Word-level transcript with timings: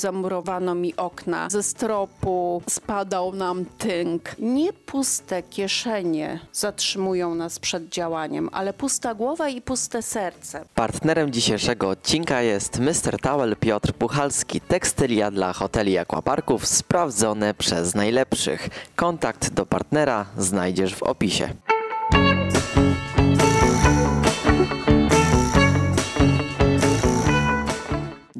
Zamurowano 0.00 0.74
mi 0.74 0.96
okna, 0.96 1.50
ze 1.50 1.62
stropu 1.62 2.62
spadał 2.70 3.34
nam 3.34 3.64
tynk. 3.78 4.22
Nie 4.38 4.72
puste 4.72 5.42
kieszenie 5.42 6.40
zatrzymują 6.52 7.34
nas 7.34 7.58
przed 7.58 7.88
działaniem, 7.88 8.48
ale 8.52 8.72
pusta 8.72 9.14
głowa 9.14 9.48
i 9.48 9.60
puste 9.60 10.02
serce. 10.02 10.64
Partnerem 10.74 11.32
dzisiejszego 11.32 11.88
odcinka 11.88 12.42
jest 12.42 12.78
Mr. 12.78 13.20
Towel 13.22 13.56
Piotr 13.56 13.92
Puchalski, 13.92 14.60
tekstylia 14.60 15.30
dla 15.30 15.52
hoteli 15.52 15.92
i 15.92 15.98
aquaparków 15.98 16.66
sprawdzone 16.66 17.54
przez 17.54 17.94
najlepszych. 17.94 18.68
Kontakt 18.96 19.50
do 19.50 19.66
partnera 19.66 20.26
znajdziesz 20.38 20.94
w 20.94 21.02
opisie. 21.02 21.48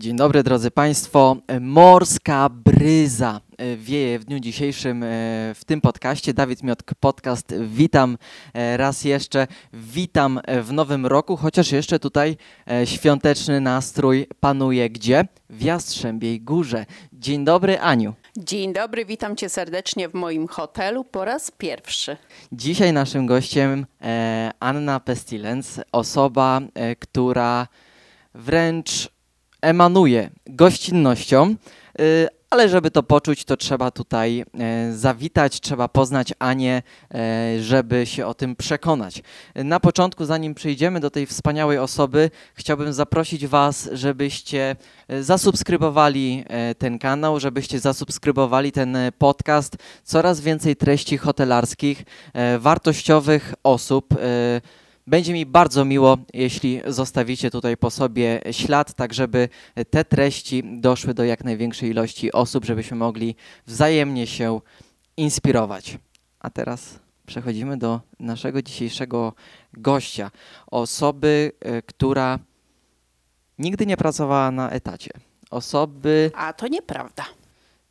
Dzień 0.06 0.16
dobry 0.16 0.42
drodzy 0.42 0.70
Państwo. 0.70 1.36
Morska 1.60 2.48
bryza 2.48 3.40
e, 3.58 3.76
wieje 3.76 4.18
w 4.18 4.24
dniu 4.24 4.40
dzisiejszym 4.40 5.02
e, 5.02 5.06
w 5.54 5.64
tym 5.66 5.80
podcaście. 5.80 6.34
Dawid 6.34 6.62
Miotk 6.62 6.94
Podcast. 6.94 7.54
Witam 7.60 8.18
e, 8.54 8.76
raz 8.76 9.04
jeszcze. 9.04 9.46
Witam 9.72 10.40
w 10.62 10.72
nowym 10.72 11.06
roku, 11.06 11.36
chociaż 11.36 11.72
jeszcze 11.72 11.98
tutaj 11.98 12.36
świąteczny 12.84 13.60
nastrój 13.60 14.26
panuje 14.40 14.90
gdzie? 14.90 15.24
W 15.50 15.62
Jastrzębiej 15.62 16.40
Górze. 16.40 16.86
Dzień 17.12 17.44
dobry 17.44 17.80
Aniu. 17.80 18.14
Dzień 18.36 18.72
dobry, 18.72 19.04
witam 19.04 19.36
Cię 19.36 19.48
serdecznie 19.48 20.08
w 20.08 20.14
moim 20.14 20.48
hotelu 20.48 21.04
po 21.04 21.24
raz 21.24 21.50
pierwszy. 21.50 22.16
Dzisiaj 22.52 22.92
naszym 22.92 23.26
gościem 23.26 23.86
Anna 24.60 25.00
Pestilens, 25.00 25.80
osoba, 25.92 26.60
która 27.00 27.68
wręcz 28.34 29.15
emanuje 29.62 30.30
gościnnością, 30.46 31.54
y, 32.00 32.28
ale 32.50 32.68
żeby 32.68 32.90
to 32.90 33.02
poczuć, 33.02 33.44
to 33.44 33.56
trzeba 33.56 33.90
tutaj 33.90 34.44
e, 34.58 34.92
zawitać, 34.92 35.60
trzeba 35.60 35.88
poznać 35.88 36.34
Anię, 36.38 36.82
e, 37.14 37.62
żeby 37.62 38.06
się 38.06 38.26
o 38.26 38.34
tym 38.34 38.56
przekonać. 38.56 39.22
Na 39.54 39.80
początku, 39.80 40.24
zanim 40.24 40.54
przejdziemy 40.54 41.00
do 41.00 41.10
tej 41.10 41.26
wspaniałej 41.26 41.78
osoby, 41.78 42.30
chciałbym 42.54 42.92
zaprosić 42.92 43.46
Was, 43.46 43.88
żebyście 43.92 44.76
e, 45.08 45.22
zasubskrybowali 45.22 46.44
ten 46.78 46.98
kanał, 46.98 47.40
żebyście 47.40 47.80
zasubskrybowali 47.80 48.72
ten 48.72 48.96
podcast. 49.18 49.76
Coraz 50.04 50.40
więcej 50.40 50.76
treści 50.76 51.18
hotelarskich, 51.18 52.04
wartościowych 52.58 53.54
osób 53.62 54.14
będzie 55.06 55.32
mi 55.32 55.46
bardzo 55.46 55.84
miło, 55.84 56.18
jeśli 56.32 56.80
zostawicie 56.86 57.50
tutaj 57.50 57.76
po 57.76 57.90
sobie 57.90 58.40
ślad, 58.50 58.94
tak 58.94 59.14
żeby 59.14 59.48
te 59.90 60.04
treści 60.04 60.62
doszły 60.80 61.14
do 61.14 61.24
jak 61.24 61.44
największej 61.44 61.90
ilości 61.90 62.32
osób, 62.32 62.64
żebyśmy 62.64 62.96
mogli 62.96 63.36
wzajemnie 63.66 64.26
się 64.26 64.60
inspirować. 65.16 65.98
A 66.40 66.50
teraz 66.50 66.98
przechodzimy 67.26 67.76
do 67.76 68.00
naszego 68.20 68.62
dzisiejszego 68.62 69.32
gościa. 69.72 70.30
Osoby, 70.66 71.52
e, 71.60 71.82
która 71.82 72.38
nigdy 73.58 73.86
nie 73.86 73.96
pracowała 73.96 74.50
na 74.50 74.70
etacie. 74.70 75.10
Osoby. 75.50 76.30
A 76.34 76.52
to 76.52 76.68
nieprawda. 76.68 77.24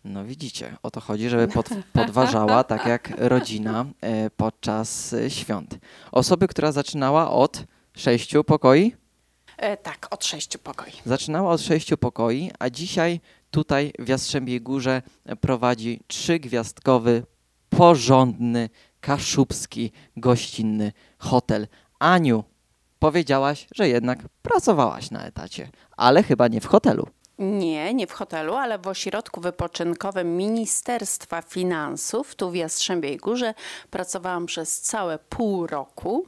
No 0.05 0.25
widzicie, 0.25 0.77
o 0.83 0.91
to 0.91 1.01
chodzi, 1.01 1.29
żeby 1.29 1.47
pod, 1.47 1.69
podważała, 1.93 2.63
tak 2.63 2.85
jak 2.85 3.13
rodzina 3.17 3.85
e, 4.01 4.29
podczas 4.29 5.13
e, 5.13 5.29
świąt. 5.29 5.77
Osoby, 6.11 6.47
która 6.47 6.71
zaczynała 6.71 7.31
od 7.31 7.63
sześciu 7.93 8.43
pokoi? 8.43 8.95
E, 9.57 9.77
tak, 9.77 10.07
od 10.11 10.25
sześciu 10.25 10.59
pokoi. 10.59 10.91
Zaczynała 11.05 11.51
od 11.51 11.61
sześciu 11.61 11.97
pokoi, 11.97 12.51
a 12.59 12.69
dzisiaj 12.69 13.19
tutaj 13.51 13.93
w 13.99 14.07
Jastrzębiej 14.07 14.61
Górze 14.61 15.01
prowadzi 15.41 15.99
trzygwiazdkowy, 16.07 17.23
porządny, 17.69 18.69
kaszubski, 19.01 19.91
gościnny 20.17 20.91
hotel. 21.17 21.67
Aniu, 21.99 22.43
powiedziałaś, 22.99 23.67
że 23.75 23.89
jednak 23.89 24.19
pracowałaś 24.41 25.11
na 25.11 25.25
etacie, 25.25 25.69
ale 25.97 26.23
chyba 26.23 26.47
nie 26.47 26.61
w 26.61 26.65
hotelu. 26.65 27.07
Nie, 27.39 27.93
nie 27.93 28.07
w 28.07 28.11
hotelu, 28.11 28.55
ale 28.55 28.79
w 28.79 28.87
ośrodku 28.87 29.41
wypoczynkowym 29.41 30.37
Ministerstwa 30.37 31.41
Finansów, 31.41 32.35
tu 32.35 32.51
w 32.51 32.55
Jastrzębiej 32.55 33.17
Górze. 33.17 33.53
Pracowałam 33.91 34.45
przez 34.45 34.81
całe 34.81 35.19
pół 35.19 35.67
roku. 35.67 36.27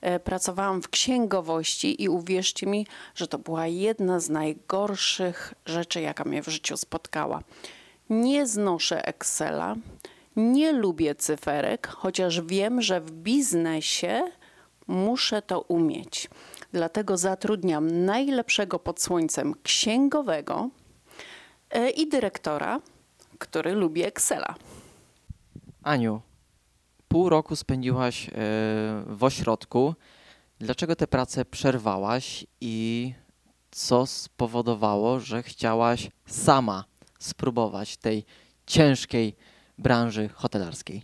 E, 0.00 0.20
pracowałam 0.20 0.82
w 0.82 0.88
księgowości 0.88 2.02
i 2.02 2.08
uwierzcie 2.08 2.66
mi, 2.66 2.86
że 3.14 3.28
to 3.28 3.38
była 3.38 3.66
jedna 3.66 4.20
z 4.20 4.30
najgorszych 4.30 5.54
rzeczy, 5.66 6.00
jaka 6.00 6.24
mnie 6.24 6.42
w 6.42 6.48
życiu 6.48 6.76
spotkała. 6.76 7.42
Nie 8.10 8.46
znoszę 8.46 9.06
Excela, 9.06 9.76
nie 10.36 10.72
lubię 10.72 11.14
cyferek, 11.14 11.86
chociaż 11.86 12.40
wiem, 12.40 12.82
że 12.82 13.00
w 13.00 13.10
biznesie 13.10 14.22
muszę 14.86 15.42
to 15.42 15.60
umieć. 15.60 16.28
Dlatego 16.76 17.16
zatrudniam 17.16 18.04
najlepszego 18.04 18.78
pod 18.78 19.00
słońcem 19.00 19.54
księgowego 19.62 20.70
e, 21.70 21.90
i 21.90 22.08
dyrektora, 22.08 22.80
który 23.38 23.72
lubi 23.72 24.02
Excela. 24.02 24.54
Aniu, 25.82 26.20
pół 27.08 27.28
roku 27.28 27.56
spędziłaś 27.56 28.28
e, 28.28 28.32
w 29.06 29.18
ośrodku. 29.20 29.94
Dlaczego 30.58 30.96
tę 30.96 31.06
pracę 31.06 31.44
przerwałaś 31.44 32.46
i 32.60 33.12
co 33.70 34.06
spowodowało, 34.06 35.20
że 35.20 35.42
chciałaś 35.42 36.10
sama 36.26 36.84
spróbować 37.18 37.96
tej 37.96 38.24
ciężkiej 38.66 39.36
branży 39.78 40.28
hotelarskiej? 40.28 41.02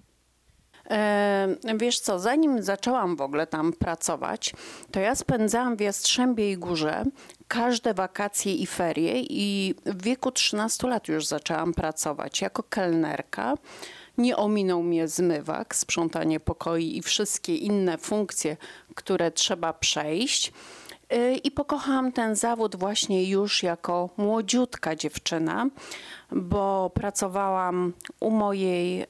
Wiesz 1.76 2.00
co, 2.00 2.18
zanim 2.18 2.62
zaczęłam 2.62 3.16
w 3.16 3.20
ogóle 3.20 3.46
tam 3.46 3.72
pracować, 3.72 4.54
to 4.90 5.00
ja 5.00 5.14
spędzałam 5.14 5.76
w 5.76 5.80
Jastrzębiej 5.80 6.58
Górze 6.58 7.04
każde 7.48 7.94
wakacje 7.94 8.54
i 8.54 8.66
ferie 8.66 9.20
i 9.20 9.74
w 9.86 10.02
wieku 10.02 10.30
13 10.30 10.88
lat 10.88 11.08
już 11.08 11.26
zaczęłam 11.26 11.74
pracować 11.74 12.40
jako 12.40 12.62
kelnerka. 12.62 13.54
Nie 14.18 14.36
ominął 14.36 14.82
mnie 14.82 15.08
zmywak, 15.08 15.76
sprzątanie 15.76 16.40
pokoi 16.40 16.96
i 16.96 17.02
wszystkie 17.02 17.56
inne 17.56 17.98
funkcje, 17.98 18.56
które 18.94 19.30
trzeba 19.30 19.72
przejść. 19.72 20.52
Y, 21.12 21.34
I 21.44 21.50
pokochałam 21.50 22.12
ten 22.12 22.36
zawód 22.36 22.76
właśnie 22.76 23.30
już 23.30 23.62
jako 23.62 24.08
młodziutka 24.16 24.96
dziewczyna 24.96 25.66
bo 26.36 26.90
pracowałam 26.94 27.92
u 28.20 28.30
mojej 28.30 29.02
e, 29.02 29.06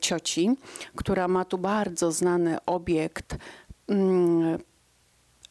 cioci, 0.00 0.50
która 0.96 1.28
ma 1.28 1.44
tu 1.44 1.58
bardzo 1.58 2.12
znany 2.12 2.64
obiekt. 2.66 3.36
Mm, 3.88 4.58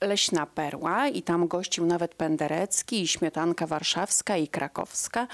Leśna 0.02 0.46
Perła 0.46 1.08
i 1.08 1.22
tam 1.22 1.48
gościł 1.48 1.86
nawet 1.86 2.16
Penderecki 2.16 3.02
i 3.02 3.08
Śmietanka 3.08 3.68
Warszawska 3.68 4.38
i 4.38 4.48
Krakowska 4.48 5.28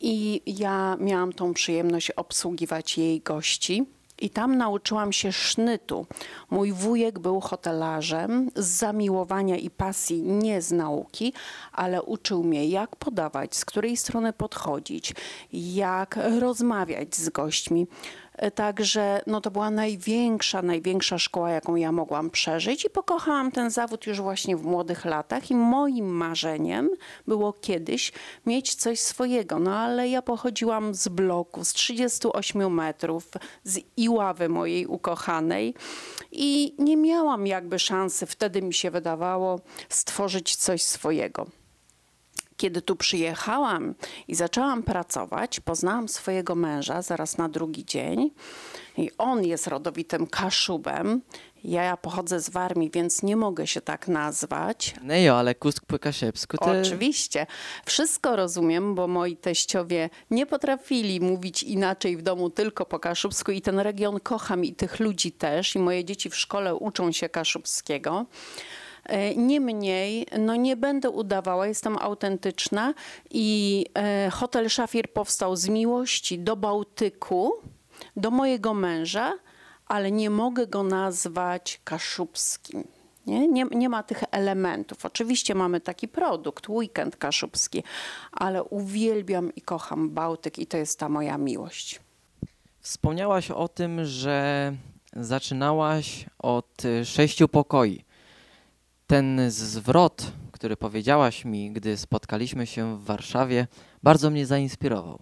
i 0.00 0.42
ja 0.46 0.96
miałam 1.00 1.32
tą 1.32 1.54
przyjemność 1.54 2.10
obsługiwać 2.10 2.98
jej 2.98 3.20
gości. 3.20 3.84
I 4.18 4.30
tam 4.30 4.56
nauczyłam 4.56 5.12
się 5.12 5.32
sznytu. 5.32 6.06
Mój 6.50 6.72
wujek 6.72 7.18
był 7.18 7.40
hotelarzem 7.40 8.50
z 8.56 8.66
zamiłowania 8.66 9.56
i 9.56 9.70
pasji, 9.70 10.22
nie 10.22 10.62
z 10.62 10.72
nauki, 10.72 11.32
ale 11.72 12.02
uczył 12.02 12.44
mnie, 12.44 12.68
jak 12.68 12.96
podawać, 12.96 13.56
z 13.56 13.64
której 13.64 13.96
strony 13.96 14.32
podchodzić, 14.32 15.14
jak 15.52 16.18
rozmawiać 16.40 17.16
z 17.16 17.28
gośćmi. 17.28 17.86
E, 18.34 18.50
także 18.50 19.22
no, 19.26 19.40
to 19.40 19.50
była 19.50 19.70
największa, 19.70 20.62
największa 20.62 21.18
szkoła, 21.18 21.50
jaką 21.50 21.76
ja 21.76 21.92
mogłam 21.92 22.30
przeżyć 22.30 22.84
i 22.84 22.90
pokochałam 22.90 23.52
ten 23.52 23.70
zawód 23.70 24.06
już 24.06 24.20
właśnie 24.20 24.56
w 24.56 24.64
młodych 24.64 25.04
latach 25.04 25.50
i 25.50 25.54
moim 25.54 26.06
marzeniem 26.06 26.90
było 27.26 27.52
kiedyś 27.52 28.12
mieć 28.46 28.74
coś 28.74 29.00
swojego. 29.00 29.58
No 29.58 29.76
ale 29.76 30.08
ja 30.08 30.22
pochodziłam 30.22 30.94
z 30.94 31.08
bloku, 31.08 31.64
z 31.64 31.72
38 31.72 32.74
metrów, 32.74 33.30
z 33.64 33.80
Iławy 33.96 34.48
mojej 34.48 34.86
ukochanej 34.86 35.74
i 36.32 36.74
nie 36.78 36.96
miałam 36.96 37.46
jakby 37.46 37.78
szansy, 37.78 38.26
wtedy 38.26 38.62
mi 38.62 38.74
się 38.74 38.90
wydawało, 38.90 39.60
stworzyć 39.88 40.56
coś 40.56 40.82
swojego. 40.82 41.46
Kiedy 42.56 42.82
tu 42.82 42.96
przyjechałam 42.96 43.94
i 44.28 44.34
zaczęłam 44.34 44.82
pracować, 44.82 45.60
poznałam 45.60 46.08
swojego 46.08 46.54
męża 46.54 47.02
zaraz 47.02 47.38
na 47.38 47.48
drugi 47.48 47.84
dzień. 47.84 48.30
I 48.96 49.10
on 49.18 49.44
jest 49.44 49.66
rodowitym 49.66 50.26
Kaszubem. 50.26 51.20
Ja 51.64 51.96
pochodzę 51.96 52.40
z 52.40 52.50
Warmii, 52.50 52.90
więc 52.90 53.22
nie 53.22 53.36
mogę 53.36 53.66
się 53.66 53.80
tak 53.80 54.08
nazwać. 54.08 54.94
No 55.02 55.14
ale 55.34 55.54
kusk 55.54 55.84
po 55.86 55.98
kaszebsku 55.98 56.58
to... 56.58 56.64
Oczywiście. 56.64 57.46
Wszystko 57.84 58.36
rozumiem, 58.36 58.94
bo 58.94 59.08
moi 59.08 59.36
teściowie 59.36 60.10
nie 60.30 60.46
potrafili 60.46 61.20
mówić 61.20 61.62
inaczej 61.62 62.16
w 62.16 62.22
domu, 62.22 62.50
tylko 62.50 62.86
po 62.86 62.98
kaszubsku 62.98 63.52
i 63.52 63.60
ten 63.60 63.78
region 63.78 64.20
kocham 64.20 64.64
i 64.64 64.74
tych 64.74 65.00
ludzi 65.00 65.32
też. 65.32 65.76
I 65.76 65.78
moje 65.78 66.04
dzieci 66.04 66.30
w 66.30 66.36
szkole 66.36 66.74
uczą 66.74 67.12
się 67.12 67.28
kaszubskiego. 67.28 68.26
E, 69.04 69.34
Niemniej, 69.34 70.26
no 70.38 70.56
nie 70.56 70.76
będę 70.76 71.10
udawała, 71.10 71.66
jestem 71.66 71.98
autentyczna 71.98 72.94
i 73.30 73.86
e, 73.94 74.30
hotel 74.30 74.68
Szafir 74.68 75.12
powstał 75.12 75.56
z 75.56 75.68
miłości 75.68 76.38
do 76.38 76.56
Bałtyku, 76.56 77.52
do 78.16 78.30
mojego 78.30 78.74
męża, 78.74 79.32
ale 79.86 80.12
nie 80.12 80.30
mogę 80.30 80.66
go 80.66 80.82
nazwać 80.82 81.80
kaszubskim. 81.84 82.84
Nie? 83.26 83.48
Nie, 83.48 83.64
nie 83.64 83.88
ma 83.88 84.02
tych 84.02 84.24
elementów. 84.30 85.06
Oczywiście 85.06 85.54
mamy 85.54 85.80
taki 85.80 86.08
produkt, 86.08 86.68
weekend 86.68 87.16
kaszubski, 87.16 87.82
ale 88.32 88.64
uwielbiam 88.64 89.54
i 89.54 89.60
kocham 89.60 90.10
Bałtyk 90.10 90.58
i 90.58 90.66
to 90.66 90.76
jest 90.76 90.98
ta 90.98 91.08
moja 91.08 91.38
miłość. 91.38 92.00
Wspomniałaś 92.80 93.50
o 93.50 93.68
tym, 93.68 94.04
że 94.04 94.72
zaczynałaś 95.16 96.26
od 96.38 96.82
sześciu 97.04 97.48
pokoi. 97.48 98.04
Ten 99.14 99.50
zwrot, 99.50 100.32
który 100.52 100.76
powiedziałaś 100.76 101.44
mi, 101.44 101.72
gdy 101.72 101.96
spotkaliśmy 101.96 102.66
się 102.66 102.98
w 102.98 103.04
Warszawie, 103.04 103.66
bardzo 104.02 104.30
mnie 104.30 104.46
zainspirował. 104.46 105.18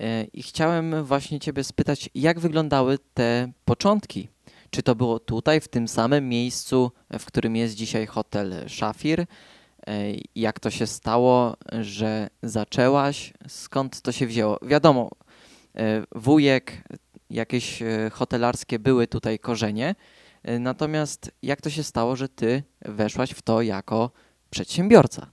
E, 0.00 0.24
I 0.24 0.42
chciałem 0.42 1.04
właśnie 1.04 1.40
Ciebie 1.40 1.64
spytać, 1.64 2.10
jak 2.14 2.40
wyglądały 2.40 2.98
te 3.14 3.52
początki? 3.64 4.28
Czy 4.70 4.82
to 4.82 4.94
było 4.94 5.18
tutaj, 5.18 5.60
w 5.60 5.68
tym 5.68 5.88
samym 5.88 6.28
miejscu, 6.28 6.92
w 7.18 7.24
którym 7.24 7.56
jest 7.56 7.74
dzisiaj 7.74 8.06
hotel 8.06 8.54
Szafir? 8.68 9.20
E, 9.20 9.26
Jak 10.34 10.60
to 10.60 10.70
się 10.70 10.86
stało, 10.86 11.56
że 11.80 12.28
zaczęłaś? 12.42 13.32
Skąd 13.48 14.00
to 14.00 14.12
się 14.12 14.26
wzięło? 14.26 14.58
Wiadomo, 14.62 15.10
e, 15.76 16.02
wujek, 16.14 16.72
jakieś 17.30 17.82
hotelarskie 18.12 18.78
były 18.78 19.06
tutaj 19.06 19.38
korzenie. 19.38 19.94
E, 20.46 20.58
Natomiast 20.58 21.30
jak 21.42 21.60
to 21.60 21.70
się 21.70 21.82
stało, 21.84 22.16
że 22.16 22.28
ty 22.28 22.62
weszłaś 22.80 23.30
w 23.30 23.42
to 23.42 23.62
jako 23.62 24.10
przedsiębiorca? 24.50 25.26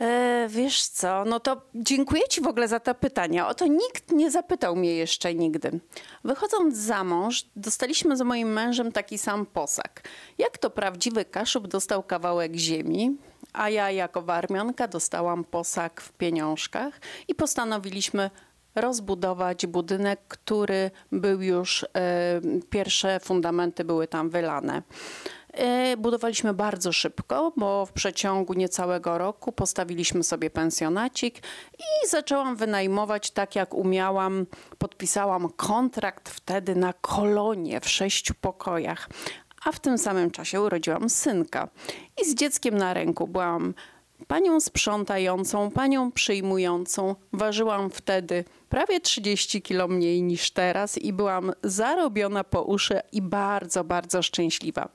E, 0.00 0.46
wiesz 0.50 0.86
co, 0.86 1.24
no 1.24 1.40
to 1.40 1.62
dziękuję 1.74 2.22
Ci 2.28 2.40
w 2.40 2.46
ogóle 2.46 2.68
za 2.68 2.80
to 2.80 2.94
pytanie. 2.94 3.46
O 3.46 3.54
to 3.54 3.66
nikt 3.66 4.12
nie 4.12 4.30
zapytał 4.30 4.76
mnie 4.76 4.94
jeszcze 4.94 5.34
nigdy. 5.34 5.80
Wychodząc 6.24 6.76
za 6.76 7.04
mąż, 7.04 7.44
dostaliśmy 7.56 8.16
z 8.16 8.20
moim 8.20 8.52
mężem 8.52 8.92
taki 8.92 9.18
sam 9.18 9.46
posag. 9.46 10.02
Jak 10.38 10.58
to 10.58 10.70
prawdziwy 10.70 11.24
kaszub 11.24 11.68
dostał 11.68 12.02
kawałek 12.02 12.54
ziemi, 12.54 13.16
a 13.52 13.70
ja 13.70 13.90
jako 13.90 14.22
warmianka 14.22 14.88
dostałam 14.88 15.44
posag 15.44 16.00
w 16.00 16.12
pieniążkach 16.12 17.00
i 17.28 17.34
postanowiliśmy 17.34 18.30
rozbudować 18.74 19.66
budynek, 19.66 20.20
który 20.28 20.90
był 21.12 21.42
już, 21.42 21.84
e, 21.84 21.86
pierwsze 22.70 23.20
fundamenty 23.20 23.84
były 23.84 24.06
tam 24.06 24.30
wylane. 24.30 24.82
E, 25.52 25.96
Budowaliśmy 25.96 26.54
bardzo 26.54 26.92
szybko, 26.92 27.52
bo 27.56 27.86
w 27.86 27.92
przeciągu 27.92 28.54
niecałego 28.54 29.18
roku 29.18 29.52
postawiliśmy 29.52 30.24
sobie 30.24 30.50
pensjonacik 30.50 31.38
i 31.78 32.08
zaczęłam 32.08 32.56
wynajmować 32.56 33.30
tak 33.30 33.56
jak 33.56 33.74
umiałam. 33.74 34.46
Podpisałam 34.78 35.48
kontrakt 35.56 36.28
wtedy 36.28 36.76
na 36.76 36.92
kolonię 36.92 37.80
w 37.80 37.88
sześciu 37.88 38.34
pokojach, 38.40 39.08
a 39.64 39.72
w 39.72 39.80
tym 39.80 39.98
samym 39.98 40.30
czasie 40.30 40.60
urodziłam 40.60 41.10
synka. 41.10 41.68
I 42.22 42.24
z 42.24 42.34
dzieckiem 42.34 42.78
na 42.78 42.94
ręku 42.94 43.28
byłam 43.28 43.74
panią 44.26 44.60
sprzątającą, 44.60 45.70
panią 45.70 46.12
przyjmującą. 46.12 47.14
Ważyłam 47.32 47.90
wtedy 47.90 48.44
prawie 48.68 49.00
30 49.00 49.62
kilo 49.62 49.88
mniej 49.88 50.22
niż 50.22 50.50
teraz 50.50 50.98
i 50.98 51.12
byłam 51.12 51.52
zarobiona 51.62 52.44
po 52.44 52.62
uszy 52.62 53.00
i 53.12 53.22
bardzo, 53.22 53.84
bardzo 53.84 54.22
szczęśliwa. 54.22 54.88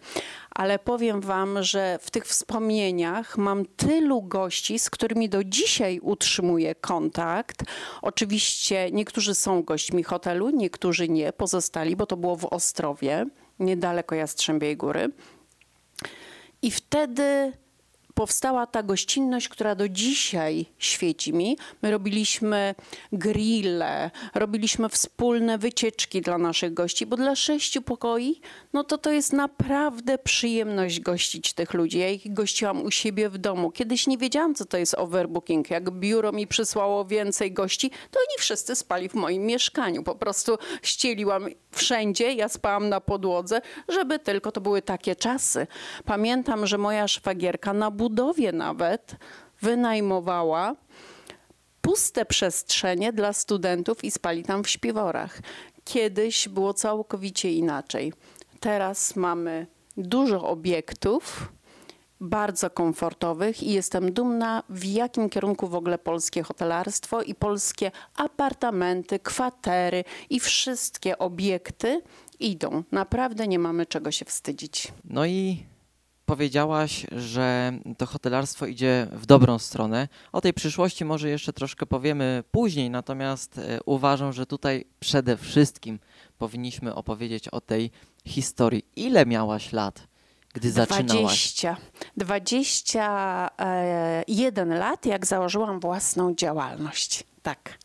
Ale 0.52 0.80
powiem 0.80 1.22
wam, 1.22 1.64
że 1.64 2.00
w 2.02 2.12
tych 2.12 2.26
wspomnieniach 2.26 3.38
mam 3.38 3.66
tylu 3.66 4.22
gości, 4.22 4.80
z 4.80 4.90
którymi 4.90 5.30
do 5.30 5.44
dzisiaj 5.44 6.00
utrzymuję 6.00 6.76
kontakt. 6.76 7.64
Oczywiście 8.02 8.92
niektórzy 8.92 9.36
są 9.36 9.64
gośćmi 9.64 10.04
hotelu, 10.04 10.50
niektórzy 10.50 11.10
nie, 11.10 11.34
pozostali, 11.34 11.96
bo 11.96 12.06
to 12.06 12.18
było 12.18 12.36
w 12.36 12.46
Ostrowie, 12.46 13.26
niedaleko 13.60 14.16
Jastrzębiej 14.16 14.78
Góry. 14.78 15.12
I 16.62 16.72
wtedy 16.72 17.54
powstała 18.20 18.68
ta 18.68 18.84
gościnność, 18.84 19.50
która 19.50 19.76
do 19.76 19.90
dzisiaj 19.90 20.66
świeci 20.80 21.34
mi. 21.34 21.58
My 21.82 21.92
robiliśmy 21.92 22.76
grille, 23.12 24.12
robiliśmy 24.34 24.90
wspólne 24.90 25.58
wycieczki 25.58 26.22
dla 26.22 26.38
naszych 26.38 26.74
gości, 26.74 27.06
bo 27.06 27.18
dla 27.18 27.36
sześciu 27.36 27.82
pokoi, 27.82 28.42
no 28.74 28.84
to 28.84 28.98
to 28.98 29.12
jest 29.12 29.34
naprawdę 29.34 30.18
przyjemność 30.18 31.00
gościć 31.00 31.54
tych 31.54 31.74
ludzi. 31.74 32.00
Ja 32.00 32.10
ich 32.10 32.34
gościłam 32.34 32.82
u 32.82 32.92
siebie 32.92 33.30
w 33.30 33.38
domu. 33.38 33.72
Kiedyś 33.72 34.08
nie 34.08 34.18
wiedziałam, 34.18 34.56
co 34.56 34.66
to 34.66 34.78
jest 34.78 34.96
overbooking. 34.96 35.70
Jak 35.70 35.92
biuro 35.92 36.32
mi 36.32 36.48
przysłało 36.48 37.06
więcej 37.06 37.52
gości, 37.52 37.90
to 37.90 38.20
oni 38.20 38.40
wszyscy 38.40 38.76
spali 38.76 39.10
w 39.10 39.14
moim 39.14 39.46
mieszkaniu. 39.46 40.04
Po 40.04 40.16
prostu 40.16 40.58
ścieliłam 40.82 41.46
wszędzie, 41.72 42.34
ja 42.34 42.50
spałam 42.50 42.90
na 42.90 43.02
podłodze, 43.02 43.62
żeby 43.88 44.20
tylko 44.20 44.52
to 44.52 44.62
były 44.62 44.82
takie 44.82 45.16
czasy. 45.16 45.68
Pamiętam, 46.06 46.68
że 46.68 46.78
moja 46.78 47.08
szwagierka 47.08 47.74
na 47.74 47.92
budowie 48.10 48.52
nawet 48.52 49.16
wynajmowała 49.62 50.76
puste 51.82 52.26
przestrzenie 52.26 53.14
dla 53.14 53.34
studentów 53.34 54.04
i 54.04 54.12
spali 54.12 54.44
tam 54.44 54.64
w 54.64 54.70
śpiworach. 54.70 55.40
Kiedyś 55.86 56.48
było 56.48 56.74
całkowicie 56.74 57.54
inaczej. 57.54 58.14
Teraz 58.60 59.16
mamy 59.16 59.68
dużo 59.98 60.48
obiektów, 60.48 61.52
bardzo 62.20 62.70
komfortowych 62.70 63.64
i 63.64 63.72
jestem 63.72 64.14
dumna, 64.14 64.64
w 64.70 64.86
jakim 64.86 65.30
kierunku 65.30 65.68
w 65.68 65.76
ogóle 65.76 65.98
polskie 65.98 66.44
hotelarstwo 66.44 67.22
i 67.22 67.36
polskie 67.36 67.92
apartamenty, 68.16 69.20
kwatery 69.20 70.04
i 70.30 70.40
wszystkie 70.40 71.18
obiekty 71.18 72.02
idą. 72.40 72.84
Naprawdę 72.92 73.48
nie 73.48 73.60
mamy 73.60 73.86
czego 73.86 74.12
się 74.12 74.26
wstydzić. 74.26 74.88
No 75.06 75.26
i 75.26 75.69
powiedziałaś, 76.30 77.06
że 77.12 77.74
to 77.98 78.06
hotelarstwo 78.06 78.66
idzie 78.66 79.08
w 79.12 79.26
dobrą 79.26 79.60
stronę. 79.60 80.08
O 80.32 80.42
tej 80.42 80.54
przyszłości 80.54 81.06
może 81.06 81.30
jeszcze 81.30 81.54
troszkę 81.54 81.86
powiemy 81.86 82.44
później, 82.52 82.90
natomiast 82.90 83.58
e, 83.58 83.80
uważam, 83.86 84.34
że 84.34 84.46
tutaj 84.46 84.86
przede 85.00 85.38
wszystkim 85.38 86.00
powinniśmy 86.38 86.96
opowiedzieć 86.96 87.48
o 87.48 87.62
tej 87.62 87.92
historii. 88.26 88.86
Ile 88.96 89.26
miałaś 89.26 89.74
lat, 89.74 90.08
gdy 90.54 90.72
zaczynałaś? 90.72 91.54
20. 91.54 91.78
21 92.18 94.70
lat, 94.70 95.06
jak 95.06 95.26
założyłam 95.26 95.80
własną 95.80 96.36
działalność. 96.36 97.24
Tak. 97.42 97.78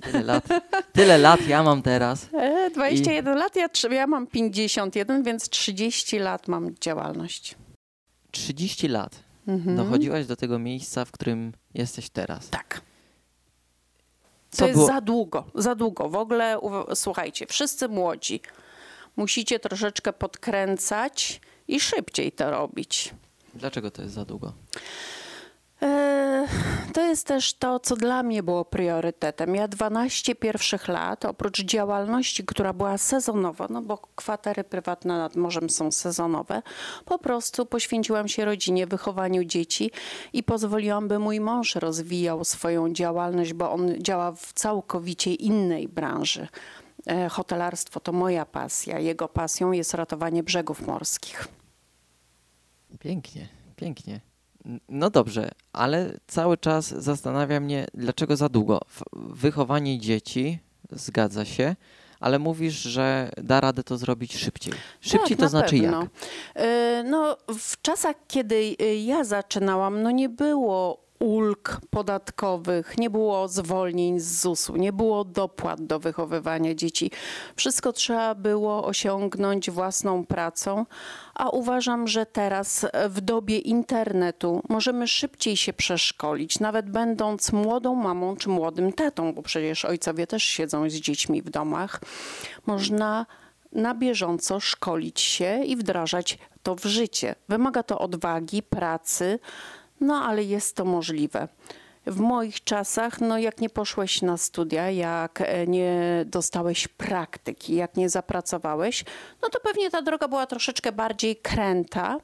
Tyle 0.00 0.22
lat, 0.22 0.44
tyle 0.92 1.18
lat 1.18 1.48
ja 1.48 1.62
mam 1.62 1.82
teraz. 1.82 2.28
E, 2.34 2.70
21 2.70 3.38
lat, 3.38 3.56
ja, 3.56 3.68
ja 3.90 4.06
mam 4.06 4.26
51, 4.26 5.22
więc 5.22 5.48
30 5.48 6.18
lat 6.18 6.48
mam 6.48 6.74
działalność. 6.80 7.56
30 8.32 8.88
lat 8.88 9.22
Mhm. 9.48 9.76
dochodziłaś 9.76 10.26
do 10.26 10.36
tego 10.36 10.58
miejsca, 10.58 11.04
w 11.04 11.10
którym 11.10 11.52
jesteś 11.74 12.10
teraz. 12.10 12.48
Tak. 12.48 12.80
To 14.50 14.56
Co 14.56 14.66
jest 14.66 14.76
było- 14.78 14.86
za 14.86 15.00
długo, 15.00 15.44
za 15.54 15.74
długo. 15.74 16.08
W 16.08 16.16
ogóle, 16.16 16.58
słuchajcie, 16.94 17.46
wszyscy 17.46 17.88
młodzi, 17.88 18.40
musicie 19.16 19.60
troszeczkę 19.60 20.12
podkręcać 20.12 21.40
i 21.68 21.80
szybciej 21.80 22.32
to 22.32 22.50
robić. 22.50 23.14
Dlaczego 23.54 23.90
to 23.90 24.02
jest 24.02 24.14
za 24.14 24.24
długo? 24.24 24.52
E, 25.82 26.46
To 26.92 27.00
jest 27.00 27.26
też 27.26 27.54
to, 27.54 27.80
co 27.80 27.96
dla 27.96 28.22
mnie 28.22 28.42
było 28.42 28.64
priorytetem. 28.64 29.54
Ja 29.54 29.68
12 29.68 30.34
pierwszych 30.34 30.88
lat, 30.88 31.24
oprócz 31.24 31.62
działalności, 31.62 32.44
która 32.44 32.72
była 32.72 32.98
sezonowa, 32.98 33.66
no 33.70 33.82
bo 33.82 33.98
kwatery 34.14 34.64
prywatne 34.64 35.18
nad 35.18 35.36
morzem 35.36 35.70
są 35.70 35.90
sezonowe, 35.90 36.62
po 37.04 37.18
prostu 37.18 37.66
poświęciłam 37.66 38.28
się 38.28 38.44
rodzinie, 38.44 38.86
wychowaniu 38.86 39.44
dzieci 39.44 39.90
i 40.32 40.42
pozwoliłam, 40.42 41.08
by 41.08 41.18
mój 41.18 41.40
mąż 41.40 41.74
rozwijał 41.74 42.44
swoją 42.44 42.92
działalność, 42.92 43.52
bo 43.52 43.72
on 43.72 44.02
działa 44.02 44.32
w 44.32 44.52
całkowicie 44.52 45.34
innej 45.34 45.88
branży. 45.88 46.48
E, 47.06 47.28
Hotelarstwo 47.28 48.00
to 48.00 48.12
moja 48.12 48.46
pasja. 48.46 48.98
Jego 48.98 49.28
pasją 49.28 49.72
jest 49.72 49.94
ratowanie 49.94 50.42
brzegów 50.42 50.86
morskich. 50.86 51.48
Pięknie, 52.98 53.48
pięknie. 53.76 54.31
No 54.88 55.10
dobrze, 55.10 55.50
ale 55.72 56.18
cały 56.26 56.56
czas 56.58 56.88
zastanawia 56.88 57.60
mnie, 57.60 57.86
dlaczego 57.94 58.36
za 58.36 58.48
długo. 58.48 58.80
Wychowanie 59.12 59.98
dzieci, 59.98 60.58
zgadza 60.90 61.44
się, 61.44 61.76
ale 62.20 62.38
mówisz, 62.38 62.74
że 62.82 63.30
da 63.36 63.60
radę 63.60 63.82
to 63.84 63.98
zrobić 63.98 64.36
szybciej. 64.36 64.72
Szybciej 65.00 65.28
tak, 65.28 65.38
to 65.38 65.42
na 65.42 65.48
znaczy 65.48 65.80
pewno. 65.80 66.00
jak? 66.00 66.10
E, 66.54 67.02
No, 67.06 67.36
w 67.58 67.82
czasach, 67.82 68.16
kiedy 68.28 68.54
y, 68.82 68.94
ja 68.96 69.24
zaczynałam, 69.24 70.02
no 70.02 70.10
nie 70.10 70.28
było 70.28 71.04
ulg 71.22 71.80
podatkowych, 71.90 72.98
nie 72.98 73.10
było 73.10 73.48
zwolnień 73.48 74.20
z 74.20 74.40
ZUS-u, 74.40 74.76
nie 74.76 74.92
było 74.92 75.24
dopłat 75.24 75.82
do 75.82 75.98
wychowywania 75.98 76.74
dzieci. 76.74 77.10
Wszystko 77.56 77.92
trzeba 77.92 78.34
było 78.34 78.84
osiągnąć 78.84 79.70
własną 79.70 80.26
pracą, 80.26 80.86
a 81.34 81.50
uważam, 81.50 82.08
że 82.08 82.26
teraz 82.26 82.86
w 83.08 83.20
dobie 83.20 83.58
internetu 83.58 84.62
możemy 84.68 85.08
szybciej 85.08 85.56
się 85.56 85.72
przeszkolić, 85.72 86.60
nawet 86.60 86.90
będąc 86.90 87.52
młodą 87.52 87.94
mamą 87.94 88.36
czy 88.36 88.48
młodym 88.48 88.92
tatą, 88.92 89.32
bo 89.34 89.42
przecież 89.42 89.84
ojcowie 89.84 90.26
też 90.26 90.42
siedzą 90.42 90.90
z 90.90 90.94
dziećmi 90.94 91.42
w 91.42 91.50
domach. 91.50 92.00
Można 92.66 93.26
na 93.72 93.94
bieżąco 93.94 94.60
szkolić 94.60 95.20
się 95.20 95.64
i 95.64 95.76
wdrażać 95.76 96.38
to 96.62 96.74
w 96.74 96.84
życie. 96.84 97.34
Wymaga 97.48 97.82
to 97.82 97.98
odwagi, 97.98 98.62
pracy, 98.62 99.38
no 100.02 100.14
ale 100.14 100.44
jest 100.44 100.76
to 100.76 100.84
możliwe. 100.84 101.48
W 102.06 102.20
moich 102.20 102.64
czasach, 102.64 103.20
no 103.20 103.38
jak 103.38 103.60
nie 103.60 103.70
poszłeś 103.70 104.22
na 104.22 104.36
studia, 104.36 104.90
jak 104.90 105.40
e, 105.40 105.66
nie 105.66 106.24
dostałeś 106.26 106.88
praktyki, 106.88 107.74
jak 107.74 107.96
nie 107.96 108.08
zapracowałeś, 108.08 109.04
no 109.42 109.48
to 109.48 109.60
pewnie 109.60 109.90
ta 109.90 110.02
droga 110.02 110.28
była 110.28 110.46
troszeczkę 110.46 110.92
bardziej 110.92 111.36
kręta. 111.36 112.18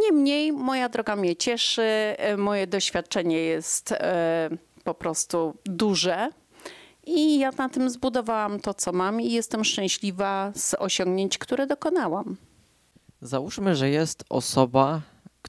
Niemniej 0.00 0.52
moja 0.52 0.88
droga 0.88 1.16
mnie 1.16 1.36
cieszy, 1.36 1.82
e, 1.82 2.36
moje 2.36 2.66
doświadczenie 2.66 3.40
jest 3.40 3.92
e, 3.92 4.50
po 4.84 4.94
prostu 4.94 5.54
duże. 5.64 6.30
I 7.06 7.38
ja 7.38 7.50
na 7.58 7.68
tym 7.68 7.90
zbudowałam 7.90 8.60
to, 8.60 8.74
co 8.74 8.92
mam, 8.92 9.20
i 9.20 9.32
jestem 9.32 9.64
szczęśliwa 9.64 10.52
z 10.54 10.74
osiągnięć, 10.78 11.38
które 11.38 11.66
dokonałam. 11.66 12.36
Załóżmy, 13.20 13.74
że 13.74 13.90
jest 13.90 14.24
osoba, 14.28 15.00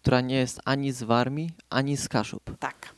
która 0.06 0.22
nie 0.22 0.36
jest 0.36 0.62
ani 0.66 0.92
z 0.92 1.04
Warmii, 1.04 1.52
ani 1.70 1.98
z 1.98 2.10
Kaszub. 2.10 2.58
Tak. 2.60 2.96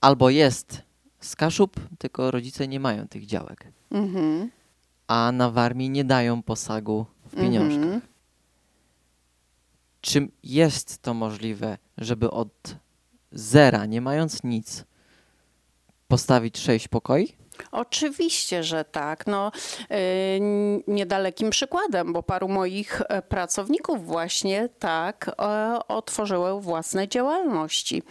Albo 0.00 0.30
jest 0.30 0.82
z 1.20 1.36
Kaszub, 1.36 1.80
tylko 1.98 2.30
rodzice 2.30 2.68
nie 2.68 2.80
mają 2.80 3.08
tych 3.08 3.26
działek. 3.26 3.66
Mhm. 3.90 4.50
A 5.06 5.32
na 5.32 5.50
Warmii 5.50 5.90
nie 5.90 6.04
dają 6.04 6.42
posagu 6.42 7.06
w 7.26 7.36
pieniążkach. 7.36 7.82
Mhm. 7.82 8.00
Czy 10.00 10.28
jest 10.42 11.02
to 11.02 11.14
możliwe, 11.14 11.78
żeby 11.98 12.30
od 12.30 12.76
zera, 13.32 13.86
nie 13.86 14.00
mając 14.00 14.44
nic, 14.44 14.84
postawić 16.08 16.58
sześć 16.58 16.88
pokoi? 16.88 17.32
Oczywiście, 17.72 18.62
że 18.62 18.84
tak. 18.84 19.26
No, 19.26 19.52
yy, 19.90 19.96
niedalekim 20.86 21.50
przykładem, 21.50 22.12
bo 22.12 22.22
paru 22.22 22.48
moich 22.48 23.02
e, 23.08 23.22
pracowników 23.22 24.06
właśnie 24.06 24.68
tak 24.78 25.30
e, 25.38 25.78
otworzyło 25.88 26.60
własne 26.60 27.08
działalności. 27.08 28.02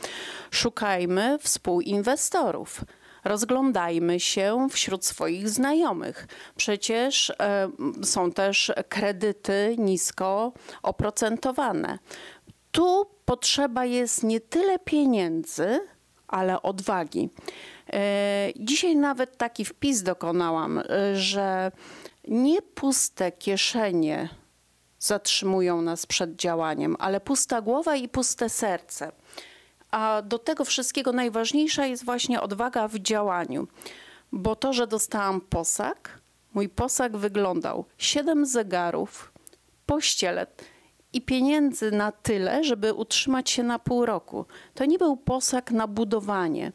Szukajmy 0.51 1.37
współinwestorów. 1.41 2.81
Rozglądajmy 3.23 4.19
się 4.19 4.67
wśród 4.71 5.05
swoich 5.05 5.49
znajomych. 5.49 6.27
Przecież 6.55 7.29
e, 7.29 7.69
są 8.03 8.31
też 8.31 8.71
kredyty 8.89 9.75
nisko 9.77 10.53
oprocentowane. 10.83 11.99
Tu 12.71 13.05
potrzeba 13.25 13.85
jest 13.85 14.23
nie 14.23 14.39
tyle 14.39 14.79
pieniędzy, 14.79 15.79
ale 16.27 16.61
odwagi. 16.61 17.29
E, 17.93 18.49
Dzisiaj 18.55 18.95
nawet 18.95 19.37
taki 19.37 19.65
wpis 19.65 20.03
dokonałam, 20.03 20.79
e, 20.79 20.83
że 21.15 21.71
nie 22.27 22.61
puste 22.61 23.31
kieszenie 23.31 24.29
zatrzymują 24.99 25.81
nas 25.81 26.05
przed 26.05 26.35
działaniem, 26.35 26.95
ale 26.99 27.19
pusta 27.19 27.61
głowa 27.61 27.95
i 27.95 28.09
puste 28.09 28.49
serce. 28.49 29.11
A 29.91 30.21
do 30.21 30.39
tego 30.39 30.65
wszystkiego 30.65 31.11
najważniejsza 31.11 31.85
jest 31.85 32.05
właśnie 32.05 32.41
odwaga 32.41 32.87
w 32.87 32.99
działaniu. 32.99 33.67
Bo 34.31 34.55
to, 34.55 34.73
że 34.73 34.87
dostałam 34.87 35.41
posag, 35.41 36.19
mój 36.53 36.69
posag 36.69 37.17
wyglądał 37.17 37.85
siedem 37.97 38.45
zegarów, 38.45 39.33
pościele 39.85 40.47
i 41.13 41.21
pieniędzy 41.21 41.91
na 41.91 42.11
tyle, 42.11 42.63
żeby 42.63 42.93
utrzymać 42.93 43.49
się 43.49 43.63
na 43.63 43.79
pół 43.79 44.05
roku. 44.05 44.45
To 44.73 44.85
nie 44.85 44.97
był 44.97 45.17
posag 45.17 45.71
na 45.71 45.87
budowanie. 45.87 46.71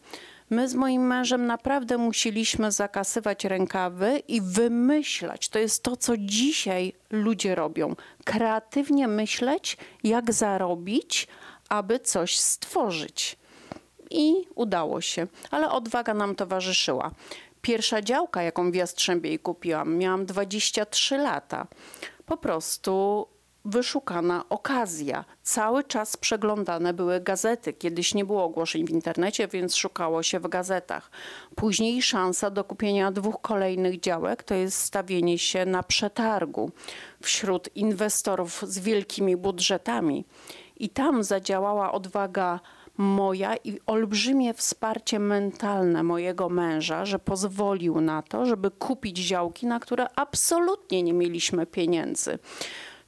My 0.51 0.69
z 0.69 0.75
moim 0.75 1.07
mężem 1.07 1.47
naprawdę 1.47 1.99
musieliśmy 1.99 2.73
zakasywać 2.73 3.45
rękawy 3.45 4.23
i 4.29 4.41
wymyślać. 4.41 5.49
To 5.49 5.59
jest 5.59 5.83
to, 5.83 5.97
co 5.97 6.17
dzisiaj 6.17 6.93
ludzie 7.11 7.55
robią. 7.55 7.97
Kreatywnie 8.25 9.09
myśleć, 9.09 9.77
jak 10.05 10.33
zarobić, 10.33 11.29
aby 11.69 12.01
coś 12.01 12.39
stworzyć. 12.39 13.37
I 14.11 14.33
udało 14.55 15.01
się, 15.01 15.27
ale 15.51 15.71
odwaga 15.71 16.15
nam 16.15 16.35
towarzyszyła. 16.35 17.11
Pierwsza 17.63 18.03
działka, 18.03 18.43
jaką 18.43 18.71
w 18.71 18.75
Jastrzębiej 18.75 19.39
kupiłam, 19.39 19.97
miałam 19.97 20.27
23 20.27 21.19
lata. 21.19 21.67
Po 22.27 22.37
prostu 22.37 23.27
wyszukana 23.65 24.45
okazja. 24.49 25.25
Cały 25.43 25.85
czas 25.85 26.17
przeglądane 26.17 26.95
były 26.95 27.21
gazety. 27.21 27.73
Kiedyś 27.73 28.15
nie 28.15 28.25
było 28.25 28.45
ogłoszeń 28.45 28.87
w 28.87 28.91
internecie, 28.91 29.49
więc 29.49 29.77
szukało 29.77 30.23
się 30.23 30.41
w 30.41 30.49
gazetach. 30.49 31.11
Później 31.57 32.03
szansa 32.03 32.51
do 32.51 32.65
kupienia 32.65 33.13
dwóch 33.13 33.41
kolejnych 33.41 34.01
działek 34.01 34.43
to 34.43 34.55
jest 34.55 34.81
stawienie 34.81 35.39
się 35.39 35.67
na 35.67 35.83
przetargu 35.83 36.71
wśród 37.23 37.77
inwestorów 37.77 38.65
z 38.67 38.79
wielkimi 38.79 39.37
budżetami. 39.37 40.25
I 40.77 40.89
tam 40.89 41.25
zadziałała 41.25 41.93
odwaga 41.93 42.61
moja 42.99 43.57
i 43.57 43.81
olbrzymie 43.87 44.55
wsparcie 44.55 45.19
mentalne 45.19 46.03
mojego 46.03 46.49
męża, 46.49 47.05
że 47.05 47.19
pozwolił 47.19 48.01
na 48.01 48.23
to, 48.23 48.47
żeby 48.47 48.71
kupić 48.71 49.19
działki, 49.19 49.67
na 49.67 49.81
które 49.81 50.07
absolutnie 50.17 51.03
nie 51.03 51.13
mieliśmy 51.13 51.67
pieniędzy. 51.67 52.39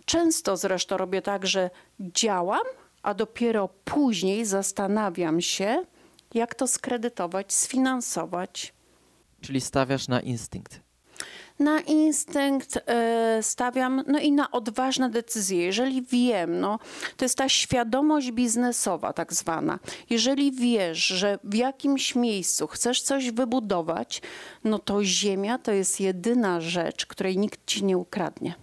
Często 0.04 0.57
zresztą 0.57 0.97
robię 0.97 1.23
tak, 1.23 1.47
że 1.47 1.71
działam, 2.00 2.64
a 3.02 3.14
dopiero 3.14 3.69
później 3.85 4.45
zastanawiam 4.45 5.40
się, 5.40 5.85
jak 6.35 6.54
to 6.54 6.66
skredytować, 6.66 7.52
sfinansować. 7.52 8.73
Czyli 9.40 9.61
stawiasz 9.61 10.09
na 10.09 10.21
instynkt. 10.21 10.80
Na 11.59 11.80
instynkt 11.80 12.78
e, 12.87 13.38
stawiam, 13.42 14.04
no 14.07 14.19
i 14.19 14.33
na 14.33 14.50
odważne 14.50 15.11
decyzje. 15.11 15.64
Jeżeli 15.64 16.02
wiem, 16.02 16.61
no, 16.61 16.78
to 17.16 17.25
jest 17.25 17.38
ta 17.38 17.49
świadomość 17.49 18.33
biznesowa, 18.33 19.12
tak 19.12 19.33
zwana. 19.33 19.78
Jeżeli 20.11 20.52
wiesz, 20.52 21.07
że 21.07 21.38
w 21.45 21.54
jakimś 21.54 22.14
miejscu 22.14 22.66
chcesz 22.66 23.02
coś 23.02 23.30
wybudować, 23.30 24.23
no 24.64 24.78
to 24.78 25.04
ziemia 25.04 25.59
to 25.59 25.73
jest 25.73 26.00
jedyna 26.00 26.61
rzecz, 26.61 27.07
której 27.07 27.38
nikt 27.38 27.66
ci 27.66 27.85
nie 27.85 27.99
ukradnie. 27.99 28.54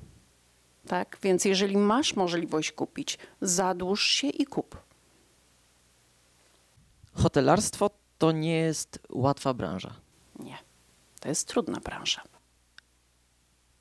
Tak? 0.87 1.17
Więc 1.21 1.45
jeżeli 1.45 1.77
masz 1.77 2.15
możliwość 2.15 2.71
kupić, 2.71 3.17
zadłuż 3.41 4.05
się 4.05 4.27
i 4.27 4.45
kup. 4.45 4.77
Hotelarstwo 7.13 7.89
to 8.17 8.31
nie 8.31 8.55
jest 8.55 8.99
łatwa 9.09 9.53
branża. 9.53 9.93
Nie, 10.39 10.57
to 11.19 11.29
jest 11.29 11.47
trudna 11.47 11.79
branża. 11.79 12.21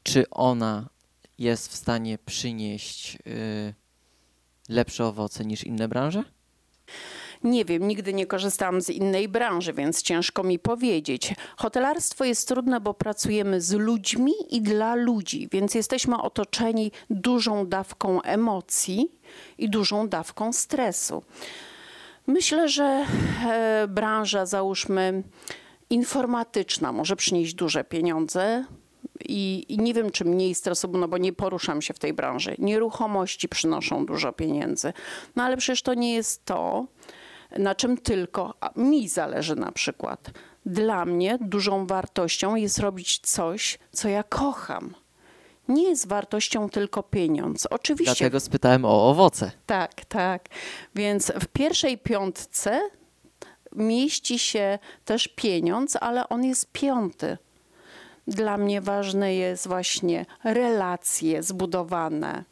Czy 0.02 0.30
ona 0.30 0.88
jest 1.38 1.68
w 1.68 1.74
stanie 1.74 2.18
przynieść 2.18 3.18
y, 3.26 3.74
lepsze 4.68 5.06
owoce 5.06 5.44
niż 5.44 5.64
inne 5.64 5.88
branże? 5.88 6.24
Nie 7.44 7.64
wiem, 7.64 7.88
nigdy 7.88 8.14
nie 8.14 8.26
korzystałam 8.26 8.80
z 8.80 8.90
innej 8.90 9.28
branży, 9.28 9.72
więc 9.72 10.02
ciężko 10.02 10.42
mi 10.42 10.58
powiedzieć. 10.58 11.34
Hotelarstwo 11.56 12.24
jest 12.24 12.48
trudne, 12.48 12.80
bo 12.80 12.94
pracujemy 12.94 13.60
z 13.60 13.72
ludźmi 13.72 14.32
i 14.50 14.62
dla 14.62 14.94
ludzi, 14.94 15.48
więc 15.52 15.74
jesteśmy 15.74 16.22
otoczeni 16.22 16.92
dużą 17.10 17.66
dawką 17.66 18.22
emocji 18.22 19.10
i 19.58 19.68
dużą 19.68 20.08
dawką 20.08 20.52
stresu. 20.52 21.22
Myślę, 22.26 22.68
że 22.68 23.06
e, 23.46 23.86
branża, 23.88 24.46
załóżmy, 24.46 25.22
informatyczna 25.90 26.92
może 26.92 27.16
przynieść 27.16 27.54
duże 27.54 27.84
pieniądze. 27.84 28.64
I, 29.28 29.64
I, 29.68 29.78
nie 29.78 29.94
wiem, 29.94 30.10
czy 30.10 30.24
mniej 30.24 30.54
stresu, 30.54 30.88
no 30.92 31.08
bo 31.08 31.18
nie 31.18 31.32
poruszam 31.32 31.82
się 31.82 31.94
w 31.94 31.98
tej 31.98 32.12
branży. 32.12 32.54
Nieruchomości 32.58 33.48
przynoszą 33.48 34.06
dużo 34.06 34.32
pieniędzy. 34.32 34.92
No 35.36 35.42
ale 35.42 35.56
przecież 35.56 35.82
to 35.82 35.94
nie 35.94 36.14
jest 36.14 36.44
to, 36.44 36.86
na 37.58 37.74
czym 37.74 37.98
tylko 37.98 38.54
mi 38.76 39.08
zależy 39.08 39.56
na 39.56 39.72
przykład. 39.72 40.30
Dla 40.66 41.04
mnie 41.04 41.38
dużą 41.40 41.86
wartością 41.86 42.54
jest 42.54 42.78
robić 42.78 43.18
coś, 43.18 43.78
co 43.92 44.08
ja 44.08 44.22
kocham. 44.22 44.94
Nie 45.68 45.88
jest 45.88 46.08
wartością 46.08 46.70
tylko 46.70 47.02
pieniądz. 47.02 47.66
Oczywiście. 47.70 48.14
Dlatego 48.14 48.40
spytałem 48.40 48.84
o 48.84 49.10
owoce. 49.10 49.50
Tak, 49.66 50.04
tak. 50.04 50.48
Więc 50.94 51.32
w 51.40 51.46
pierwszej 51.46 51.98
piątce 51.98 52.80
mieści 53.76 54.38
się 54.38 54.78
też 55.04 55.28
pieniądz, 55.28 55.96
ale 56.00 56.28
on 56.28 56.44
jest 56.44 56.72
piąty. 56.72 57.38
Dla 58.26 58.56
mnie 58.56 58.80
ważne 58.80 59.34
jest 59.34 59.68
właśnie 59.68 60.26
relacje 60.44 61.42
zbudowane. 61.42 62.44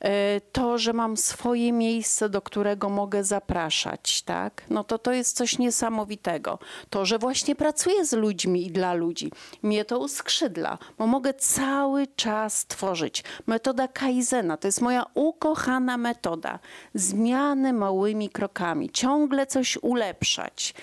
E, 0.00 0.40
to, 0.40 0.78
że 0.78 0.92
mam 0.92 1.16
swoje 1.16 1.72
miejsce, 1.72 2.28
do 2.28 2.42
którego 2.42 2.88
mogę 2.88 3.24
zapraszać, 3.24 4.22
tak? 4.22 4.62
No 4.70 4.84
to 4.84 4.98
to 4.98 5.12
jest 5.12 5.36
coś 5.36 5.58
niesamowitego. 5.58 6.58
To, 6.90 7.06
że 7.06 7.18
właśnie 7.18 7.56
pracuję 7.56 8.04
z 8.04 8.12
ludźmi 8.12 8.66
i 8.66 8.70
dla 8.70 8.94
ludzi, 8.94 9.32
mnie 9.62 9.84
to 9.84 9.98
uskrzydla, 9.98 10.78
bo 10.98 11.06
mogę 11.06 11.34
cały 11.34 12.06
czas 12.06 12.66
tworzyć. 12.66 13.24
Metoda 13.46 13.88
Kaizena 13.88 14.56
to 14.56 14.68
jest 14.68 14.80
moja 14.80 15.04
ukochana 15.14 15.96
metoda. 15.96 16.58
Zmiany 16.94 17.72
małymi 17.72 18.28
krokami, 18.28 18.90
ciągle 18.90 19.46
coś 19.46 19.78
ulepszać 19.82 20.74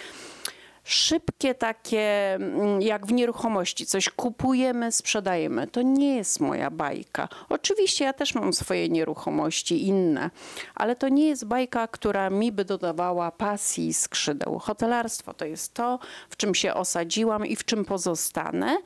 szybkie 0.84 1.56
takie, 1.56 2.34
mm, 2.34 2.82
jak 2.82 3.06
w 3.06 3.12
nieruchomości, 3.12 3.86
coś 3.86 4.10
kupujemy, 4.10 4.92
sprzedajemy. 4.92 5.68
To 5.68 5.82
nie 5.82 6.16
jest 6.16 6.40
moja 6.40 6.72
bajka. 6.72 7.30
Oczywiście 7.50 8.06
ja 8.06 8.14
też 8.14 8.36
mam 8.36 8.54
swoje 8.54 8.90
nieruchomości 8.90 9.88
inne, 9.88 10.30
ale 10.76 10.96
to 10.96 11.10
nie 11.10 11.28
jest 11.28 11.46
bajka, 11.46 11.88
która 11.88 12.30
mi 12.30 12.52
by 12.52 12.66
dodawała 12.66 13.32
pasji 13.32 13.88
i 13.88 13.94
skrzydeł. 13.94 14.60
Hotelarstwo 14.60 15.34
to 15.34 15.46
jest 15.46 15.74
to, 15.74 16.00
w 16.30 16.38
czym 16.38 16.56
się 16.56 16.74
osadziłam 16.74 17.46
i 17.46 17.56
w 17.56 17.66
czym 17.66 17.86
pozostanę. 17.86 18.78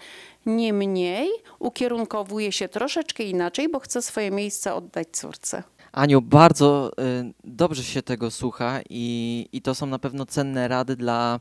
Niemniej 0.46 1.30
ukierunkowuję 1.60 2.52
się 2.52 2.70
troszeczkę 2.70 3.24
inaczej, 3.24 3.70
bo 3.70 3.80
chcę 3.80 4.02
swoje 4.02 4.32
miejsce 4.32 4.74
oddać 4.74 5.08
córce. 5.12 5.64
Aniu, 5.92 6.22
bardzo 6.22 6.92
y, 7.00 7.34
dobrze 7.44 7.84
się 7.84 8.02
tego 8.02 8.32
słucha 8.32 8.80
i, 8.90 9.46
i 9.52 9.62
to 9.62 9.76
są 9.76 9.86
na 9.86 10.00
pewno 10.00 10.26
cenne 10.26 10.68
rady 10.68 10.96
dla 10.96 11.40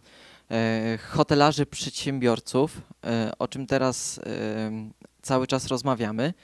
hotelarzy, 1.09 1.67
przedsiębiorców, 1.67 2.81
e, 3.05 3.33
o 3.39 3.49
czym 3.49 3.67
teraz 3.67 4.19
e, 4.19 4.23
cały 5.23 5.47
czas 5.47 5.67
rozmawiamy, 5.67 6.35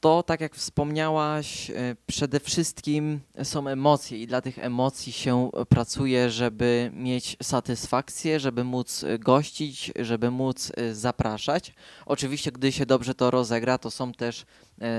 to 0.00 0.22
tak 0.22 0.40
jak 0.40 0.54
wspomniałaś, 0.54 1.70
przede 2.06 2.40
wszystkim 2.40 3.20
są 3.42 3.68
emocje 3.68 4.18
i 4.18 4.26
dla 4.26 4.40
tych 4.40 4.58
emocji 4.58 5.12
się 5.12 5.50
pracuje, 5.68 6.30
żeby 6.30 6.90
mieć 6.94 7.36
satysfakcję, 7.42 8.40
żeby 8.40 8.64
móc 8.64 9.04
gościć, 9.18 9.92
żeby 10.00 10.30
móc 10.30 10.72
zapraszać. 10.92 11.74
Oczywiście, 12.06 12.52
gdy 12.52 12.72
się 12.72 12.86
dobrze 12.86 13.14
to 13.14 13.30
rozegra, 13.30 13.78
to 13.78 13.90
są 13.90 14.12
też 14.12 14.46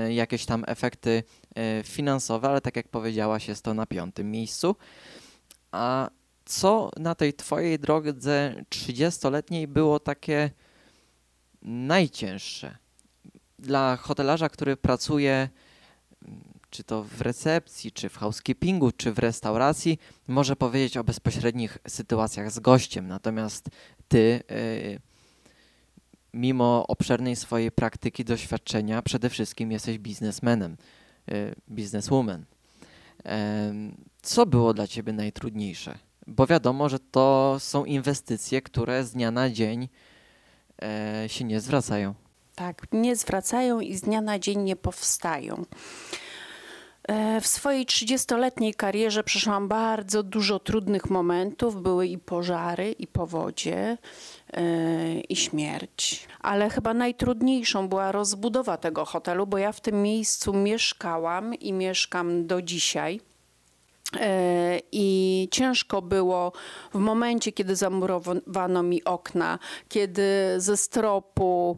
jakieś 0.08 0.44
tam 0.44 0.64
efekty 0.66 1.22
finansowe, 1.84 2.48
ale 2.48 2.60
tak 2.60 2.76
jak 2.76 2.88
powiedziałaś, 2.88 3.48
jest 3.48 3.64
to 3.64 3.74
na 3.74 3.86
piątym 3.86 4.30
miejscu. 4.30 4.76
A 5.72 6.10
co 6.50 6.90
na 6.96 7.14
tej 7.14 7.34
twojej 7.34 7.78
drodze 7.78 8.64
30-letniej 8.70 9.68
było 9.68 10.00
takie 10.00 10.50
najcięższe? 11.62 12.76
Dla 13.58 13.96
hotelarza, 13.96 14.48
który 14.48 14.76
pracuje 14.76 15.48
czy 16.70 16.84
to 16.84 17.02
w 17.02 17.20
recepcji, 17.20 17.92
czy 17.92 18.08
w 18.08 18.16
housekeepingu, 18.16 18.92
czy 18.92 19.12
w 19.12 19.18
restauracji, 19.18 19.98
może 20.28 20.56
powiedzieć 20.56 20.96
o 20.96 21.04
bezpośrednich 21.04 21.78
sytuacjach 21.88 22.50
z 22.50 22.58
gościem. 22.58 23.08
Natomiast 23.08 23.68
ty, 24.08 24.42
yy, 24.50 25.00
mimo 26.34 26.86
obszernej 26.88 27.36
swojej 27.36 27.72
praktyki, 27.72 28.24
doświadczenia, 28.24 29.02
przede 29.02 29.30
wszystkim 29.30 29.72
jesteś 29.72 29.98
biznesmenem, 29.98 30.76
yy, 31.26 31.54
bizneswoman. 31.70 32.44
Yy, 33.24 33.30
co 34.22 34.46
było 34.46 34.74
dla 34.74 34.86
ciebie 34.86 35.12
najtrudniejsze? 35.12 36.09
Bo 36.26 36.46
wiadomo, 36.46 36.88
że 36.88 36.98
to 36.98 37.56
są 37.58 37.84
inwestycje, 37.84 38.62
które 38.62 39.04
z 39.04 39.12
dnia 39.12 39.30
na 39.30 39.50
dzień 39.50 39.88
e, 40.82 41.24
się 41.28 41.44
nie 41.44 41.60
zwracają. 41.60 42.14
Tak, 42.54 42.86
nie 42.92 43.16
zwracają 43.16 43.80
i 43.80 43.94
z 43.94 44.00
dnia 44.00 44.20
na 44.20 44.38
dzień 44.38 44.58
nie 44.58 44.76
powstają. 44.76 45.64
E, 47.08 47.40
w 47.40 47.46
swojej 47.46 47.86
30-letniej 47.86 48.74
karierze 48.74 49.24
przeszłam 49.24 49.68
bardzo 49.68 50.22
dużo 50.22 50.58
trudnych 50.58 51.10
momentów. 51.10 51.82
Były 51.82 52.06
i 52.06 52.18
pożary, 52.18 52.92
i 52.92 53.06
powodzie, 53.06 53.98
yy, 54.52 55.20
i 55.20 55.36
śmierć. 55.36 56.28
Ale 56.40 56.70
chyba 56.70 56.94
najtrudniejszą 56.94 57.88
była 57.88 58.12
rozbudowa 58.12 58.76
tego 58.76 59.04
hotelu, 59.04 59.46
bo 59.46 59.58
ja 59.58 59.72
w 59.72 59.80
tym 59.80 60.02
miejscu 60.02 60.52
mieszkałam 60.52 61.54
i 61.54 61.72
mieszkam 61.72 62.46
do 62.46 62.62
dzisiaj. 62.62 63.20
E, 64.16 64.80
I 64.92 65.48
ciężko 65.50 66.02
było 66.02 66.52
w 66.94 66.98
momencie, 66.98 67.52
kiedy 67.52 67.76
zamurowano 67.76 68.82
mi 68.82 69.04
okna, 69.04 69.58
kiedy 69.88 70.22
ze 70.58 70.76
stropu 70.76 71.76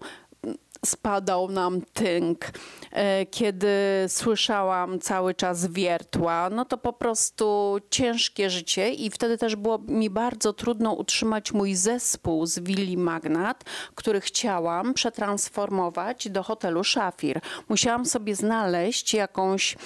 spadał 0.87 1.50
nam 1.50 1.83
tynk, 1.92 2.50
e, 2.92 3.26
kiedy 3.26 3.68
słyszałam 4.09 4.98
cały 4.98 5.35
czas 5.35 5.66
wiertła, 5.66 6.50
no 6.50 6.64
to 6.64 6.78
po 6.78 6.92
prostu 6.92 7.76
ciężkie 7.90 8.50
życie 8.50 8.90
i 8.90 9.11
wtedy 9.11 9.38
też 9.38 9.57
było 9.57 9.78
mi 9.78 10.11
bardzo 10.11 10.52
trudno 10.52 10.92
utrzymać 10.92 11.52
mój 11.52 11.74
zespół 11.74 12.46
z 12.46 12.59
Willi 12.59 12.96
Magnat, 12.96 13.64
który 13.94 14.20
chciałam 14.20 14.94
przetransformować 14.94 16.28
do 16.28 16.42
hotelu 16.42 16.85
Szafir. 16.85 17.40
Musiałam 17.68 18.07
sobie 18.07 18.35
znaleźć 18.35 19.14
jakąś 19.14 19.76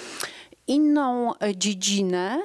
inną 0.67 1.33
e, 1.39 1.55
dziedzinę 1.55 2.41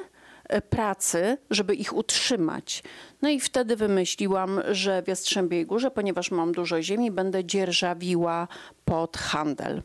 e, 0.48 0.61
pracy, 0.62 1.38
żeby 1.50 1.74
ich 1.74 1.96
utrzymać. 1.96 2.82
No 3.22 3.28
i 3.28 3.40
wtedy 3.40 3.76
wymyśliłam, 3.76 4.61
że 4.70 5.02
w 5.02 5.08
Jastrzębiej 5.08 5.66
Górze, 5.66 5.90
ponieważ 5.90 6.30
mam 6.30 6.52
dużo 6.52 6.82
ziemi, 6.82 7.11
będę 7.11 7.44
dzierżawiła 7.44 8.48
pod 8.85 9.16
handel. 9.16 9.82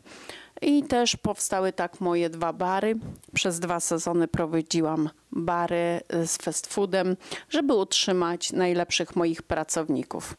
I 0.62 0.82
też 0.82 1.16
powstały 1.16 1.72
tak 1.72 2.00
moje 2.00 2.30
dwa 2.30 2.52
bary. 2.52 2.94
Przez 3.34 3.60
dwa 3.60 3.80
sezony 3.80 4.28
prowadziłam 4.28 5.10
bary 5.32 6.00
e, 6.08 6.26
z 6.26 6.36
fast 6.36 6.66
foodem, 6.66 7.16
żeby 7.48 7.74
utrzymać 7.74 8.52
najlepszych 8.52 9.16
moich 9.16 9.42
pracowników. 9.42 10.36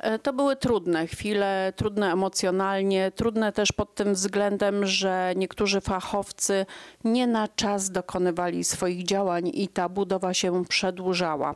E, 0.00 0.18
to 0.18 0.32
były 0.32 0.56
trudne 0.56 1.06
chwile, 1.06 1.72
trudne 1.76 2.12
emocjonalnie, 2.12 3.10
trudne 3.10 3.52
też 3.52 3.72
pod 3.72 3.94
tym 3.94 4.14
względem, 4.14 4.86
że 4.86 5.32
niektórzy 5.36 5.80
fachowcy 5.80 6.66
nie 7.04 7.26
na 7.26 7.48
czas 7.48 7.90
dokonywali 7.90 8.64
swoich 8.64 9.02
działań 9.04 9.50
i 9.54 9.68
ta 9.68 9.88
budowa 9.88 10.34
się 10.34 10.64
przedłużała. 10.64 11.54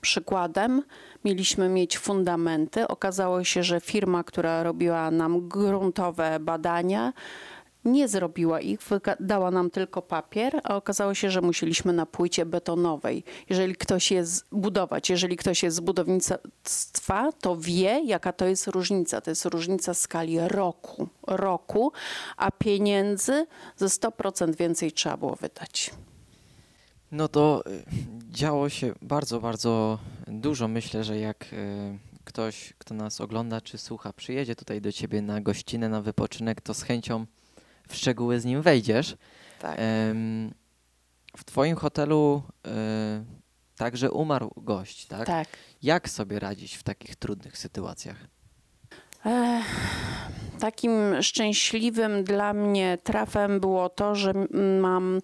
Przykładem 0.00 0.82
mieliśmy 1.24 1.68
mieć 1.68 1.98
fundamenty. 1.98 2.88
Okazało 2.88 3.44
się, 3.44 3.62
że 3.62 3.80
firma, 3.80 4.24
która 4.24 4.62
robiła 4.62 5.10
nam 5.10 5.48
gruntowe 5.48 6.40
badania, 6.40 7.12
nie 7.84 8.08
zrobiła 8.08 8.60
ich, 8.60 8.80
dała 9.20 9.50
nam 9.50 9.70
tylko 9.70 10.02
papier, 10.02 10.60
a 10.64 10.76
okazało 10.76 11.14
się, 11.14 11.30
że 11.30 11.40
musieliśmy 11.40 11.92
na 11.92 12.06
płycie 12.06 12.46
betonowej. 12.46 13.24
Jeżeli 13.50 13.76
ktoś 13.76 14.10
jest 14.10 14.46
budować, 14.52 15.10
jeżeli 15.10 15.36
ktoś 15.36 15.62
jest 15.62 15.76
z 15.76 15.80
budownictwa, 15.80 17.32
to 17.40 17.56
wie, 17.56 18.00
jaka 18.04 18.32
to 18.32 18.46
jest 18.46 18.66
różnica. 18.66 19.20
To 19.20 19.30
jest 19.30 19.44
różnica 19.44 19.94
skali 19.94 20.38
roku, 20.40 21.08
roku, 21.26 21.92
a 22.36 22.50
pieniędzy 22.50 23.46
ze 23.76 23.86
100% 23.86 24.56
więcej 24.56 24.92
trzeba 24.92 25.16
było 25.16 25.36
wydać. 25.36 25.90
No 27.12 27.28
to 27.28 27.62
y, 27.66 27.82
działo 28.30 28.68
się 28.68 28.94
bardzo, 29.02 29.40
bardzo 29.40 29.98
dużo. 30.26 30.68
Myślę, 30.68 31.04
że 31.04 31.18
jak 31.18 31.52
y, 31.52 31.98
ktoś, 32.24 32.72
kto 32.78 32.94
nas 32.94 33.20
ogląda 33.20 33.60
czy 33.60 33.78
słucha, 33.78 34.12
przyjedzie 34.12 34.56
tutaj 34.56 34.80
do 34.80 34.92
ciebie 34.92 35.22
na 35.22 35.40
gościnę, 35.40 35.88
na 35.88 36.02
wypoczynek, 36.02 36.60
to 36.60 36.74
z 36.74 36.82
chęcią 36.82 37.26
w 37.88 37.96
szczegóły 37.96 38.40
z 38.40 38.44
nim 38.44 38.62
wejdziesz. 38.62 39.16
Tak. 39.58 39.78
W 41.36 41.44
twoim 41.44 41.76
hotelu 41.76 42.42
e, 42.66 43.24
także 43.76 44.10
umarł 44.10 44.50
gość, 44.56 45.06
tak? 45.06 45.26
Tak. 45.26 45.48
Jak 45.82 46.08
sobie 46.08 46.38
radzić 46.38 46.74
w 46.74 46.82
takich 46.82 47.16
trudnych 47.16 47.58
sytuacjach? 47.58 48.16
Ech, 49.26 49.66
takim 50.58 51.22
szczęśliwym 51.22 52.24
dla 52.24 52.52
mnie 52.52 52.98
trafem 53.02 53.60
było 53.60 53.88
to, 53.88 54.14
że 54.14 54.32
mam 54.80 55.20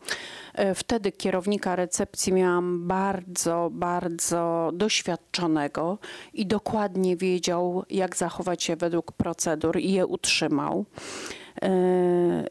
e, 0.54 0.74
wtedy 0.74 1.12
kierownika 1.12 1.76
recepcji 1.76 2.32
miałam 2.32 2.88
bardzo, 2.88 3.68
bardzo 3.72 4.70
doświadczonego 4.74 5.98
i 6.32 6.46
dokładnie 6.46 7.16
wiedział, 7.16 7.84
jak 7.90 8.16
zachować 8.16 8.62
się 8.62 8.76
według 8.76 9.12
procedur 9.12 9.78
i 9.78 9.92
je 9.92 10.06
utrzymał. 10.06 10.86
E, 11.62 12.44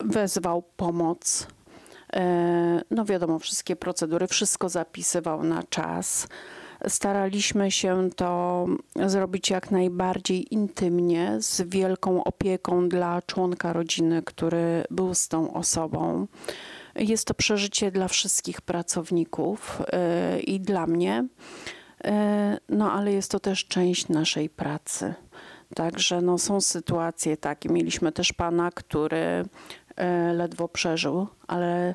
wezwał 0.00 0.62
pomoc. 0.76 1.46
E, 2.12 2.82
no 2.90 3.04
wiadomo, 3.04 3.38
wszystkie 3.38 3.76
procedury, 3.76 4.26
wszystko 4.26 4.68
zapisywał 4.68 5.42
na 5.44 5.62
czas. 5.62 6.28
Staraliśmy 6.88 7.70
się 7.70 8.10
to 8.16 8.66
zrobić 9.06 9.50
jak 9.50 9.70
najbardziej 9.70 10.54
intymnie, 10.54 11.36
z 11.40 11.62
wielką 11.62 12.24
opieką 12.24 12.88
dla 12.88 13.22
członka 13.22 13.72
rodziny, 13.72 14.22
który 14.22 14.84
był 14.90 15.14
z 15.14 15.28
tą 15.28 15.54
osobą. 15.54 16.26
Jest 16.94 17.26
to 17.26 17.34
przeżycie 17.34 17.90
dla 17.90 18.08
wszystkich 18.08 18.60
pracowników 18.60 19.82
e, 19.92 20.40
i 20.40 20.60
dla 20.60 20.86
mnie. 20.86 21.28
No 22.68 22.92
ale 22.92 23.12
jest 23.12 23.30
to 23.30 23.40
też 23.40 23.64
część 23.64 24.08
naszej 24.08 24.50
pracy. 24.50 25.14
Także 25.74 26.20
no, 26.20 26.38
są 26.38 26.60
sytuacje 26.60 27.36
takie. 27.36 27.68
Mieliśmy 27.68 28.12
też 28.12 28.32
pana, 28.32 28.70
który 28.70 29.44
e, 29.96 30.32
ledwo 30.32 30.68
przeżył, 30.68 31.26
ale 31.46 31.94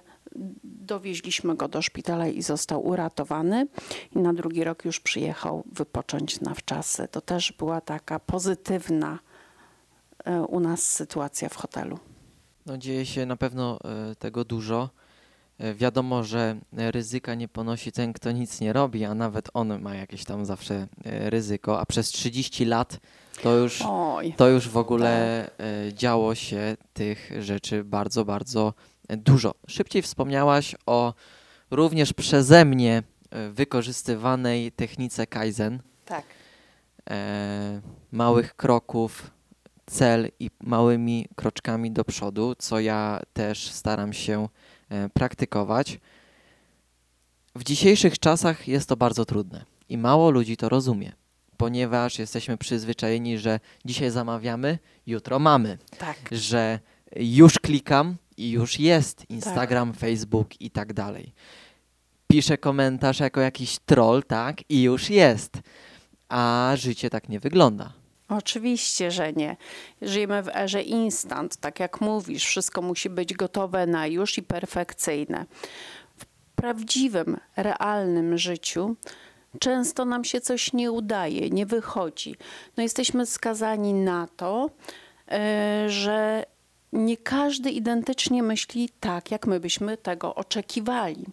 dowieźliśmy 0.63 1.55
go 1.55 1.67
do 1.67 1.81
szpitala 1.81 2.27
i 2.27 2.41
został 2.41 2.87
uratowany. 2.87 3.67
I 4.15 4.19
na 4.19 4.33
drugi 4.33 4.63
rok 4.63 4.85
już 4.85 4.99
przyjechał 4.99 5.63
wypocząć 5.71 6.41
na 6.41 6.53
wczasy. 6.53 7.07
To 7.07 7.21
też 7.21 7.51
była 7.51 7.81
taka 7.81 8.19
pozytywna 8.19 9.19
e, 10.25 10.41
u 10.41 10.59
nas 10.59 10.83
sytuacja 10.83 11.49
w 11.49 11.55
hotelu. 11.55 11.99
No, 12.65 12.77
dzieje 12.77 13.05
się 13.05 13.25
na 13.25 13.37
pewno 13.37 13.79
e, 14.11 14.15
tego 14.15 14.45
dużo. 14.45 14.89
Wiadomo, 15.75 16.23
że 16.23 16.57
ryzyka 16.73 17.35
nie 17.35 17.47
ponosi 17.47 17.91
ten, 17.91 18.13
kto 18.13 18.31
nic 18.31 18.61
nie 18.61 18.73
robi, 18.73 19.05
a 19.05 19.15
nawet 19.15 19.49
on 19.53 19.81
ma 19.81 19.95
jakieś 19.95 20.23
tam 20.23 20.45
zawsze 20.45 20.87
ryzyko, 21.05 21.79
a 21.79 21.85
przez 21.85 22.09
30 22.09 22.65
lat 22.65 22.99
to 23.43 23.55
już, 23.55 23.83
Oj, 23.85 24.33
to 24.33 24.47
już 24.47 24.69
w 24.69 24.77
ogóle 24.77 25.43
e, 25.59 25.93
działo 25.93 26.35
się 26.35 26.77
tych 26.93 27.31
rzeczy 27.39 27.83
bardzo, 27.83 28.25
bardzo 28.25 28.73
dużo. 29.09 29.53
Szybciej 29.67 30.01
wspomniałaś 30.01 30.75
o 30.85 31.13
również 31.71 32.13
przeze 32.13 32.65
mnie 32.65 33.03
e, 33.29 33.49
wykorzystywanej 33.49 34.71
technice 34.71 35.27
Kaizen, 35.27 35.79
tak. 36.05 36.25
e, 37.09 37.81
małych 38.11 38.55
kroków, 38.55 39.31
cel 39.85 40.31
i 40.39 40.49
małymi 40.61 41.27
kroczkami 41.35 41.91
do 41.91 42.03
przodu, 42.05 42.55
co 42.57 42.79
ja 42.79 43.19
też 43.33 43.71
staram 43.71 44.13
się 44.13 44.49
e, 44.89 45.09
praktykować. 45.09 45.99
W 47.55 47.63
dzisiejszych 47.63 48.19
czasach 48.19 48.67
jest 48.67 48.89
to 48.89 48.97
bardzo 48.97 49.25
trudne 49.25 49.65
i 49.89 49.97
mało 49.97 50.31
ludzi 50.31 50.57
to 50.57 50.69
rozumie, 50.69 51.11
ponieważ 51.57 52.19
jesteśmy 52.19 52.57
przyzwyczajeni, 52.57 53.37
że 53.37 53.59
dzisiaj 53.85 54.11
zamawiamy, 54.11 54.79
jutro 55.07 55.39
mamy, 55.39 55.77
Tak. 55.97 56.17
że 56.31 56.79
już 57.15 57.59
klikam 57.59 58.15
i 58.37 58.51
już 58.51 58.79
jest 58.79 59.29
Instagram, 59.29 59.93
Facebook 59.93 60.61
i 60.61 60.71
tak 60.71 60.93
dalej. 60.93 61.33
Piszę 62.27 62.57
komentarz 62.57 63.19
jako 63.19 63.41
jakiś 63.41 63.79
troll, 63.85 64.23
tak, 64.23 64.71
i 64.71 64.81
już 64.83 65.09
jest. 65.09 65.53
A 66.29 66.73
życie 66.75 67.09
tak 67.09 67.29
nie 67.29 67.39
wygląda. 67.39 67.93
Oczywiście, 68.29 69.11
że 69.11 69.33
nie. 69.33 69.57
Żyjemy 70.01 70.43
w 70.43 70.47
erze 70.55 70.81
instant, 70.81 71.57
tak 71.57 71.79
jak 71.79 72.01
mówisz, 72.01 72.45
wszystko 72.45 72.81
musi 72.81 73.09
być 73.09 73.33
gotowe 73.33 73.87
na 73.87 74.07
już 74.07 74.37
i 74.37 74.43
perfekcyjne. 74.43 75.45
W 76.17 76.25
prawdziwym, 76.55 77.37
realnym 77.57 78.37
życiu 78.37 78.95
często 79.59 80.05
nam 80.05 80.23
się 80.23 80.41
coś 80.41 80.73
nie 80.73 80.91
udaje, 80.91 81.49
nie 81.49 81.65
wychodzi. 81.65 82.35
No 82.77 82.83
jesteśmy 82.83 83.25
skazani 83.25 83.93
na 83.93 84.27
to, 84.37 84.69
e, 85.31 85.85
że 85.89 86.45
nie 86.93 87.17
każdy 87.17 87.71
identycznie 87.71 88.43
myśli 88.43 88.89
tak, 88.99 89.31
jak 89.31 89.47
my 89.47 89.59
byśmy 89.59 89.97
tego 89.97 90.35
oczekiwali. 90.35 91.25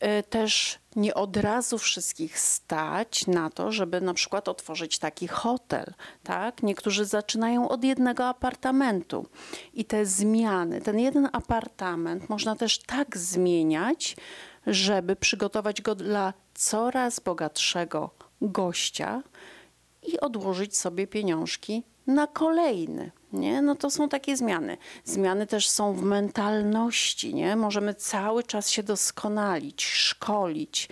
E, 0.00 0.22
Też 0.22 0.78
nie 0.96 1.14
od 1.14 1.36
razu 1.36 1.78
wszystkich 1.78 2.38
stać 2.38 3.26
na 3.26 3.50
to, 3.50 3.72
żeby 3.72 4.00
na 4.00 4.14
przykład 4.14 4.48
otworzyć 4.48 4.98
taki 4.98 5.28
hotel. 5.28 5.94
Tak? 6.22 6.62
Niektórzy 6.62 7.04
zaczynają 7.04 7.68
od 7.68 7.84
jednego 7.84 8.26
apartamentu 8.26 9.26
i 9.74 9.84
te 9.84 10.06
zmiany, 10.06 10.80
ten 10.80 10.98
jeden 10.98 11.28
apartament 11.32 12.28
można 12.28 12.56
też 12.56 12.78
tak 12.78 13.16
zmieniać, 13.16 14.16
żeby 14.66 15.16
przygotować 15.16 15.82
go 15.82 15.94
dla 15.94 16.32
coraz 16.56 17.20
bogatszego 17.20 18.10
gościa 18.40 19.22
i 20.02 20.20
odłożyć 20.20 20.76
sobie 20.76 21.06
pieniążki 21.06 21.82
na 22.06 22.26
kolejny. 22.26 23.10
Nie? 23.32 23.62
No 23.62 23.74
to 23.74 23.90
są 23.90 24.08
takie 24.08 24.36
zmiany. 24.36 24.76
Zmiany 25.04 25.46
też 25.46 25.68
są 25.68 25.92
w 25.92 26.02
mentalności. 26.02 27.34
Nie? 27.34 27.56
Możemy 27.56 27.94
cały 27.94 28.42
czas 28.42 28.70
się 28.70 28.82
doskonalić, 28.82 29.84
szkolić 29.84 30.88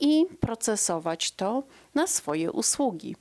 i 0.00 0.26
procesować 0.40 1.32
to 1.32 1.62
na 1.94 2.06
swoje 2.06 2.52
usługi. 2.52 3.16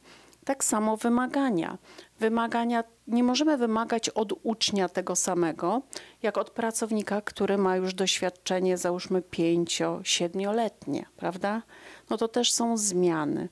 Tak 0.45 0.63
samo 0.63 0.97
wymagania. 0.97 1.77
Wymagania 2.21 2.83
nie 3.07 3.23
możemy 3.23 3.57
wymagać 3.57 4.09
od 4.09 4.33
ucznia 4.43 4.89
tego 4.89 5.15
samego, 5.15 5.81
jak 6.21 6.37
od 6.37 6.49
pracownika, 6.49 7.21
który 7.21 7.57
ma 7.57 7.75
już 7.75 7.93
doświadczenie, 7.93 8.77
załóżmy 8.77 9.21
pięcio, 9.21 9.99
siedmioletnie, 10.03 11.05
prawda? 11.17 11.61
No 12.09 12.17
to 12.17 12.27
też 12.27 12.51
są 12.51 12.77
zmiany 12.77 13.49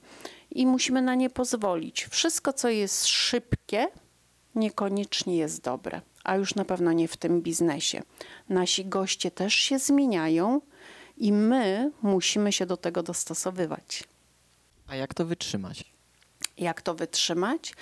i 0.51 0.67
musimy 0.67 1.01
na 1.01 1.15
nie 1.15 1.29
pozwolić. 1.29 2.05
Wszystko, 2.05 2.53
co 2.53 2.69
jest 2.69 3.05
szybkie, 3.05 3.87
niekoniecznie 4.55 5.37
jest 5.37 5.63
dobre, 5.63 6.01
a 6.23 6.35
już 6.35 6.55
na 6.55 6.65
pewno 6.65 6.91
nie 6.91 7.07
w 7.07 7.17
tym 7.17 7.41
biznesie. 7.41 8.01
Nasi 8.49 8.85
goście 8.85 9.31
też 9.31 9.53
się 9.53 9.79
zmieniają 9.79 10.61
i 11.17 11.33
my 11.33 11.91
musimy 12.01 12.51
się 12.51 12.65
do 12.65 12.77
tego 12.77 13.03
dostosowywać. 13.03 14.03
A 14.87 14.95
jak 14.95 15.13
to 15.13 15.25
wytrzymać? 15.25 15.85
Jak 16.57 16.81
to 16.81 16.95
wytrzymać? 16.95 17.73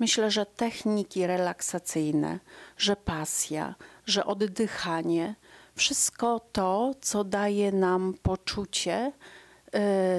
Myślę, 0.00 0.30
że 0.30 0.46
techniki 0.46 1.26
relaksacyjne, 1.26 2.38
że 2.76 2.96
pasja, 2.96 3.74
że 4.06 4.24
oddychanie, 4.24 5.34
wszystko 5.74 6.40
to, 6.52 6.94
co 7.00 7.24
daje 7.24 7.72
nam 7.72 8.14
poczucie 8.22 9.12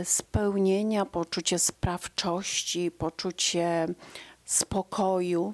y, 0.01 0.05
spełnienia, 0.05 1.05
poczucie 1.05 1.59
sprawczości, 1.59 2.91
poczucie 2.91 3.87
spokoju. 4.45 5.53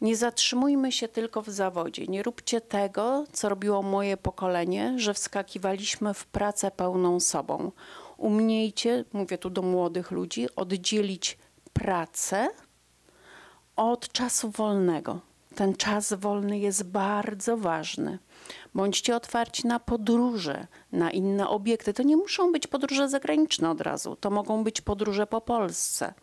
Nie 0.00 0.16
zatrzymujmy 0.16 0.92
się 0.92 1.08
tylko 1.08 1.42
w 1.42 1.48
zawodzie. 1.48 2.06
Nie 2.06 2.22
róbcie 2.22 2.60
tego, 2.60 3.24
co 3.32 3.48
robiło 3.48 3.82
moje 3.82 4.16
pokolenie, 4.16 4.94
że 4.96 5.14
wskakiwaliśmy 5.14 6.14
w 6.14 6.26
pracę 6.26 6.70
pełną 6.70 7.20
sobą. 7.20 7.72
Umiejcie, 8.16 9.04
mówię 9.12 9.38
tu 9.38 9.50
do 9.50 9.62
młodych 9.62 10.10
ludzi, 10.10 10.46
oddzielić 10.56 11.38
pracę 11.72 12.48
od 13.80 14.12
czasu 14.12 14.50
wolnego. 14.50 15.20
Ten 15.54 15.74
czas 15.74 16.12
wolny 16.12 16.58
jest 16.58 16.82
bardzo 16.82 17.56
ważny. 17.56 18.18
Bądźcie 18.74 19.16
otwarci 19.16 19.66
na 19.66 19.80
podróże, 19.80 20.66
na 20.92 21.10
inne 21.10 21.48
obiekty. 21.48 21.92
To 21.92 22.02
nie 22.02 22.16
muszą 22.16 22.52
być 22.52 22.66
podróże 22.66 23.08
zagraniczne 23.08 23.70
od 23.70 23.80
razu, 23.80 24.16
to 24.16 24.30
mogą 24.30 24.64
być 24.64 24.80
podróże 24.80 25.26
po 25.26 25.40
Polsce. 25.40 26.14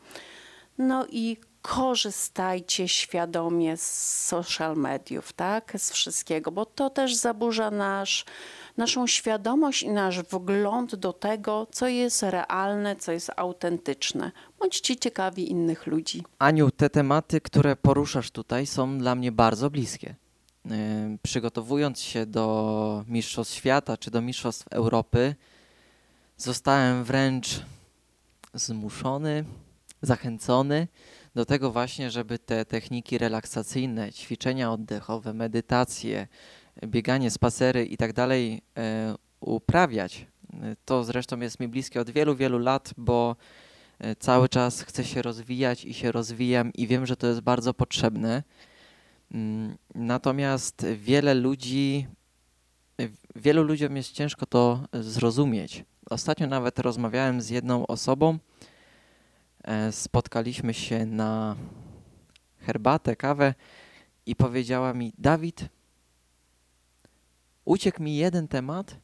No 0.78 1.06
i 1.10 1.38
korzystajcie 1.68 2.88
świadomie 2.88 3.78
z 3.78 4.26
social 4.26 4.76
mediów, 4.76 5.34
tak? 5.34 5.74
Z 5.78 5.92
wszystkiego, 5.92 6.52
bo 6.52 6.66
to 6.66 6.90
też 6.90 7.16
zaburza 7.16 7.72
nasz, 7.72 8.26
naszą 8.78 9.08
świadomość 9.08 9.84
i 9.84 9.90
nasz 9.90 10.22
wgląd 10.22 10.96
do 10.96 11.14
tego, 11.14 11.68
co 11.72 11.88
jest 11.88 12.24
realne, 12.24 12.96
co 12.96 13.12
jest 13.12 13.32
autentyczne. 13.36 14.32
Bądźcie 14.60 14.96
ciekawi 14.96 15.52
innych 15.52 15.88
ludzi. 15.88 16.24
Aniu, 16.40 16.72
te 16.72 16.90
tematy, 16.90 17.42
które 17.42 17.76
poruszasz 17.76 18.32
tutaj, 18.32 18.66
są 18.66 18.98
dla 18.98 19.16
mnie 19.16 19.32
bardzo 19.32 19.70
bliskie. 19.70 20.16
Yy, 20.66 20.72
Przygotowując 21.24 22.02
się 22.02 22.26
do 22.26 23.04
Mistrzostw 23.08 23.56
Świata 23.56 23.98
czy 23.98 24.12
do 24.12 24.22
Mistrzostw 24.22 24.68
Europy, 24.68 25.36
zostałem 26.38 27.04
wręcz 27.04 27.62
zmuszony, 28.54 29.46
zachęcony 30.02 30.88
do 31.38 31.46
tego 31.46 31.72
właśnie, 31.72 32.12
żeby 32.12 32.40
te 32.40 32.66
techniki 32.66 33.18
relaksacyjne, 33.18 34.14
ćwiczenia 34.14 34.72
oddechowe, 34.72 35.34
medytacje, 35.34 36.28
bieganie, 36.86 37.32
spacery 37.32 37.86
i 37.86 37.98
tak 37.98 38.14
dalej 38.14 38.62
e, 38.78 39.16
uprawiać. 39.40 40.28
To 40.86 41.04
zresztą 41.04 41.40
jest 41.40 41.60
mi 41.60 41.68
bliskie 41.68 42.02
od 42.02 42.10
wielu, 42.10 42.36
wielu 42.36 42.60
lat, 42.60 42.94
bo 42.98 43.36
e, 44.00 44.16
cały 44.16 44.50
czas 44.50 44.82
chcę 44.82 45.04
się 45.06 45.22
rozwijać 45.22 45.86
i 45.86 45.94
się 45.94 46.12
rozwijam 46.12 46.74
i 46.74 46.88
wiem, 46.88 47.06
że 47.06 47.18
to 47.18 47.28
jest 47.28 47.42
bardzo 47.42 47.74
potrzebne. 47.74 48.44
Mm, 49.32 49.78
Natomiast 49.96 50.86
wiele 50.96 51.34
ludzi, 51.34 52.08
wielu 53.36 53.64
ludziom 53.64 53.98
jest 53.98 54.12
ciężko 54.12 54.46
to 54.46 54.88
zrozumieć. 54.94 55.86
Ostatnio 56.10 56.48
nawet 56.48 56.80
rozmawiałem 56.80 57.42
z 57.42 57.50
jedną 57.50 57.88
osobą, 57.88 58.38
spotkaliśmy 59.92 60.74
się 60.74 61.06
na 61.06 61.56
herbatę, 62.60 63.16
kawę 63.16 63.54
i 64.26 64.36
powiedziała 64.36 64.94
mi: 64.94 65.14
Dawid, 65.18 65.66
uciekł 67.66 68.04
mi 68.04 68.16
jeden 68.16 68.48
temat, 68.48 68.96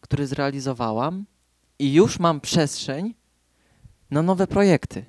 który 0.00 0.26
zrealizowałam, 0.26 1.24
i 1.78 1.94
już 1.94 2.18
mam 2.18 2.40
przestrzeń 2.40 3.14
na 4.10 4.22
nowe 4.22 4.46
projekty. 4.46 5.04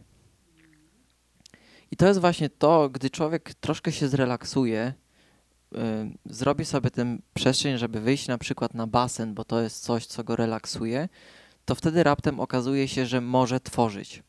I 1.91 1.95
to 1.97 2.07
jest 2.07 2.19
właśnie 2.19 2.49
to, 2.49 2.89
gdy 2.89 3.09
człowiek 3.09 3.53
troszkę 3.53 3.91
się 3.91 4.07
zrelaksuje, 4.07 4.93
y, 5.73 5.77
zrobi 6.25 6.65
sobie 6.65 6.91
tę 6.91 7.17
przestrzeń, 7.33 7.77
żeby 7.77 8.01
wyjść 8.01 8.27
na 8.27 8.37
przykład 8.37 8.73
na 8.73 8.87
basen, 8.87 9.33
bo 9.33 9.45
to 9.45 9.61
jest 9.61 9.83
coś, 9.83 10.05
co 10.05 10.23
go 10.23 10.35
relaksuje, 10.35 11.09
to 11.65 11.75
wtedy 11.75 12.03
raptem 12.03 12.39
okazuje 12.39 12.87
się, 12.87 13.05
że 13.05 13.21
może 13.21 13.59
tworzyć. 13.59 14.23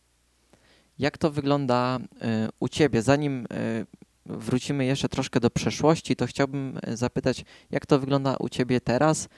Jak 0.99 1.18
to 1.18 1.31
wygląda 1.31 1.99
y, 1.99 2.49
u 2.61 2.68
Ciebie? 2.68 3.03
Zanim 3.03 3.46
y, 3.53 3.87
wrócimy 4.27 4.85
jeszcze 4.85 5.09
troszkę 5.09 5.40
do 5.40 5.51
przeszłości, 5.51 6.16
to 6.16 6.27
chciałbym 6.27 6.79
y, 6.88 6.96
zapytać, 6.96 7.44
jak 7.70 7.87
to 7.87 7.99
wygląda 7.99 8.37
u 8.38 8.49
Ciebie 8.49 8.81
teraz? 8.81 9.29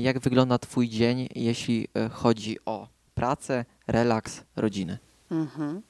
Jak 0.00 0.18
wygląda 0.18 0.58
Twój 0.58 0.88
dzień, 0.88 1.28
jeśli 1.34 1.88
chodzi 2.10 2.58
o 2.64 2.88
pracę, 3.14 3.64
relaks, 3.86 4.42
rodzinę? 4.56 4.98
Mhm. 5.30 5.82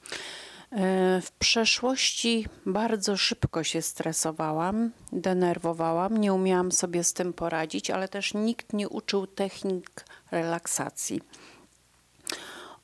W 1.21 1.31
przeszłości 1.39 2.45
bardzo 2.65 3.17
szybko 3.17 3.63
się 3.63 3.81
stresowałam, 3.81 4.91
denerwowałam, 5.11 6.17
nie 6.17 6.33
umiałam 6.33 6.71
sobie 6.71 7.03
z 7.03 7.13
tym 7.13 7.33
poradzić, 7.33 7.89
ale 7.89 8.07
też 8.07 8.33
nikt 8.33 8.73
nie 8.73 8.89
uczył 8.89 9.27
technik 9.27 10.05
relaksacji. 10.31 11.21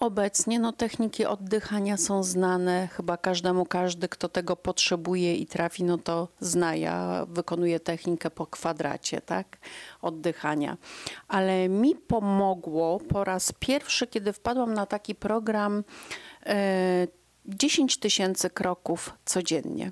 Obecnie 0.03 0.59
no, 0.59 0.73
techniki 0.73 1.25
oddychania 1.25 1.97
są 1.97 2.23
znane, 2.23 2.89
chyba 2.91 3.17
każdemu, 3.17 3.65
każdy, 3.65 4.09
kto 4.09 4.29
tego 4.29 4.55
potrzebuje 4.55 5.35
i 5.35 5.47
trafi, 5.47 5.83
no 5.83 5.97
to 5.97 6.27
zna. 6.39 6.75
Ja 6.75 7.25
wykonuję 7.29 7.79
technikę 7.79 8.29
po 8.29 8.47
kwadracie, 8.47 9.21
tak, 9.21 9.57
oddychania. 10.01 10.77
Ale 11.27 11.69
mi 11.69 11.95
pomogło 11.95 12.99
po 12.99 13.23
raz 13.23 13.53
pierwszy, 13.59 14.07
kiedy 14.07 14.33
wpadłam 14.33 14.73
na 14.73 14.85
taki 14.85 15.15
program 15.15 15.83
e, 16.45 17.07
10 17.45 17.97
tysięcy 17.97 18.49
kroków 18.49 19.13
codziennie. 19.25 19.91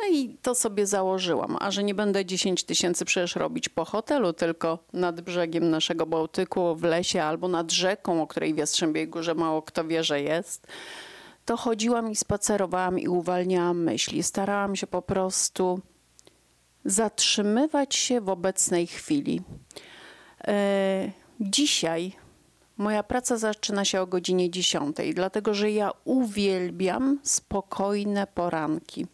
No 0.00 0.08
i 0.08 0.36
to 0.42 0.54
sobie 0.54 0.86
założyłam, 0.86 1.56
a 1.60 1.70
że 1.70 1.84
nie 1.84 1.94
będę 1.94 2.24
10 2.24 2.64
tysięcy 2.64 3.04
przecież 3.04 3.36
robić 3.36 3.68
po 3.68 3.84
hotelu, 3.84 4.32
tylko 4.32 4.78
nad 4.92 5.20
brzegiem 5.20 5.70
naszego 5.70 6.06
Bałtyku, 6.06 6.76
w 6.76 6.82
lesie 6.82 7.22
albo 7.22 7.48
nad 7.48 7.72
rzeką, 7.72 8.22
o 8.22 8.26
której 8.26 8.54
w 8.54 8.58
Jastrzębiej 8.58 9.08
Górze 9.08 9.34
mało 9.34 9.62
kto 9.62 9.84
wie, 9.84 10.04
że 10.04 10.22
jest, 10.22 10.66
to 11.44 11.56
chodziłam 11.56 12.10
i 12.10 12.16
spacerowałam 12.16 12.98
i 12.98 13.08
uwalniałam 13.08 13.82
myśli. 13.82 14.22
Starałam 14.22 14.76
się 14.76 14.86
po 14.86 15.02
prostu 15.02 15.80
zatrzymywać 16.84 17.96
się 17.96 18.20
w 18.20 18.28
obecnej 18.28 18.86
chwili. 18.86 19.42
E, 20.48 21.10
dzisiaj 21.40 22.12
Moja 22.78 23.02
praca 23.02 23.36
zaczyna 23.36 23.84
się 23.84 24.00
o 24.00 24.06
godzinie 24.06 24.50
10, 24.50 24.96
dlatego 25.14 25.54
że 25.54 25.70
ja 25.70 25.90
uwielbiam 26.04 27.18
spokojne 27.22 28.26
poranki. 28.26 29.06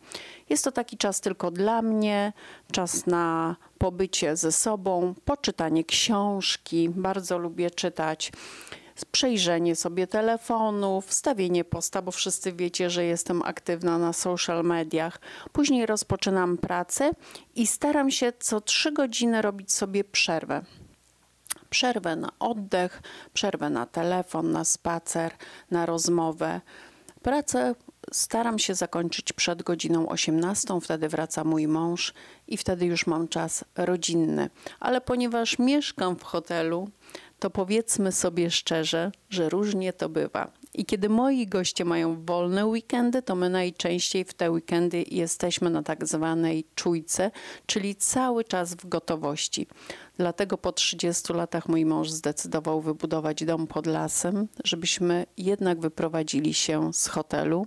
Jest 0.53 0.65
to 0.65 0.73
taki 0.73 0.97
czas 0.97 1.21
tylko 1.21 1.51
dla 1.51 1.83
mnie, 1.83 2.33
czas 2.73 3.07
na 3.07 3.57
pobycie 3.79 4.37
ze 4.37 4.53
sobą, 4.53 5.15
poczytanie 5.25 5.85
książki. 5.85 6.89
Bardzo 6.89 7.39
lubię 7.39 7.71
czytać 7.71 8.33
przejrzenie 9.13 9.77
sobie 9.77 10.07
telefonu, 10.07 11.01
wstawienie 11.01 11.65
posta, 11.65 12.03
bo 12.03 12.11
wszyscy 12.11 12.53
wiecie, 12.53 12.91
że 12.91 13.05
jestem 13.05 13.43
aktywna 13.43 13.99
na 13.99 14.13
social 14.13 14.65
mediach. 14.65 15.21
Później 15.53 15.87
rozpoczynam 15.87 16.59
pracę 16.59 17.11
i 17.55 17.67
staram 17.67 18.11
się 18.11 18.33
co 18.39 18.61
trzy 18.61 18.93
godziny 18.93 19.43
robić 19.43 19.73
sobie 19.73 20.05
przerwę 20.05 20.65
przerwę 21.71 22.17
na 22.17 22.33
oddech, 22.39 23.03
przerwę 23.33 23.71
na 23.71 23.87
telefon, 23.87 24.53
na 24.53 24.65
spacer, 24.65 25.33
na 25.71 25.87
rozmowę. 25.87 26.61
Pracę 27.23 27.75
staram 28.13 28.59
się 28.59 28.75
zakończyć 28.75 29.33
przed 29.33 29.63
godziną 29.63 30.09
18, 30.09 30.81
wtedy 30.81 31.09
wraca 31.09 31.45
mój 31.45 31.69
mąż 31.69 32.15
i 32.49 32.57
wtedy 32.57 32.87
już 32.87 33.07
mam 33.07 33.29
czas 33.29 33.65
rodzinny. 33.77 34.51
Ale 34.81 35.01
ponieważ 35.01 35.59
mieszkam 35.59 36.17
w 36.17 36.23
hotelu, 36.23 36.89
to 37.43 37.51
powiedzmy 37.51 38.13
sobie 38.13 38.51
szczerze, 38.51 39.13
że 39.31 39.49
różnie 39.49 39.93
to 39.93 40.09
bywa. 40.09 40.53
I 40.75 40.85
kiedy 40.85 41.09
moi 41.09 41.47
goście 41.47 41.85
mają 41.85 42.25
wolne 42.25 42.67
weekendy, 42.67 43.23
to 43.23 43.35
my 43.35 43.51
najczęściej 43.51 44.25
w 44.25 44.35
te 44.35 44.51
weekendy 44.51 45.05
jesteśmy 45.11 45.71
na 45.71 45.83
tak 45.83 46.07
zwanej 46.07 46.65
czujce, 46.75 47.31
czyli 47.67 47.97
cały 47.97 48.45
czas 48.45 48.75
w 48.75 48.89
gotowości. 48.89 49.67
Dlatego 50.17 50.59
po 50.59 50.73
30 50.73 51.33
latach 51.33 51.69
mój 51.69 51.85
mąż 51.85 52.11
zdecydował 52.11 52.81
wybudować 52.81 53.45
dom 53.45 53.67
pod 53.67 53.87
lasem, 53.87 54.49
żebyśmy 54.65 55.27
jednak 55.37 55.81
wyprowadzili 55.81 56.55
się 56.55 56.93
z 56.93 57.07
hotelu, 57.07 57.67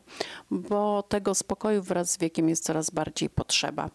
bo 0.52 1.04
tego 1.04 1.36
spokoju 1.36 1.84
wraz 1.84 2.12
z 2.12 2.18
wiekiem 2.18 2.50
jest 2.50 2.64
coraz 2.64 2.90
bardziej 2.90 3.30
potrzeba. 3.30 3.90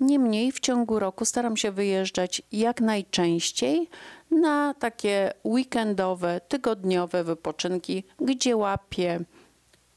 Niemniej 0.00 0.52
w 0.52 0.60
ciągu 0.60 0.98
roku 0.98 1.24
staram 1.24 1.56
się 1.56 1.72
wyjeżdżać 1.72 2.42
jak 2.52 2.80
najczęściej 2.80 3.88
na 4.30 4.74
takie 4.74 5.32
weekendowe, 5.44 6.40
tygodniowe 6.48 7.24
wypoczynki, 7.24 8.04
gdzie 8.20 8.56
łapię 8.56 9.20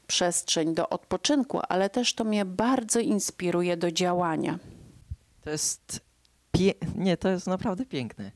przestrzeń 0.06 0.74
do 0.74 0.88
odpoczynku, 0.88 1.60
ale 1.68 1.90
też 1.90 2.14
to 2.14 2.24
mnie 2.24 2.44
bardzo 2.44 3.00
inspiruje 3.00 3.76
do 3.76 3.92
działania. 3.92 4.58
To 5.44 5.50
jest 5.50 6.00
pie... 6.52 6.72
nie, 6.94 7.16
to 7.16 7.28
jest 7.28 7.46
naprawdę 7.46 7.86
piękne. 7.86 8.32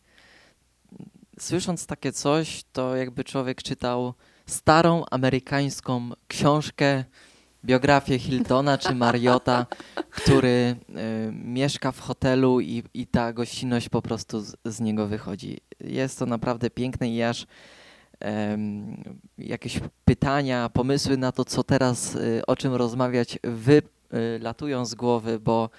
Słysząc 1.38 1.86
takie 1.86 2.12
coś, 2.12 2.64
to 2.72 2.96
jakby 2.96 3.24
człowiek 3.24 3.62
czytał 3.62 4.14
starą 4.46 5.04
amerykańską 5.10 6.10
książkę, 6.28 7.04
biografię 7.64 8.18
Hiltona 8.18 8.78
czy 8.78 8.94
Mariota, 8.94 9.66
który 10.10 10.48
y, 10.48 11.32
mieszka 11.32 11.92
w 11.92 12.00
hotelu 12.00 12.60
i, 12.60 12.82
i 12.94 13.06
ta 13.06 13.32
gościnność 13.32 13.88
po 13.88 14.02
prostu 14.02 14.40
z, 14.40 14.56
z 14.64 14.80
niego 14.80 15.06
wychodzi. 15.06 15.60
Jest 15.80 16.18
to 16.18 16.26
naprawdę 16.26 16.70
piękne 16.70 17.10
i 17.10 17.22
aż 17.22 17.46
jakieś 19.38 19.80
pytania, 20.04 20.68
pomysły 20.68 21.16
na 21.16 21.32
to, 21.32 21.44
co 21.44 21.64
teraz, 21.64 22.14
y, 22.14 22.42
o 22.46 22.56
czym 22.56 22.74
rozmawiać, 22.74 23.38
wylatują 23.42 24.86
z 24.86 24.94
głowy, 24.94 25.40
bo 25.40 25.70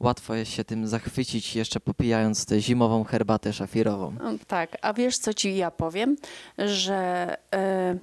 łatwo 0.00 0.34
jest 0.34 0.50
się 0.50 0.64
tym 0.64 0.86
zachwycić, 0.86 1.56
jeszcze 1.56 1.80
popijając 1.80 2.46
tę 2.46 2.60
zimową 2.60 3.04
herbatę 3.04 3.52
szafirową. 3.52 4.16
Tak, 4.46 4.76
a 4.82 4.92
wiesz 4.92 5.18
co 5.18 5.34
ci 5.34 5.56
ja 5.56 5.70
powiem, 5.70 6.16
że 6.58 7.36
y, 7.94 7.98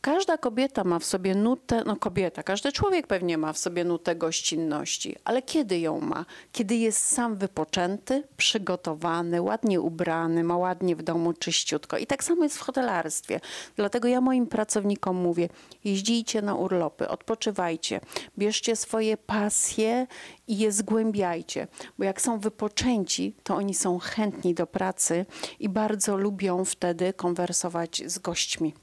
Każda 0.00 0.38
kobieta 0.38 0.84
ma 0.84 0.98
w 0.98 1.04
sobie 1.04 1.34
nutę, 1.34 1.82
no 1.86 1.96
kobieta, 1.96 2.42
każdy 2.42 2.72
człowiek 2.72 3.06
pewnie 3.06 3.38
ma 3.38 3.52
w 3.52 3.58
sobie 3.58 3.84
nutę 3.84 4.16
gościnności, 4.16 5.16
ale 5.24 5.42
kiedy 5.42 5.78
ją 5.78 6.00
ma? 6.00 6.24
Kiedy 6.52 6.74
jest 6.74 7.06
sam 7.06 7.36
wypoczęty, 7.36 8.22
przygotowany, 8.36 9.42
ładnie 9.42 9.80
ubrany, 9.80 10.44
ma 10.44 10.56
ładnie 10.56 10.96
w 10.96 11.02
domu 11.02 11.32
czyściutko. 11.32 11.98
I 11.98 12.06
tak 12.06 12.24
samo 12.24 12.44
jest 12.44 12.58
w 12.58 12.60
hotelarstwie. 12.60 13.40
Dlatego 13.76 14.08
ja 14.08 14.20
moim 14.20 14.46
pracownikom 14.46 15.16
mówię: 15.16 15.48
jeździcie 15.84 16.42
na 16.42 16.54
urlopy, 16.54 17.08
odpoczywajcie, 17.08 18.00
bierzcie 18.38 18.76
swoje 18.76 19.16
pasje 19.16 20.06
i 20.48 20.58
je 20.58 20.72
zgłębiajcie, 20.72 21.66
bo 21.98 22.04
jak 22.04 22.20
są 22.20 22.38
wypoczęci, 22.38 23.34
to 23.42 23.54
oni 23.56 23.74
są 23.74 23.98
chętni 23.98 24.54
do 24.54 24.66
pracy 24.66 25.26
i 25.58 25.68
bardzo 25.68 26.16
lubią 26.16 26.64
wtedy 26.64 27.12
konwersować 27.12 28.02
z 28.06 28.18
gośćmi 28.18 28.74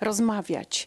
rozmawiać. 0.00 0.86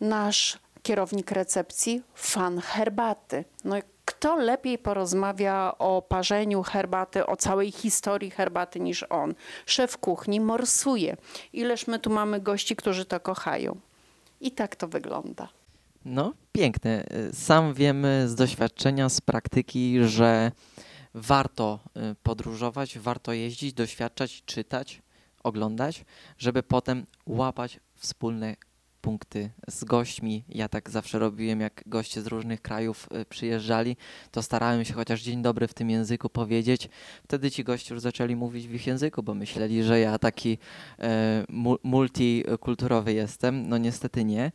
Nasz 0.00 0.58
kierownik 0.82 1.30
recepcji, 1.30 2.02
fan 2.14 2.60
herbaty. 2.60 3.44
No 3.64 3.76
kto 4.04 4.36
lepiej 4.36 4.78
porozmawia 4.78 5.74
o 5.78 6.02
parzeniu 6.02 6.62
herbaty, 6.62 7.26
o 7.26 7.36
całej 7.36 7.72
historii 7.72 8.30
herbaty 8.30 8.80
niż 8.80 9.04
on? 9.10 9.34
Szef 9.66 9.98
kuchni 9.98 10.40
morsuje. 10.40 11.16
Ileż 11.52 11.86
my 11.86 11.98
tu 11.98 12.10
mamy 12.10 12.40
gości, 12.40 12.76
którzy 12.76 13.04
to 13.04 13.20
kochają. 13.20 13.76
I 14.40 14.50
tak 14.52 14.76
to 14.76 14.88
wygląda. 14.88 15.48
No, 16.04 16.32
piękne. 16.52 17.04
Sam 17.32 17.74
wiemy 17.74 18.28
z 18.28 18.34
doświadczenia, 18.34 19.08
z 19.08 19.20
praktyki, 19.20 19.98
że 20.04 20.52
warto 21.14 21.78
y, 21.96 22.14
podróżować, 22.22 22.98
warto 22.98 23.32
jeździć, 23.32 23.72
doświadczać, 23.72 24.42
czytać, 24.46 25.02
oglądać, 25.42 26.04
żeby 26.38 26.62
potem 26.62 27.06
łapać 27.26 27.80
wspólne 27.98 28.56
punkty 29.00 29.50
z 29.68 29.84
gośćmi. 29.84 30.44
Ja 30.48 30.68
tak 30.68 30.90
zawsze 30.90 31.18
robiłem, 31.18 31.60
jak 31.60 31.82
goście 31.86 32.22
z 32.22 32.26
różnych 32.26 32.62
krajów 32.62 33.08
y, 33.20 33.24
przyjeżdżali, 33.24 33.96
to 34.30 34.42
starałem 34.42 34.84
się 34.84 34.94
chociaż 34.94 35.22
dzień 35.22 35.42
dobry 35.42 35.68
w 35.68 35.74
tym 35.74 35.90
języku 35.90 36.28
powiedzieć. 36.28 36.88
Wtedy 37.24 37.50
ci 37.50 37.64
goście 37.64 37.94
już 37.94 38.02
zaczęli 38.02 38.36
mówić 38.36 38.68
w 38.68 38.74
ich 38.74 38.86
języku, 38.86 39.22
bo 39.22 39.34
myśleli, 39.34 39.82
że 39.82 40.00
ja 40.00 40.18
taki 40.18 40.58
e, 40.98 41.44
multikulturowy 41.82 43.12
jestem. 43.12 43.68
No 43.68 43.78
niestety 43.78 44.24
nie, 44.24 44.52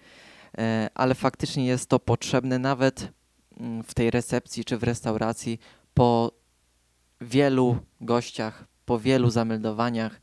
e, 0.58 0.90
ale 0.96 1.16
faktycznie 1.16 1.66
jest 1.66 1.90
to 1.90 2.00
potrzebne 2.00 2.60
nawet 2.60 3.12
mm, 3.60 3.84
w 3.84 3.94
tej 3.94 4.12
recepcji 4.12 4.66
czy 4.66 4.78
w 4.78 4.84
restauracji 4.84 5.60
po 5.94 6.32
wielu 7.22 7.78
gościach, 8.02 8.66
po 8.86 9.00
wielu 9.00 9.30
zameldowaniach, 9.30 10.22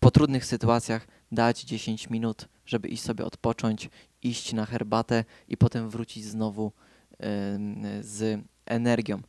po 0.00 0.10
trudnych 0.10 0.44
sytuacjach 0.44 1.06
dać 1.32 1.60
10 1.62 2.10
minut, 2.10 2.48
żeby 2.70 2.88
iść 2.88 3.02
sobie 3.02 3.24
odpocząć, 3.24 3.90
iść 4.22 4.52
na 4.52 4.66
herbatę 4.66 5.24
i 5.48 5.56
potem 5.56 5.90
wrócić 5.90 6.24
znowu 6.24 6.72
z 8.00 8.40
energią. 8.66 9.20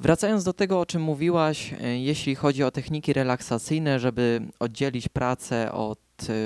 Wracając 0.00 0.44
do 0.44 0.52
tego, 0.52 0.80
o 0.80 0.86
czym 0.86 1.02
mówiłaś, 1.02 1.72
e, 1.72 1.98
jeśli 1.98 2.34
chodzi 2.34 2.64
o 2.64 2.70
techniki 2.70 3.12
relaksacyjne, 3.12 4.00
żeby 4.00 4.40
oddzielić 4.58 5.08
pracę 5.08 5.72
od 5.72 6.00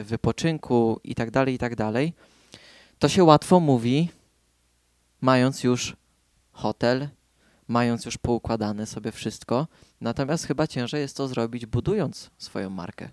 wypoczynku 0.05 1.01
i 1.05 1.15
tak 1.15 1.31
dalej, 1.31 1.55
i 1.55 1.59
tak 1.59 1.75
to 2.99 3.09
się 3.09 3.25
łatwo 3.25 3.61
mówi, 3.61 4.09
mając 5.21 5.65
już 5.65 5.97
hotel, 6.53 7.09
mając 7.69 8.05
już 8.05 8.19
poukładane 8.19 8.87
sobie 8.87 9.13
wszystko. 9.13 9.67
Natomiast 10.01 10.47
chyba 10.47 10.67
ciężej 10.67 11.01
jest 11.01 11.17
to 11.17 11.29
zrobić, 11.29 11.67
budując 11.67 12.31
swoją 12.39 12.71
markę. 12.71 13.09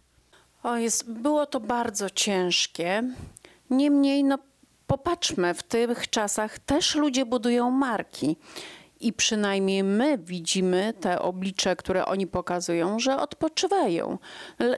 O, 0.64 0.78
jest, 0.78 1.12
było 1.12 1.46
to 1.46 1.60
bardzo 1.60 2.10
ciężkie. 2.10 3.04
Niemniej, 3.70 4.24
no, 4.24 4.38
popatrzmy, 4.88 5.54
w 5.54 5.64
tych 5.64 6.10
czasach 6.10 6.60
też 6.60 6.96
ludzie 6.96 7.26
budują 7.26 7.72
marki. 7.72 8.36
I 9.02 9.14
przynajmniej 9.14 9.84
my 9.84 10.18
widzimy 10.18 10.94
te 11.00 11.22
oblicze, 11.22 11.76
które 11.76 12.06
oni 12.06 12.28
pokazują, 12.28 13.00
że 13.00 13.18
odpoczywają. 13.18 14.18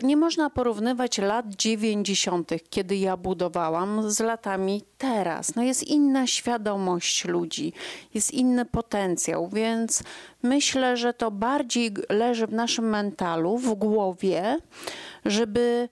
Nie 0.04 0.18
można 0.18 0.50
porównywać 0.50 1.18
lat 1.18 1.46
90., 1.56 2.52
kiedy 2.70 2.96
ja 2.96 3.18
budowałam, 3.18 4.12
z 4.12 4.20
latami 4.20 4.82
teraz. 4.98 5.56
No 5.56 5.64
jest 5.64 5.84
inna 5.84 6.28
świadomość 6.28 7.26
ludzi, 7.26 7.74
jest 8.14 8.32
inny 8.32 8.66
potencjał, 8.66 9.50
więc 9.50 10.04
myślę, 10.44 10.98
że 10.98 11.14
to 11.14 11.32
bardziej 11.32 11.92
leży 12.10 12.48
w 12.48 12.54
naszym 12.54 12.90
mentalu, 12.90 13.58
w 13.58 13.74
głowie, 13.74 14.58
żeby 15.26 15.90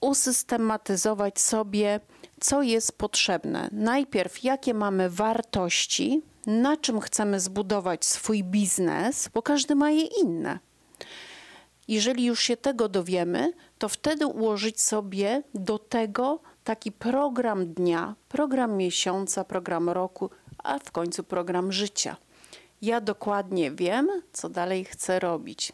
usystematyzować 0.00 1.40
sobie, 1.40 2.00
co 2.40 2.62
jest 2.62 2.98
potrzebne. 2.98 3.68
Najpierw, 3.72 4.44
jakie 4.44 4.74
mamy 4.74 5.10
wartości, 5.10 6.22
na 6.46 6.76
czym 6.76 7.00
chcemy 7.00 7.40
zbudować 7.40 8.04
swój 8.04 8.44
biznes, 8.44 9.28
bo 9.34 9.42
każdy 9.42 9.74
ma 9.74 9.90
je 9.90 10.04
inne. 10.04 10.58
Jeżeli 11.88 12.24
już 12.24 12.40
się 12.40 12.56
tego 12.56 12.88
dowiemy, 12.88 13.52
to 13.78 13.88
wtedy 13.88 14.26
ułożyć 14.26 14.80
sobie 14.80 15.42
do 15.54 15.78
tego 15.78 16.40
taki 16.64 16.92
program 16.92 17.72
dnia, 17.72 18.14
program 18.28 18.76
miesiąca, 18.76 19.44
program 19.44 19.90
roku, 19.90 20.30
a 20.58 20.78
w 20.78 20.92
końcu 20.92 21.24
program 21.24 21.72
życia. 21.72 22.16
Ja 22.82 23.00
dokładnie 23.00 23.70
wiem, 23.70 24.08
co 24.32 24.48
dalej 24.48 24.84
chcę 24.84 25.18
robić. 25.18 25.72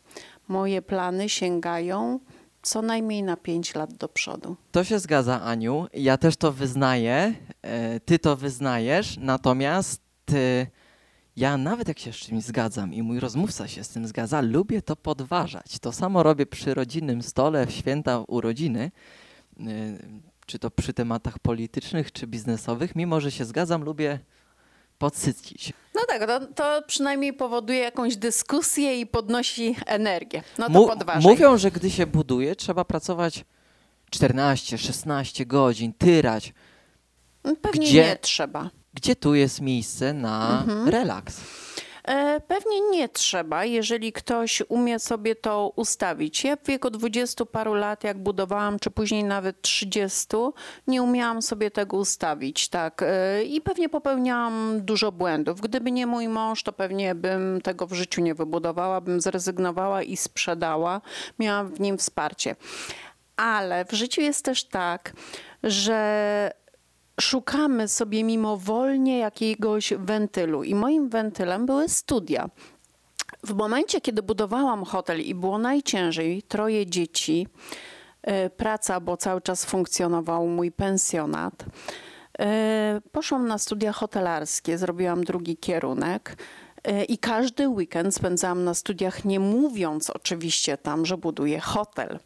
Moje 0.49 0.83
plany 0.83 1.29
sięgają 1.29 2.21
co 2.63 2.83
najmniej 2.83 3.23
na 3.23 3.37
5 3.37 3.75
lat 3.75 3.93
do 3.95 4.09
przodu. 4.09 4.57
To 4.73 4.85
się 4.85 4.99
zgadza, 4.99 5.43
Aniu. 5.43 5.87
Ja 5.93 6.19
też 6.19 6.37
to 6.37 6.53
wyznaję. 6.53 7.35
E, 7.63 8.01
ty 8.01 8.19
to 8.19 8.37
wyznajesz, 8.37 9.17
natomiast 9.21 10.10
y, 10.33 10.67
ja 11.37 11.57
nawet 11.57 11.89
jak 11.89 11.99
się 11.99 12.13
z 12.13 12.17
czymś 12.17 12.45
zgadzam 12.45 12.95
i 12.95 13.03
mój 13.03 13.21
rozmówca 13.21 13.69
się 13.69 13.85
z 13.85 13.89
tym 13.89 14.07
zgadza, 14.07 14.41
lubię 14.41 14.83
to 14.83 14.97
podważać. 14.97 15.79
To 15.79 15.93
samo 15.93 16.23
robię 16.23 16.47
przy 16.47 16.75
rodzinnym 16.75 17.23
stole 17.23 17.67
w 17.67 17.73
święta 17.73 18.25
urodziny, 18.29 18.91
y, 19.61 19.63
czy 20.47 20.59
to 20.59 20.71
przy 20.71 20.93
tematach 20.93 21.39
politycznych, 21.39 22.13
czy 22.13 22.27
biznesowych. 22.27 22.97
Mimo, 22.97 23.21
że 23.21 23.31
się 23.31 23.45
zgadzam, 23.45 23.85
lubię 23.85 24.19
podsycić. 24.99 25.73
No 25.95 26.01
tak, 26.09 26.27
to, 26.27 26.47
to, 26.47 26.83
przynajmniej 26.87 27.33
powoduje 27.33 27.79
jakąś 27.79 28.17
dyskusję 28.17 29.01
i 29.01 29.07
podnosi 29.07 29.77
energię. 29.87 30.43
No 30.59 30.71
to 30.71 30.87
podważaj. 30.87 31.23
Mówią, 31.23 31.59
że 31.59 31.71
gdy 31.71 31.91
się 31.91 32.07
buduje, 32.07 32.57
trzeba 32.57 32.85
pracować 32.85 33.45
14, 34.11 34.79
16 34.79 35.47
godzin, 35.47 35.93
tyrać. 35.93 36.53
Pewnie 37.63 37.87
Gdzie... 37.87 38.03
nie 38.03 38.17
trzeba. 38.17 38.71
Gdzie 38.95 39.17
tu 39.17 39.35
jest 39.35 39.61
miejsce 39.61 40.13
na 40.13 40.61
mhm. 40.61 40.89
relaks? 40.89 41.41
E, 42.05 42.41
pewnie 42.41 42.81
nie 42.91 43.09
trzeba, 43.09 43.65
jeżeli 43.65 44.13
ktoś 44.13 44.63
umie 44.69 44.99
sobie 44.99 45.35
to 45.35 45.73
ustawić. 45.77 46.45
Ja 46.45 46.57
w 46.57 46.67
wieku 46.67 46.91
20 46.91 47.45
paru 47.45 47.75
lat, 47.75 48.05
jak 48.05 48.19
budowałam, 48.19 48.79
czy 48.79 48.91
później 48.91 49.25
nawet 49.25 49.63
30, 49.63 50.27
nie 50.87 51.03
umiałam 51.03 51.43
sobie 51.43 51.71
tego 51.71 51.97
ustawić, 51.97 52.69
tak. 52.69 53.03
E, 53.03 53.45
I 53.45 53.61
pewnie 53.61 53.89
popełniałam 53.89 54.81
dużo 54.83 55.13
błędów. 55.13 55.61
Gdyby 55.61 55.91
nie 55.91 56.07
mój 56.07 56.29
mąż, 56.29 56.63
to 56.63 56.73
pewnie 56.73 57.15
bym 57.15 57.61
tego 57.61 57.87
w 57.87 57.93
życiu 57.93 58.21
nie 58.21 58.35
wybudowała, 58.35 59.01
bym 59.01 59.21
zrezygnowała 59.21 60.03
i 60.03 60.17
sprzedała. 60.17 61.01
Miałam 61.39 61.75
w 61.75 61.81
nim 61.81 61.99
wsparcie. 61.99 62.57
Ale 63.37 63.85
w 63.85 63.93
życiu 63.93 64.21
jest 64.21 64.45
też 64.45 64.65
tak, 64.65 65.13
że 65.63 66.60
szukamy 67.21 67.89
sobie 67.89 68.25
mimowolnie 68.25 69.19
jakiegoś 69.19 69.93
wentylu. 69.99 70.63
I 70.63 70.75
moim 70.75 71.09
wentylem 71.09 71.67
były 71.67 71.89
studia. 71.89 72.51
W 73.45 73.55
momencie, 73.55 74.01
kiedy 74.01 74.23
budowałam 74.23 74.85
hotel 74.85 75.21
i 75.21 75.35
było 75.35 75.59
najciężej, 75.59 76.43
troje 76.43 76.87
dzieci, 76.87 77.47
e, 78.23 78.51
praca, 78.51 79.01
bo 79.01 79.17
cały 79.17 79.41
czas 79.41 79.65
funkcjonował 79.65 80.47
mój 80.47 80.73
pensjonat. 80.73 81.65
E, 82.39 83.01
poszłam 83.13 83.49
na 83.49 83.59
studia 83.59 83.93
hotelarskie, 83.93 84.79
zrobiłam 84.79 85.25
drugi 85.25 85.57
kierunek. 85.57 86.37
E, 86.85 87.05
I 87.05 87.19
każdy 87.19 87.69
weekend 87.69 88.15
spędzałam 88.15 88.65
na 88.65 88.75
studiach, 88.75 89.25
nie 89.25 89.41
mówiąc 89.41 90.11
oczywiście 90.11 90.77
tam, 90.77 91.07
że 91.07 91.17
buduję 91.17 91.61
hotel. 91.61 92.19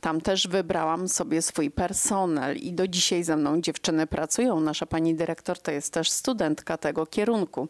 Tam 0.00 0.20
też 0.20 0.48
wybrałam 0.48 1.08
sobie 1.08 1.42
swój 1.42 1.70
personel 1.70 2.56
i 2.56 2.72
do 2.72 2.88
dzisiaj 2.88 3.24
ze 3.24 3.36
mną 3.36 3.60
dziewczyny 3.60 4.06
pracują. 4.06 4.60
Nasza 4.60 4.86
pani 4.86 5.14
dyrektor 5.14 5.58
to 5.58 5.70
jest 5.70 5.92
też 5.92 6.10
studentka 6.10 6.76
tego 6.76 7.06
kierunku. 7.06 7.68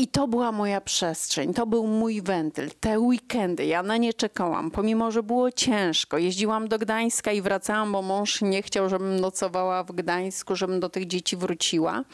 I 0.00 0.08
to 0.08 0.28
była 0.28 0.52
moja 0.52 0.80
przestrzeń, 0.80 1.54
to 1.54 1.66
był 1.66 1.86
mój 1.86 2.22
wentyl. 2.22 2.70
Te 2.80 3.00
weekendy, 3.00 3.64
ja 3.66 3.82
na 3.82 3.96
nie 3.96 4.14
czekałam, 4.14 4.70
pomimo, 4.70 5.10
że 5.10 5.22
było 5.22 5.52
ciężko. 5.52 6.18
Jeździłam 6.18 6.68
do 6.68 6.78
Gdańska 6.78 7.32
i 7.32 7.42
wracałam, 7.42 7.92
bo 7.92 8.02
mąż 8.02 8.42
nie 8.42 8.62
chciał, 8.62 8.88
żebym 8.88 9.20
nocowała 9.20 9.84
w 9.84 9.92
Gdańsku, 9.92 10.56
żebym 10.56 10.80
do 10.80 10.88
tych 10.88 11.06
dzieci 11.06 11.36
wróciła. 11.36 12.04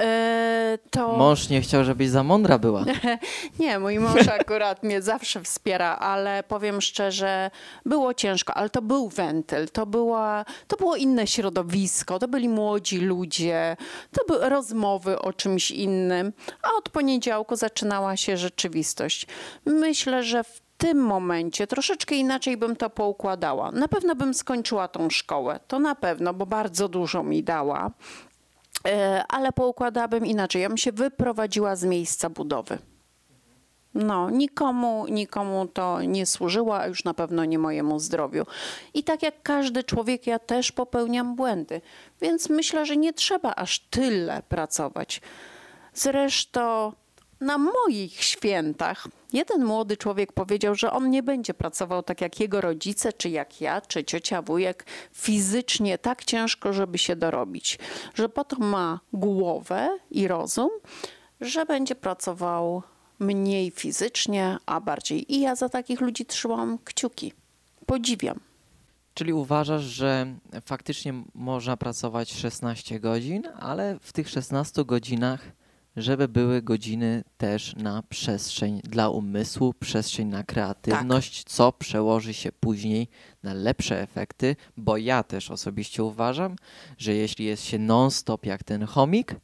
E, 0.00 0.78
to... 0.90 1.16
Mąż 1.16 1.48
nie 1.48 1.60
chciał, 1.60 1.84
żebyś 1.84 2.08
za 2.08 2.22
mądra 2.22 2.58
była. 2.58 2.84
nie, 3.60 3.78
mój 3.78 3.98
mąż 3.98 4.28
akurat 4.28 4.82
mnie 4.82 5.02
zawsze 5.02 5.42
wspiera, 5.42 5.96
ale 5.96 6.42
powiem 6.42 6.80
szczerze, 6.80 7.50
było 7.86 8.14
ciężko, 8.14 8.54
ale 8.54 8.70
to 8.70 8.82
był 8.82 9.08
wentyl, 9.08 9.68
to, 9.68 9.86
była, 9.86 10.44
to 10.66 10.76
było 10.76 10.96
inne 10.96 11.26
środowisko, 11.26 12.18
to 12.18 12.28
byli 12.28 12.48
młodzi 12.48 12.98
ludzie, 12.98 13.76
to 14.12 14.24
były 14.28 14.48
rozmowy 14.48 15.18
o 15.18 15.32
czymś 15.32 15.70
innym, 15.70 16.32
a 16.62 16.78
od 16.78 16.88
poniedziałku 16.88 17.56
zaczynała 17.56 18.16
się 18.16 18.36
rzeczywistość. 18.36 19.26
Myślę, 19.64 20.22
że 20.22 20.44
w 20.44 20.60
tym 20.80 20.98
momencie 20.98 21.66
troszeczkę 21.66 22.14
inaczej 22.14 22.56
bym 22.56 22.76
to 22.76 22.90
poukładała. 22.90 23.70
Na 23.70 23.88
pewno 23.88 24.14
bym 24.14 24.34
skończyła 24.34 24.88
tą 24.88 25.10
szkołę, 25.10 25.60
to 25.68 25.78
na 25.78 25.94
pewno, 25.94 26.34
bo 26.34 26.46
bardzo 26.46 26.88
dużo 26.88 27.22
mi 27.22 27.42
dała. 27.42 27.90
E, 28.88 29.24
ale 29.28 29.52
poukładałabym 29.52 30.26
inaczej. 30.26 30.62
Ja 30.62 30.68
bym 30.68 30.78
się 30.78 30.92
wyprowadziła 30.92 31.76
z 31.76 31.84
miejsca 31.84 32.30
budowy. 32.30 32.78
No, 33.94 34.30
nikomu, 34.30 35.06
nikomu 35.08 35.66
to 35.66 36.02
nie 36.02 36.26
służyło, 36.26 36.78
a 36.78 36.86
już 36.86 37.04
na 37.04 37.14
pewno 37.14 37.44
nie 37.44 37.58
mojemu 37.58 37.98
zdrowiu. 37.98 38.46
I 38.94 39.04
tak 39.04 39.22
jak 39.22 39.42
każdy 39.42 39.84
człowiek, 39.84 40.26
ja 40.26 40.38
też 40.38 40.72
popełniam 40.72 41.36
błędy, 41.36 41.80
więc 42.20 42.48
myślę, 42.48 42.86
że 42.86 42.96
nie 42.96 43.12
trzeba 43.12 43.54
aż 43.54 43.78
tyle 43.78 44.42
pracować. 44.48 45.20
Zresztą 45.94 46.92
na 47.40 47.58
moich 47.58 48.22
świętach 48.22 49.08
jeden 49.32 49.64
młody 49.64 49.96
człowiek 49.96 50.32
powiedział, 50.32 50.74
że 50.74 50.92
on 50.92 51.10
nie 51.10 51.22
będzie 51.22 51.54
pracował 51.54 52.02
tak 52.02 52.20
jak 52.20 52.40
jego 52.40 52.60
rodzice, 52.60 53.12
czy 53.12 53.28
jak 53.28 53.60
ja, 53.60 53.80
czy 53.80 54.04
ciocia, 54.04 54.42
wujek, 54.42 54.86
fizycznie 55.12 55.98
tak 55.98 56.24
ciężko, 56.24 56.72
żeby 56.72 56.98
się 56.98 57.16
dorobić, 57.16 57.78
że 58.14 58.28
potem 58.28 58.68
ma 58.68 59.00
głowę 59.12 59.98
i 60.10 60.28
rozum, 60.28 60.70
że 61.40 61.66
będzie 61.66 61.94
pracował 61.94 62.82
mniej 63.18 63.70
fizycznie, 63.70 64.56
a 64.66 64.80
bardziej. 64.80 65.34
I 65.34 65.40
ja 65.40 65.56
za 65.56 65.68
takich 65.68 66.00
ludzi 66.00 66.26
trzymam 66.26 66.78
kciuki. 66.84 67.32
Podziwiam. 67.86 68.40
Czyli 69.14 69.32
uważasz, 69.32 69.82
że 69.82 70.34
faktycznie 70.64 71.14
można 71.34 71.76
pracować 71.76 72.32
16 72.32 73.00
godzin, 73.00 73.42
ale 73.60 73.98
w 74.00 74.12
tych 74.12 74.28
16 74.28 74.84
godzinach 74.84 75.40
żeby 76.02 76.28
były 76.28 76.62
godziny 76.62 77.24
też 77.38 77.76
na 77.76 78.02
przestrzeń 78.02 78.80
dla 78.84 79.08
umysłu, 79.08 79.74
przestrzeń 79.74 80.28
na 80.28 80.44
kreatywność, 80.44 81.44
tak. 81.44 81.52
co 81.52 81.72
przełoży 81.72 82.34
się 82.34 82.52
później 82.52 83.08
na 83.42 83.54
lepsze 83.54 84.02
efekty, 84.02 84.56
bo 84.76 84.96
ja 84.96 85.22
też 85.22 85.50
osobiście 85.50 86.04
uważam, 86.04 86.56
że 86.98 87.14
jeśli 87.14 87.44
jest 87.44 87.64
się 87.64 87.78
non-stop 87.78 88.46
jak 88.46 88.64
ten 88.64 88.86
chomik, 88.86 89.34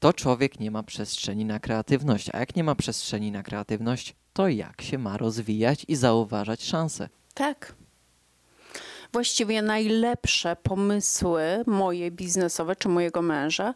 to 0.00 0.12
człowiek 0.12 0.60
nie 0.60 0.70
ma 0.70 0.82
przestrzeni 0.82 1.44
na 1.44 1.60
kreatywność. 1.60 2.30
A 2.32 2.38
jak 2.38 2.56
nie 2.56 2.64
ma 2.64 2.74
przestrzeni 2.74 3.32
na 3.32 3.42
kreatywność, 3.42 4.14
to 4.32 4.48
jak 4.48 4.82
się 4.82 4.98
ma 4.98 5.16
rozwijać 5.16 5.84
i 5.88 5.96
zauważać 5.96 6.64
szanse? 6.64 7.08
Tak. 7.34 7.74
Właściwie 9.12 9.62
najlepsze 9.62 10.56
pomysły 10.56 11.42
moje 11.66 12.10
biznesowe 12.10 12.76
czy 12.76 12.88
mojego 12.88 13.22
męża 13.22 13.74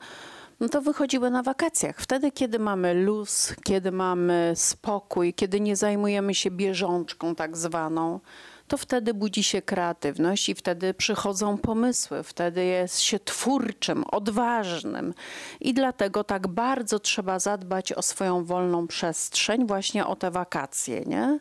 no 0.61 0.69
to 0.69 0.83
wychodziły 0.83 1.31
na 1.31 1.43
wakacjach. 1.43 2.01
Wtedy, 2.01 2.33
kiedy 2.33 2.59
mamy 2.59 2.95
luz, 2.95 3.55
kiedy 3.65 3.93
mamy 3.93 4.53
spokój, 4.55 5.35
kiedy 5.35 5.61
nie 5.61 5.77
zajmujemy 5.77 6.35
się 6.35 6.51
bieżączką 6.51 7.35
tak 7.35 7.57
zwaną, 7.57 8.21
to 8.69 8.77
wtedy 8.77 9.15
budzi 9.15 9.43
się 9.43 9.63
kreatywność 9.63 10.49
i 10.49 10.55
wtedy 10.55 10.95
przychodzą 10.95 11.59
pomysły, 11.59 12.23
wtedy 12.23 12.65
jest 12.65 13.01
się 13.01 13.19
twórczym, 13.19 14.05
odważnym. 14.05 15.15
I 15.61 15.75
dlatego 15.75 16.25
tak 16.25 16.49
bardzo 16.49 16.99
trzeba 16.99 17.39
zadbać 17.39 17.93
o 17.93 18.03
swoją 18.03 18.45
wolną 18.45 18.87
przestrzeń, 18.87 19.67
właśnie 19.67 20.07
o 20.07 20.17
te 20.17 20.31
wakacje, 20.31 21.01
nie? 21.01 21.39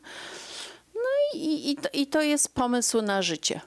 No 0.96 1.40
i, 1.40 1.72
i, 1.72 1.76
to, 1.76 1.90
i 1.94 2.08
to 2.08 2.22
jest 2.22 2.54
pomysł 2.54 3.02
na 3.02 3.22
życie. 3.22 3.62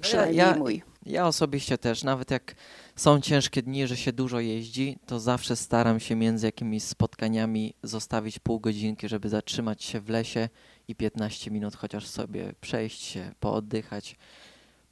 Przynajmniej 0.00 0.36
ja, 0.36 0.54
mój. 0.54 0.82
Ja 1.06 1.26
osobiście 1.26 1.78
też, 1.78 2.04
nawet 2.04 2.30
jak 2.30 2.54
są 2.96 3.20
ciężkie 3.20 3.62
dni, 3.62 3.86
że 3.86 3.96
się 3.96 4.12
dużo 4.12 4.40
jeździ, 4.40 4.98
to 5.06 5.20
zawsze 5.20 5.56
staram 5.56 6.00
się 6.00 6.16
między 6.16 6.46
jakimiś 6.46 6.82
spotkaniami 6.82 7.74
zostawić 7.82 8.38
pół 8.38 8.60
godzinki, 8.60 9.08
żeby 9.08 9.28
zatrzymać 9.28 9.84
się 9.84 10.00
w 10.00 10.08
lesie 10.08 10.48
i 10.88 10.94
15 10.94 11.50
minut 11.50 11.76
chociaż 11.76 12.06
sobie 12.06 12.52
przejść 12.60 13.02
się, 13.02 13.32
pooddychać, 13.40 14.16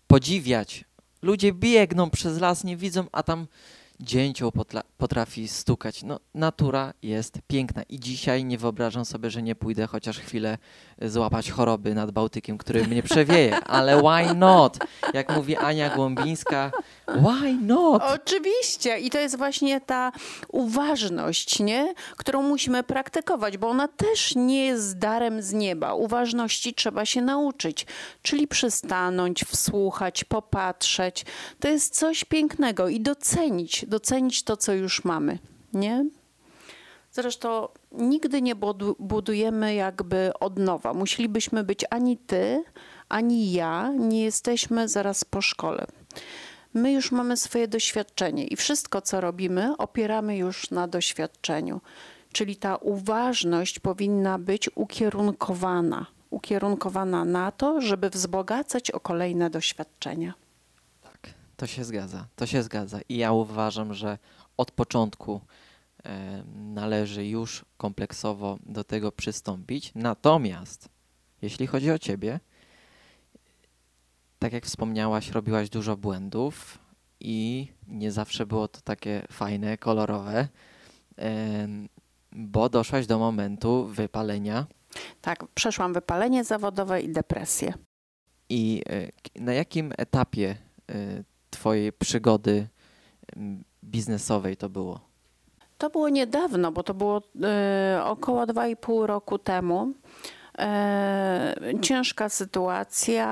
podziwiać. 0.06 0.84
Ludzie 1.22 1.52
biegną 1.52 2.10
przez 2.10 2.40
las, 2.40 2.64
nie 2.64 2.76
widzą, 2.76 3.06
a 3.12 3.22
tam 3.22 3.46
dzięcioł 4.00 4.52
potrafi 4.96 5.48
stukać. 5.48 6.02
No, 6.02 6.20
natura 6.34 6.94
jest 7.02 7.38
piękna 7.46 7.82
i 7.82 8.00
dzisiaj 8.00 8.44
nie 8.44 8.58
wyobrażam 8.58 9.04
sobie, 9.04 9.30
że 9.30 9.42
nie 9.42 9.54
pójdę 9.54 9.86
chociaż 9.86 10.18
chwilę 10.18 10.58
złapać 11.02 11.50
choroby 11.50 11.94
nad 11.94 12.10
Bałtykiem, 12.10 12.58
który 12.58 12.86
mnie 12.86 13.02
przewieje, 13.02 13.56
ale 13.64 14.02
why 14.02 14.34
not? 14.34 14.78
Jak 15.14 15.36
mówi 15.36 15.56
Ania 15.56 15.96
Głąbińska, 15.96 16.70
why 17.08 17.54
not? 17.54 18.02
Oczywiście 18.02 18.98
i 18.98 19.10
to 19.10 19.18
jest 19.18 19.38
właśnie 19.38 19.80
ta 19.80 20.12
uważność, 20.48 21.60
nie? 21.60 21.94
którą 22.16 22.42
musimy 22.42 22.82
praktykować, 22.82 23.58
bo 23.58 23.68
ona 23.68 23.88
też 23.88 24.34
nie 24.36 24.66
jest 24.66 24.98
darem 24.98 25.42
z 25.42 25.52
nieba. 25.52 25.94
Uważności 25.94 26.74
trzeba 26.74 27.06
się 27.06 27.22
nauczyć, 27.22 27.86
czyli 28.22 28.48
przystanąć, 28.48 29.44
wsłuchać, 29.44 30.24
popatrzeć. 30.24 31.24
To 31.60 31.68
jest 31.68 31.94
coś 31.94 32.24
pięknego 32.24 32.88
i 32.88 33.00
docenić, 33.00 33.84
docenić 33.88 34.42
to, 34.42 34.56
co 34.56 34.72
już 34.72 35.04
mamy, 35.04 35.38
nie? 35.72 36.04
Zresztą 37.14 37.68
nigdy 37.92 38.42
nie 38.42 38.54
budujemy 38.98 39.74
jakby 39.74 40.32
od 40.40 40.58
nowa. 40.58 40.94
Musielibyśmy 40.94 41.64
być 41.64 41.84
ani 41.90 42.18
ty, 42.18 42.64
ani 43.08 43.52
ja, 43.52 43.92
nie 43.98 44.24
jesteśmy 44.24 44.88
zaraz 44.88 45.24
po 45.24 45.42
szkole. 45.42 45.86
My 46.74 46.92
już 46.92 47.12
mamy 47.12 47.36
swoje 47.36 47.68
doświadczenie 47.68 48.46
i 48.46 48.56
wszystko, 48.56 49.00
co 49.00 49.20
robimy, 49.20 49.76
opieramy 49.76 50.36
już 50.36 50.70
na 50.70 50.88
doświadczeniu. 50.88 51.80
Czyli 52.32 52.56
ta 52.56 52.76
uważność 52.76 53.78
powinna 53.78 54.38
być 54.38 54.70
ukierunkowana, 54.74 56.06
ukierunkowana 56.30 57.24
na 57.24 57.52
to, 57.52 57.80
żeby 57.80 58.10
wzbogacać 58.10 58.90
o 58.90 59.00
kolejne 59.00 59.50
doświadczenia. 59.50 60.34
Tak, 61.02 61.34
to 61.56 61.66
się 61.66 61.84
zgadza, 61.84 62.26
to 62.36 62.46
się 62.46 62.62
zgadza. 62.62 63.00
I 63.08 63.16
ja 63.16 63.32
uważam, 63.32 63.94
że 63.94 64.18
od 64.56 64.70
początku 64.70 65.40
należy 66.54 67.26
już 67.26 67.64
kompleksowo 67.76 68.58
do 68.66 68.84
tego 68.84 69.12
przystąpić. 69.12 69.92
Natomiast 69.94 70.88
jeśli 71.42 71.66
chodzi 71.66 71.90
o 71.90 71.98
Ciebie, 71.98 72.40
tak 74.38 74.52
jak 74.52 74.66
wspomniałaś, 74.66 75.30
robiłaś 75.30 75.70
dużo 75.70 75.96
błędów 75.96 76.78
i 77.20 77.68
nie 77.88 78.12
zawsze 78.12 78.46
było 78.46 78.68
to 78.68 78.80
takie 78.80 79.26
fajne, 79.32 79.78
kolorowe, 79.78 80.48
bo 82.32 82.68
doszłaś 82.68 83.06
do 83.06 83.18
momentu 83.18 83.86
wypalenia. 83.86 84.66
Tak, 85.20 85.44
przeszłam 85.54 85.92
wypalenie 85.92 86.44
zawodowe 86.44 87.00
i 87.00 87.12
depresję. 87.12 87.74
I 88.48 88.82
e, 88.88 89.40
na 89.42 89.52
jakim 89.52 89.92
etapie 89.98 90.56
e, 90.90 91.24
Twojej 91.50 91.92
przygody 91.92 92.68
biznesowej 93.84 94.56
to 94.56 94.68
było? 94.68 95.13
To 95.78 95.90
było 95.90 96.08
niedawno, 96.08 96.72
bo 96.72 96.82
to 96.82 96.94
było 96.94 97.18
y, 97.18 98.02
około 98.02 98.44
2,5 98.44 99.06
roku 99.06 99.38
temu. 99.38 99.92
Y, 101.72 101.80
ciężka 101.80 102.28
sytuacja. 102.28 103.28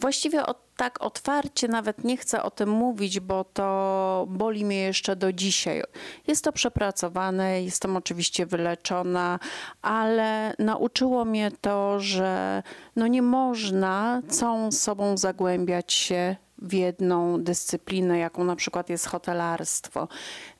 Właściwie 0.00 0.46
od, 0.46 0.58
tak 0.76 1.02
otwarcie 1.02 1.68
nawet 1.68 2.04
nie 2.04 2.16
chcę 2.16 2.42
o 2.42 2.50
tym 2.50 2.68
mówić, 2.68 3.20
bo 3.20 3.44
to 3.44 4.26
boli 4.28 4.64
mnie 4.64 4.80
jeszcze 4.80 5.16
do 5.16 5.32
dzisiaj. 5.32 5.82
Jest 6.26 6.44
to 6.44 6.52
przepracowane, 6.52 7.62
jestem 7.62 7.96
oczywiście 7.96 8.46
wyleczona, 8.46 9.38
ale 9.82 10.54
nauczyło 10.58 11.24
mnie 11.24 11.50
to, 11.60 12.00
że 12.00 12.62
no 12.96 13.06
nie 13.06 13.22
można 13.22 14.22
całą 14.28 14.72
sobą 14.72 15.16
zagłębiać 15.16 15.92
się 15.92 16.36
w 16.58 16.72
jedną 16.72 17.42
dyscyplinę, 17.42 18.18
jaką 18.18 18.44
na 18.44 18.56
przykład 18.56 18.90
jest 18.90 19.06
hotelarstwo. 19.06 20.08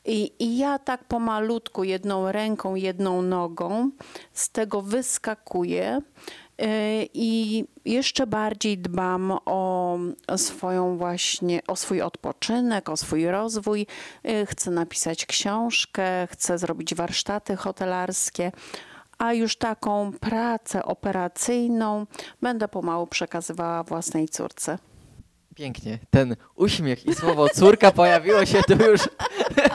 I, 0.05 0.33
I, 0.39 0.59
ja 0.59 0.79
tak 0.79 1.05
pomalutku, 1.05 1.85
jedną 1.85 2.33
ręką, 2.33 2.75
jedną 2.75 3.23
nogą 3.23 3.91
z 4.33 4.51
tego 4.51 4.83
wyskakuję. 4.83 6.01
Y, 6.63 7.09
I 7.15 7.65
jeszcze 7.85 8.27
bardziej 8.27 8.79
dbam 8.79 9.39
o 9.45 9.99
swoją 10.37 10.97
właśnie, 10.97 11.61
o 11.67 11.77
swój 11.77 12.03
odpoczynek, 12.03 12.89
o 12.89 12.97
swój 12.97 13.27
rozwój. 13.27 13.87
Y, 14.29 14.47
chcę 14.47 14.71
napisać 14.71 15.27
książkę, 15.27 16.29
chcę 16.31 16.59
zrobić 16.59 16.95
warsztaty 16.95 17.57
hotelarskie 17.57 18.53
a 19.19 19.33
już 19.33 19.57
taką 19.57 20.13
pracę 20.13 20.85
operacyjną 20.85 22.07
będę 22.43 22.69
pomału 22.69 23.07
przekazywała 23.07 23.83
własnej 23.83 24.29
córce. 24.29 24.79
Pięknie. 25.55 25.99
Ten 26.11 26.37
uśmiech 26.55 27.07
i 27.07 27.15
słowo 27.15 27.49
córka 27.49 27.93
pojawiło 27.93 28.47
się 28.47 28.63
tu 28.63 28.73
już 28.73 29.01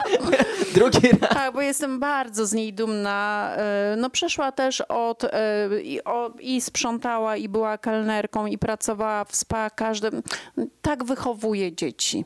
drugi 0.74 1.08
raz. 1.20 1.30
Tak, 1.30 1.54
bo 1.54 1.60
jestem 1.60 2.00
bardzo 2.00 2.46
z 2.46 2.52
niej 2.52 2.72
dumna. 2.72 3.50
E, 3.56 3.96
no 3.98 4.10
przeszła 4.10 4.52
też 4.52 4.80
od 4.80 5.24
e, 5.24 5.30
i, 5.82 6.00
i 6.40 6.60
sprzątała 6.60 7.36
i 7.36 7.48
była 7.48 7.78
kelnerką 7.78 8.46
i 8.46 8.58
pracowała 8.58 9.24
w 9.24 9.36
spa. 9.36 9.70
Każdy 9.70 10.10
tak 10.82 11.04
wychowuje 11.04 11.72
dzieci. 11.72 12.24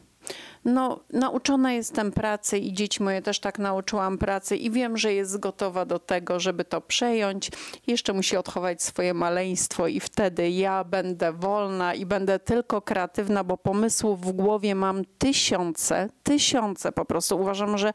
No, 0.65 1.01
nauczona 1.13 1.73
jestem 1.73 2.13
pracy 2.13 2.59
i 2.59 2.73
dzieci 2.73 3.03
moje 3.03 3.23
też 3.23 3.41
tak 3.41 3.59
nauczyłam 3.59 4.19
pracy 4.19 4.57
i 4.57 4.71
wiem, 4.71 4.99
że 4.99 5.15
jest 5.15 5.39
gotowa 5.39 5.85
do 5.85 5.99
tego, 5.99 6.41
żeby 6.41 6.65
to 6.65 6.81
przejąć. 6.81 7.51
Jeszcze 7.87 8.13
musi 8.13 8.37
odchować 8.37 8.83
swoje 8.83 9.15
maleństwo 9.15 9.87
i 9.89 10.01
wtedy 10.01 10.51
ja 10.51 10.85
będę 10.85 11.33
wolna 11.33 11.95
i 11.95 12.07
będę 12.07 12.39
tylko 12.39 12.83
kreatywna, 12.83 13.45
bo 13.45 13.57
pomysłów 13.57 14.21
w 14.21 14.33
głowie 14.33 14.75
mam 14.75 15.05
tysiące, 15.19 16.09
tysiące 16.23 16.93
po 16.93 17.05
prostu. 17.05 17.41
Uważam, 17.41 17.79
że 17.79 17.93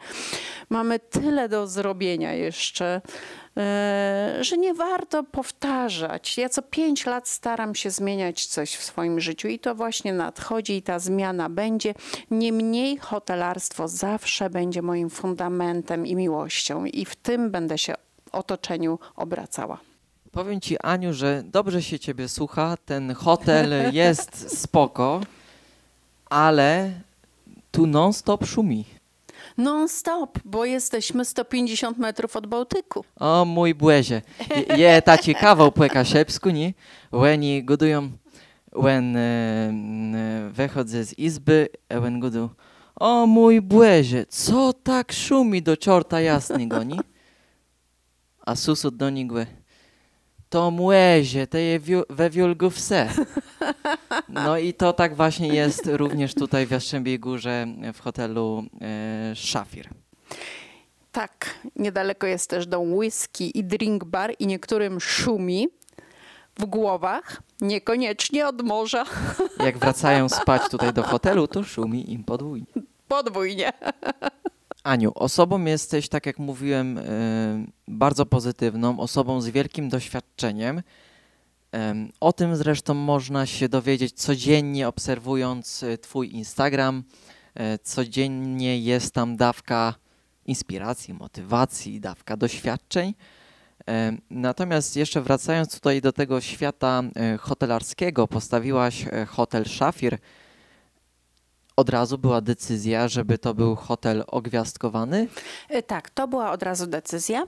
mamy 0.70 0.99
tyle 0.99 1.49
do 1.49 1.67
zrobienia 1.67 2.34
jeszcze. 2.34 3.01
E, 3.57 4.38
że 4.41 4.57
nie 4.57 4.74
warto 4.74 5.24
powtarzać. 5.24 6.38
Ja 6.38 6.49
co 6.49 6.61
pięć 6.61 7.05
lat 7.05 7.28
staram 7.28 7.76
się 7.76 7.89
zmieniać 7.89 8.45
coś 8.45 8.76
w 8.76 8.84
swoim 8.84 9.20
życiu 9.20 9.47
i 9.47 9.59
to 9.59 9.76
właśnie 9.76 10.13
nadchodzi 10.13 10.74
i 10.74 10.82
ta 10.82 10.99
zmiana 10.99 11.49
będzie. 11.49 11.93
Niemniej 12.60 12.97
hotelarstwo 12.97 13.88
zawsze 13.88 14.49
będzie 14.49 14.82
moim 14.82 15.10
fundamentem 15.10 16.07
i 16.07 16.16
miłością 16.16 16.86
i 16.86 17.05
w 17.05 17.16
tym 17.16 17.51
będę 17.51 17.78
się 17.78 17.93
otoczeniu 18.32 18.99
obracała. 19.16 19.78
Powiem 20.32 20.62
ci, 20.62 20.80
Aniu, 20.80 21.14
że 21.14 21.43
dobrze 21.45 21.82
się 21.82 21.99
ciebie 21.99 22.30
słucha. 22.30 22.78
Ten 22.86 23.14
hotel 23.14 23.72
jest 23.93 24.60
spoko, 24.60 25.22
ale 26.30 26.91
tu 27.72 27.88
non-stop 27.88 28.45
szumi 28.45 28.86
non-stop, 29.57 30.39
bo 30.45 30.66
jesteśmy 30.66 31.26
150 31.26 31.97
metrów 31.97 32.36
od 32.36 32.47
Bałtyku. 32.47 33.05
O 33.20 33.45
mój 33.45 33.76
błezie. 33.76 34.22
Je 34.78 35.01
taci 35.01 35.36
kawał 35.36 35.72
po 35.72 35.84
nie? 36.51 36.74
When 37.12 37.66
godują, 37.66 38.12
when 38.74 39.15
e, 39.15 40.49
wychodzę 40.51 41.03
z 41.03 41.20
izby, 41.20 41.67
when 41.89 42.20
godu. 42.20 42.49
O 42.95 43.28
mój 43.28 43.61
błezie, 43.61 44.26
co 44.26 44.74
tak 44.74 45.11
szumi 45.11 45.61
do 45.61 45.78
czorta 45.78 46.22
jasnego, 46.22 46.84
nie? 46.84 46.97
A 48.45 48.55
susud 48.55 48.95
do 48.95 49.09
nigły 49.09 49.45
to 50.49 50.72
młezie, 50.72 51.47
te 51.47 51.61
je 51.61 51.80
we 52.09 52.30
wiulgu 52.30 52.70
wse. 52.70 53.09
No 54.30 54.57
i 54.57 54.74
to 54.74 54.93
tak 54.93 55.15
właśnie 55.15 55.47
jest 55.47 55.82
również 55.86 56.34
tutaj 56.34 56.67
w 56.67 56.72
Jastrzębiej 56.72 57.20
Górze 57.20 57.67
w 57.93 57.99
hotelu 57.99 58.63
e, 58.82 59.36
Szafir. 59.36 59.89
Tak, 61.11 61.59
niedaleko 61.76 62.28
jest 62.28 62.49
też 62.49 62.67
dom 62.67 62.93
whisky 62.93 63.57
i 63.57 63.63
drink 63.63 64.03
bar 64.03 64.34
i 64.39 64.47
niektórym 64.47 64.99
szumi 64.99 65.67
w 66.57 66.65
głowach, 66.65 67.41
niekoniecznie 67.62 68.47
od 68.47 68.62
morza. 68.62 69.05
Jak 69.66 69.78
wracają 69.78 70.30
spać 70.30 70.62
tutaj 70.72 70.93
do 70.93 71.03
hotelu, 71.03 71.47
to 71.47 71.64
szumi 71.64 72.12
im 72.14 72.24
podwójnie. 72.24 72.66
podwójnie. 73.07 73.72
Aniu, 74.84 75.12
osobą 75.16 75.66
jesteś, 75.66 76.10
tak 76.10 76.26
jak 76.26 76.39
mówiłem, 76.39 76.97
y, 76.97 77.03
bardzo 77.88 78.26
pozytywną, 78.26 78.99
osobą 78.99 79.41
z 79.41 79.47
wielkim 79.49 79.89
doświadczeniem. 79.89 80.82
Em, 81.72 82.12
O 82.20 82.34
tym 82.34 82.55
zresztą 82.55 82.93
można 82.93 83.45
się 83.45 83.70
dowiedzieć 83.70 84.14
codziennie, 84.14 84.88
obserwując 84.88 85.84
y, 85.84 85.97
Twój 85.97 86.32
Instagram. 86.36 87.03
E, 87.55 87.78
Codziennie 87.80 88.80
jest 88.80 89.14
tam 89.14 89.38
dawka 89.38 89.93
inspiracji, 90.45 91.14
motywacji, 91.14 91.99
dawka 91.99 92.38
doświadczeń. 92.38 93.14
Em, 93.89 94.21
Natomiast 94.29 94.95
jeszcze 94.95 95.21
wracając 95.21 95.75
tutaj 95.75 96.01
do 96.01 96.11
tego 96.11 96.41
świata 96.41 97.03
e, 97.15 97.37
hotelarskiego, 97.37 98.27
postawiłaś 98.27 99.05
e, 99.11 99.25
hotel 99.25 99.65
Szafir. 99.65 100.17
Od 101.75 101.89
razu 101.89 102.17
była 102.17 102.41
decyzja, 102.41 103.07
żeby 103.07 103.37
to 103.37 103.53
był 103.53 103.75
hotel 103.75 104.23
ogwiazdkowany. 104.27 105.27
E, 105.69 105.83
Tak, 105.83 106.09
to 106.09 106.27
była 106.27 106.51
od 106.51 106.63
razu 106.63 106.87
decyzja. 106.87 107.43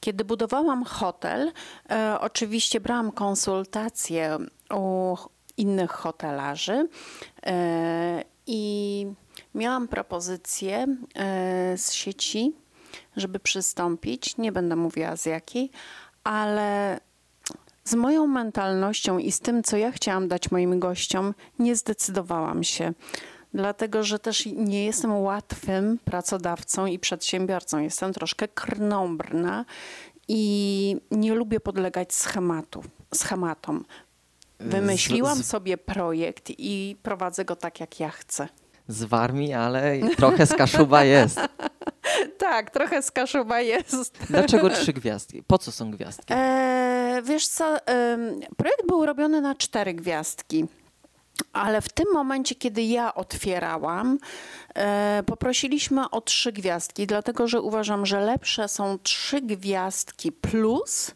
Kiedy 0.00 0.24
budowałam 0.24 0.84
hotel, 0.84 1.52
e, 1.90 2.16
oczywiście 2.20 2.80
brałam 2.80 3.12
konsultacje 3.12 4.38
u 4.74 5.16
innych 5.56 5.90
hotelarzy 5.90 6.88
e, 7.46 8.24
i 8.46 9.06
miałam 9.54 9.88
propozycję 9.88 10.86
e, 11.14 11.78
z 11.78 11.92
sieci, 11.92 12.52
żeby 13.16 13.38
przystąpić. 13.40 14.36
Nie 14.36 14.52
będę 14.52 14.76
mówiła 14.76 15.16
z 15.16 15.26
jakiej, 15.26 15.70
ale 16.24 17.00
z 17.84 17.94
moją 17.94 18.26
mentalnością 18.26 19.18
i 19.18 19.32
z 19.32 19.40
tym, 19.40 19.62
co 19.62 19.76
ja 19.76 19.92
chciałam 19.92 20.28
dać 20.28 20.50
moim 20.50 20.78
gościom, 20.78 21.34
nie 21.58 21.76
zdecydowałam 21.76 22.64
się. 22.64 22.92
Dlatego, 23.54 24.02
że 24.02 24.18
też 24.18 24.46
nie 24.46 24.84
jestem 24.84 25.12
łatwym 25.18 25.98
pracodawcą 26.04 26.86
i 26.86 26.98
przedsiębiorcą. 26.98 27.78
Jestem 27.78 28.12
troszkę 28.12 28.48
krnąbrna 28.48 29.64
i 30.28 30.96
nie 31.10 31.34
lubię 31.34 31.60
podlegać 31.60 32.14
schematu, 32.14 32.82
schematom. 33.14 33.84
Wymyśliłam 34.60 35.38
Z- 35.38 35.42
z- 35.42 35.46
sobie 35.50 35.78
projekt 35.78 36.44
i 36.58 36.96
prowadzę 37.02 37.44
go 37.44 37.56
tak, 37.56 37.80
jak 37.80 38.00
ja 38.00 38.10
chcę. 38.10 38.48
z 38.88 39.04
Warmii, 39.04 39.52
ale 39.52 39.98
trochę 40.16 40.46
z 40.46 40.52
Kaszuba 40.54 41.04
jest. 41.04 41.40
Tak, 42.38 42.70
trochę 42.70 43.02
z 43.02 43.10
Kaszuba 43.10 43.60
jest. 43.60 44.18
Dlaczego 44.30 44.70
trzy 44.70 44.92
gwiazdki? 44.92 45.42
Po 45.42 45.58
co 45.58 45.72
są 45.72 45.90
gwiazdki? 45.90 46.34
E, 46.36 47.22
wiesz 47.24 47.48
co, 47.48 47.76
projekt 48.56 48.86
był 48.86 49.06
robiony 49.06 49.40
na 49.40 49.54
cztery 49.54 49.94
gwiazdki. 49.94 50.66
Ale 51.52 51.80
w 51.80 51.88
tym 51.88 52.06
momencie, 52.14 52.54
kiedy 52.54 52.82
ja 52.82 53.14
otwierałam, 53.14 54.18
e, 54.74 55.22
poprosiliśmy 55.26 56.10
o 56.10 56.20
trzy 56.20 56.52
gwiazdki, 56.52 57.06
dlatego 57.06 57.48
że 57.48 57.60
uważam, 57.60 58.06
że 58.06 58.20
lepsze 58.20 58.68
są 58.68 58.98
trzy 58.98 59.40
gwiazdki 59.40 60.32
plus 60.32 61.10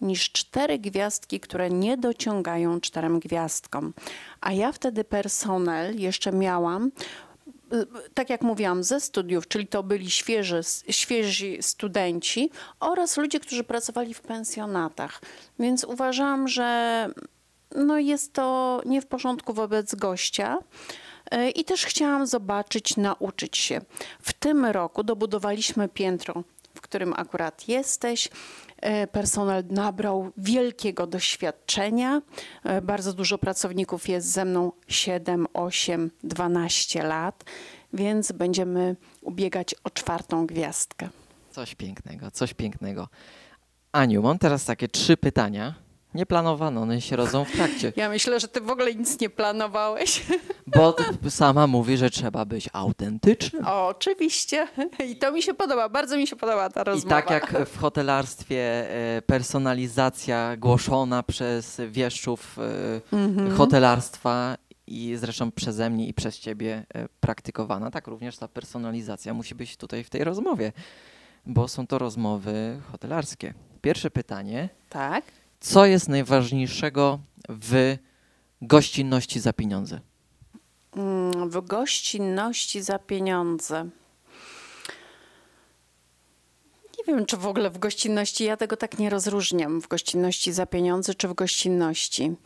niż 0.00 0.32
cztery 0.32 0.78
gwiazdki, 0.78 1.40
które 1.40 1.70
nie 1.70 1.96
dociągają 1.96 2.80
czterem 2.80 3.18
gwiazdkom. 3.18 3.92
A 4.40 4.52
ja 4.52 4.72
wtedy 4.72 5.04
personel 5.04 6.00
jeszcze 6.00 6.32
miałam 6.32 6.90
tak 8.14 8.30
jak 8.30 8.42
mówiłam, 8.42 8.82
ze 8.82 9.00
studiów, 9.00 9.48
czyli 9.48 9.66
to 9.66 9.82
byli 9.82 10.10
świeży, 10.10 10.60
świeżi 10.88 11.58
studenci 11.60 12.50
oraz 12.80 13.16
ludzie, 13.16 13.40
którzy 13.40 13.64
pracowali 13.64 14.14
w 14.14 14.20
pensjonatach. 14.20 15.20
Więc 15.58 15.84
uważałam, 15.84 16.48
że 16.48 17.08
no 17.76 17.98
jest 17.98 18.32
to 18.32 18.80
nie 18.86 19.02
w 19.02 19.06
porządku 19.06 19.52
wobec 19.52 19.94
gościa. 19.94 20.58
I 21.54 21.64
też 21.64 21.84
chciałam 21.86 22.26
zobaczyć, 22.26 22.96
nauczyć 22.96 23.56
się. 23.56 23.80
W 24.20 24.32
tym 24.32 24.64
roku 24.64 25.02
dobudowaliśmy 25.02 25.88
piętro, 25.88 26.44
którym 26.94 27.12
akurat 27.16 27.68
jesteś. 27.68 28.28
E, 28.80 29.06
Personel 29.06 29.64
nabrał 29.70 30.30
wielkiego 30.36 31.06
doświadczenia. 31.06 32.22
E, 32.64 32.82
Bardzo 32.82 33.12
dużo 33.12 33.38
pracowników 33.38 34.08
jest 34.08 34.30
ze 34.32 34.44
mną 34.44 34.72
7, 34.88 35.46
8, 35.54 36.10
12 36.24 37.02
lat, 37.02 37.44
więc 37.92 38.32
będziemy 38.32 38.96
ubiegać 39.22 39.74
o 39.84 39.90
czwartą 39.90 40.46
gwiazdkę. 40.46 41.08
Coś 41.50 41.74
pięknego, 41.74 42.30
coś 42.30 42.54
pięknego. 42.54 43.08
Aniu, 43.92 44.22
mam 44.22 44.38
teraz 44.38 44.64
takie 44.64 44.88
trzy 44.88 45.16
pytania. 45.16 45.74
Nie 46.14 46.26
planowano, 46.26 46.80
one 46.80 47.00
się 47.00 47.16
rodzą 47.16 47.44
w 47.44 47.50
trakcie. 47.52 47.92
Ja 47.96 48.08
myślę, 48.08 48.40
że 48.40 48.48
ty 48.48 48.60
w 48.60 48.70
ogóle 48.70 48.94
nic 48.94 49.20
nie 49.20 49.30
planowałeś. 49.30 50.22
Bo 50.66 50.96
sama 51.28 51.66
mówi, 51.66 51.96
że 51.96 52.10
trzeba 52.10 52.44
być 52.44 52.68
autentycznym. 52.72 53.66
O, 53.66 53.86
oczywiście. 53.88 54.68
I 55.08 55.16
to 55.16 55.32
mi 55.32 55.42
się 55.42 55.54
podoba, 55.54 55.88
bardzo 55.88 56.16
mi 56.16 56.26
się 56.26 56.36
podoba 56.36 56.70
ta 56.70 56.80
I 56.80 56.84
rozmowa. 56.84 57.22
tak 57.22 57.30
jak 57.30 57.68
w 57.68 57.78
hotelarstwie 57.78 58.90
e, 59.16 59.22
personalizacja 59.22 60.56
głoszona 60.56 61.22
przez 61.22 61.80
wieszczów 61.88 62.56
e, 62.58 63.16
Mhm. 63.16 63.56
hotelarstwa 63.56 64.56
i 64.86 65.14
zresztą 65.16 65.50
przeze 65.52 65.90
mnie 65.90 66.06
i 66.08 66.14
przez 66.14 66.38
ciebie 66.38 66.86
e, 66.94 67.08
praktykowana, 67.20 67.90
tak 67.90 68.06
również 68.06 68.38
ta 68.38 68.48
personalizacja 68.48 69.34
musi 69.34 69.54
być 69.54 69.76
tutaj 69.76 70.04
w 70.04 70.10
tej 70.10 70.24
rozmowie, 70.24 70.72
bo 71.46 71.68
są 71.68 71.86
to 71.86 71.98
rozmowy 71.98 72.80
hotelarskie. 72.92 73.54
Pierwsze 73.82 74.10
pytanie. 74.10 74.68
Tak. 74.90 75.24
Co 75.64 75.86
jest 75.86 76.08
najważniejszego 76.08 77.18
w 77.48 77.96
gościnności 78.62 79.40
za 79.40 79.52
pieniądze? 79.52 80.00
Mm, 80.96 81.50
W 81.50 81.60
gościnności 81.66 82.82
za 82.82 82.98
pieniądze. 82.98 83.88
Nie 86.98 87.04
wiem, 87.04 87.26
czy 87.26 87.36
w 87.36 87.46
ogóle 87.46 87.70
w 87.70 87.78
gościnności, 87.78 88.44
ja 88.44 88.56
tego 88.56 88.76
tak 88.76 88.98
nie 88.98 89.10
rozróżniam, 89.10 89.80
w 89.80 89.88
gościnności 89.88 90.52
za 90.52 90.66
pieniądze 90.66 91.14
czy 91.14 91.28
w 91.28 91.34
gościnności. 91.34 92.36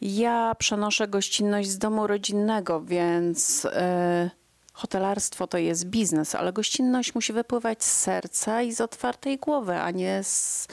Ja 0.00 0.54
przenoszę 0.58 1.08
gościnność 1.08 1.68
z 1.68 1.78
domu 1.78 2.06
rodzinnego, 2.06 2.80
więc 2.80 3.64
e, 3.64 4.30
hotelarstwo 4.72 5.46
to 5.46 5.58
jest 5.58 5.86
biznes, 5.86 6.34
ale 6.34 6.52
gościnność 6.52 7.14
musi 7.14 7.32
wypływać 7.32 7.84
z 7.84 8.00
serca 8.00 8.62
i 8.62 8.72
z 8.72 8.80
otwartej 8.80 9.38
głowy, 9.38 9.76
a 9.76 9.90
nie 9.90 10.24
z. 10.24 10.66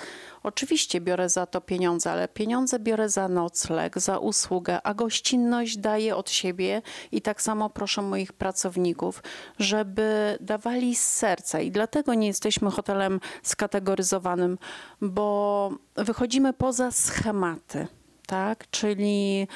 Oczywiście 0.45 1.01
biorę 1.01 1.29
za 1.29 1.45
to 1.45 1.61
pieniądze, 1.61 2.11
ale 2.11 2.27
pieniądze 2.27 2.79
biorę 2.79 3.09
za 3.09 3.27
nocleg, 3.27 3.99
za 3.99 4.17
usługę, 4.17 4.81
a 4.83 4.93
gościnność 4.93 5.77
daję 5.77 6.15
od 6.15 6.29
siebie 6.29 6.81
i 7.11 7.21
tak 7.21 7.41
samo 7.41 7.69
proszę 7.69 8.01
moich 8.01 8.33
pracowników, 8.33 9.23
żeby 9.59 10.37
dawali 10.41 10.95
z 10.95 11.03
serca. 11.03 11.59
I 11.59 11.71
dlatego 11.71 12.13
nie 12.13 12.27
jesteśmy 12.27 12.71
hotelem 12.71 13.19
skategoryzowanym, 13.43 14.57
bo 15.01 15.71
wychodzimy 15.95 16.53
poza 16.53 16.91
schematy 16.91 17.87
tak? 18.27 18.69
Czyli 18.69 19.47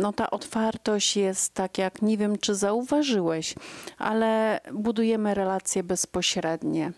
no, 0.00 0.12
ta 0.12 0.30
otwartość 0.30 1.16
jest 1.16 1.54
tak, 1.54 1.78
jak 1.78 2.02
nie 2.02 2.16
wiem, 2.16 2.38
czy 2.38 2.54
zauważyłeś, 2.54 3.54
ale 3.98 4.60
budujemy 4.72 5.34
relacje 5.34 5.82
bezpośrednie. 5.82 6.92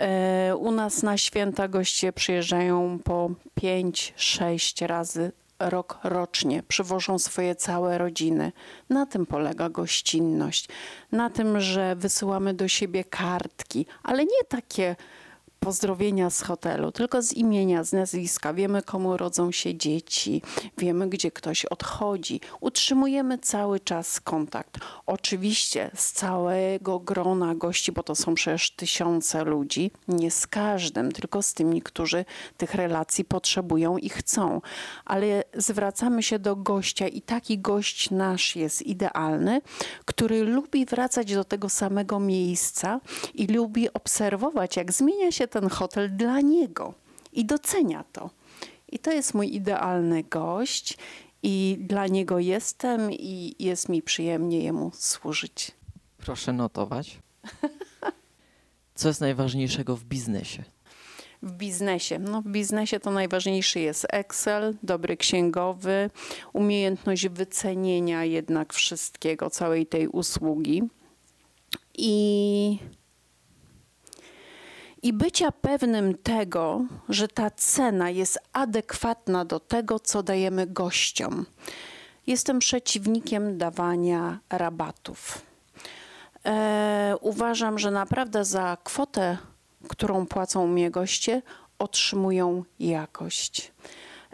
E, 0.00 0.56
U 0.56 0.70
nas 0.70 1.02
na 1.02 1.18
święta 1.18 1.68
goście 1.68 2.12
przyjeżdżają 2.12 2.98
po 3.04 3.30
5-6 3.60 4.86
razy 4.86 5.32
rok 5.58 5.98
rocznie, 6.04 6.62
przywożą 6.62 7.18
swoje 7.18 7.54
całe 7.54 7.98
rodziny. 7.98 8.52
Na 8.90 9.06
tym 9.06 9.26
polega 9.26 9.68
gościnność. 9.68 10.68
Na 11.12 11.30
tym, 11.30 11.60
że 11.60 11.96
wysyłamy 11.96 12.54
do 12.54 12.68
siebie 12.68 13.04
kartki, 13.04 13.86
ale 14.02 14.24
nie 14.24 14.44
takie 14.48 14.96
pozdrowienia 15.60 16.30
z 16.30 16.42
hotelu, 16.42 16.92
tylko 16.92 17.22
z 17.22 17.32
imienia, 17.32 17.84
z 17.84 17.92
nazwiska. 17.92 18.54
Wiemy, 18.54 18.82
komu 18.82 19.16
rodzą 19.16 19.52
się 19.52 19.74
dzieci, 19.74 20.42
wiemy, 20.78 21.08
gdzie 21.08 21.30
ktoś 21.30 21.64
odchodzi. 21.64 22.40
Utrzymujemy 22.60 23.38
cały 23.38 23.80
czas 23.80 24.20
kontakt. 24.20 24.78
Oczywiście 25.06 25.90
z 25.94 26.12
całego 26.12 26.98
grona 27.00 27.54
gości, 27.54 27.92
bo 27.92 28.02
to 28.02 28.14
są 28.14 28.34
przecież 28.34 28.70
tysiące 28.70 29.44
ludzi, 29.44 29.90
nie 30.08 30.30
z 30.30 30.46
każdym, 30.46 31.12
tylko 31.12 31.42
z 31.42 31.54
tymi, 31.54 31.82
którzy 31.82 32.24
tych 32.56 32.74
relacji 32.74 33.24
potrzebują 33.24 33.98
i 33.98 34.08
chcą. 34.08 34.60
Ale 35.04 35.44
zwracamy 35.54 36.22
się 36.22 36.38
do 36.38 36.56
gościa 36.56 37.08
i 37.08 37.22
taki 37.22 37.58
gość 37.58 38.10
nasz 38.10 38.56
jest 38.56 38.82
idealny, 38.82 39.60
który 40.04 40.44
lubi 40.44 40.86
wracać 40.86 41.34
do 41.34 41.44
tego 41.44 41.68
samego 41.68 42.20
miejsca 42.20 43.00
i 43.34 43.46
lubi 43.46 43.92
obserwować, 43.92 44.76
jak 44.76 44.92
zmienia 44.92 45.32
się 45.32 45.47
ten 45.48 45.68
hotel 45.68 46.16
dla 46.16 46.40
niego 46.40 46.94
i 47.32 47.44
docenia 47.44 48.04
to. 48.12 48.30
I 48.92 48.98
to 48.98 49.12
jest 49.12 49.34
mój 49.34 49.54
idealny 49.54 50.22
gość 50.22 50.98
i 51.42 51.76
dla 51.80 52.06
niego 52.06 52.38
jestem 52.38 53.12
i 53.12 53.54
jest 53.58 53.88
mi 53.88 54.02
przyjemnie 54.02 54.60
jemu 54.60 54.90
służyć. 54.94 55.70
Proszę 56.18 56.52
notować. 56.52 57.18
Co 58.94 59.08
jest 59.08 59.20
najważniejszego 59.20 59.96
w 59.96 60.04
biznesie? 60.04 60.64
W 61.42 61.52
biznesie. 61.52 62.18
No, 62.18 62.42
w 62.42 62.48
biznesie 62.48 63.00
to 63.00 63.10
najważniejszy 63.10 63.80
jest 63.80 64.06
Excel, 64.10 64.76
dobry 64.82 65.16
księgowy, 65.16 66.10
umiejętność 66.52 67.28
wycenienia 67.28 68.24
jednak 68.24 68.74
wszystkiego, 68.74 69.50
całej 69.50 69.86
tej 69.86 70.08
usługi. 70.08 70.82
i, 71.98 72.78
i 75.02 75.12
bycia 75.12 75.52
pewnym 75.52 76.18
tego, 76.18 76.84
że 77.08 77.28
ta 77.28 77.50
cena 77.50 78.10
jest 78.10 78.38
adekwatna 78.52 79.44
do 79.44 79.60
tego, 79.60 80.00
co 80.00 80.22
dajemy 80.22 80.66
gościom. 80.66 81.46
Jestem 82.26 82.58
przeciwnikiem 82.58 83.58
dawania 83.58 84.38
rabatów. 84.50 85.42
E, 86.46 87.14
uważam, 87.20 87.78
że 87.78 87.90
naprawdę 87.90 88.44
za 88.44 88.76
kwotę, 88.84 89.38
którą 89.88 90.26
płacą 90.26 90.66
mnie 90.66 90.90
goście, 90.90 91.42
otrzymują 91.78 92.64
jakość. 92.78 93.72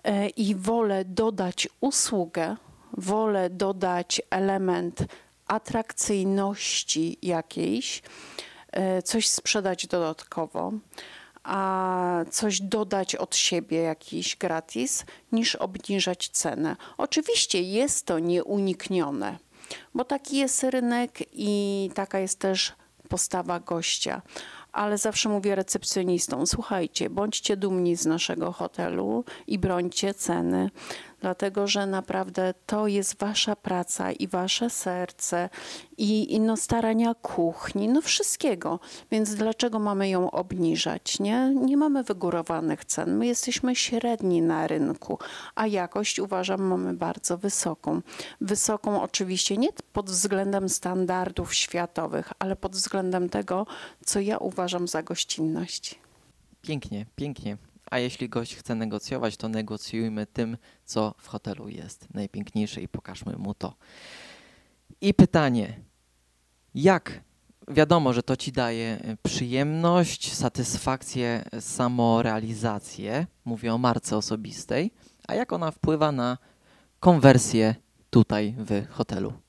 E, 0.04 0.28
I 0.28 0.54
wolę 0.54 1.04
dodać 1.04 1.68
usługę, 1.80 2.56
wolę 2.92 3.50
dodać 3.50 4.22
element 4.30 5.04
atrakcyjności 5.46 7.18
jakiejś, 7.22 8.02
coś 9.04 9.28
sprzedać 9.28 9.86
dodatkowo, 9.86 10.72
a 11.42 12.24
coś 12.30 12.60
dodać 12.60 13.14
od 13.16 13.36
siebie 13.36 13.78
jakiś 13.82 14.36
gratis, 14.36 15.04
niż 15.32 15.54
obniżać 15.54 16.28
cenę. 16.28 16.76
Oczywiście 16.96 17.62
jest 17.62 18.06
to 18.06 18.18
nieuniknione, 18.18 19.38
bo 19.94 20.04
taki 20.04 20.36
jest 20.36 20.62
rynek 20.62 21.18
i 21.32 21.90
taka 21.94 22.18
jest 22.18 22.38
też 22.38 22.72
postawa 23.08 23.60
gościa. 23.60 24.22
Ale 24.72 24.98
zawsze 24.98 25.28
mówię 25.28 25.54
recepcjonistom: 25.54 26.46
słuchajcie, 26.46 27.10
bądźcie 27.10 27.56
dumni 27.56 27.96
z 27.96 28.06
naszego 28.06 28.52
hotelu 28.52 29.24
i 29.46 29.58
brońcie 29.58 30.14
ceny 30.14 30.70
dlatego 31.24 31.66
że 31.66 31.86
naprawdę 31.86 32.54
to 32.66 32.86
jest 32.86 33.18
wasza 33.18 33.56
praca 33.56 34.12
i 34.12 34.28
wasze 34.28 34.70
serce 34.70 35.48
i, 35.98 36.34
i 36.34 36.40
no 36.40 36.56
starania 36.56 37.14
kuchni, 37.14 37.88
no 37.88 38.00
wszystkiego. 38.02 38.80
Więc 39.10 39.34
dlaczego 39.34 39.78
mamy 39.78 40.08
ją 40.08 40.30
obniżać, 40.30 41.20
nie? 41.20 41.54
Nie 41.54 41.76
mamy 41.76 42.02
wygórowanych 42.02 42.84
cen. 42.84 43.16
My 43.16 43.26
jesteśmy 43.26 43.76
średni 43.76 44.42
na 44.42 44.66
rynku, 44.66 45.18
a 45.54 45.66
jakość 45.66 46.18
uważam 46.18 46.62
mamy 46.62 46.94
bardzo 46.94 47.38
wysoką. 47.38 48.00
Wysoką 48.40 49.02
oczywiście 49.02 49.56
nie 49.56 49.68
pod 49.92 50.10
względem 50.10 50.68
standardów 50.68 51.54
światowych, 51.54 52.32
ale 52.38 52.56
pod 52.56 52.72
względem 52.72 53.28
tego, 53.28 53.66
co 54.06 54.20
ja 54.20 54.38
uważam 54.38 54.88
za 54.88 55.02
gościnność. 55.02 55.98
Pięknie, 56.62 57.06
pięknie. 57.16 57.56
A 57.90 57.98
jeśli 57.98 58.28
gość 58.28 58.56
chce 58.56 58.74
negocjować, 58.74 59.36
to 59.36 59.48
negocjujmy 59.48 60.26
tym, 60.26 60.56
co 60.84 61.14
w 61.18 61.28
hotelu 61.28 61.68
jest 61.68 62.14
najpiękniejsze 62.14 62.80
i 62.80 62.88
pokażmy 62.88 63.36
mu 63.36 63.54
to. 63.54 63.74
I 65.00 65.14
pytanie, 65.14 65.80
jak 66.74 67.20
wiadomo, 67.68 68.12
że 68.12 68.22
to 68.22 68.36
ci 68.36 68.52
daje 68.52 68.98
e, 69.02 69.16
przyjemność, 69.22 70.34
satysfakcję, 70.34 71.44
samorealizację, 71.60 73.26
mówię 73.44 73.74
o 73.74 73.78
marce 73.78 74.16
osobistej, 74.16 74.90
a 75.28 75.34
jak 75.34 75.52
ona 75.52 75.70
wpływa 75.70 76.12
na 76.12 76.38
konwersję 77.00 77.74
tutaj 78.10 78.54
w 78.58 78.86
hotelu? 78.90 79.43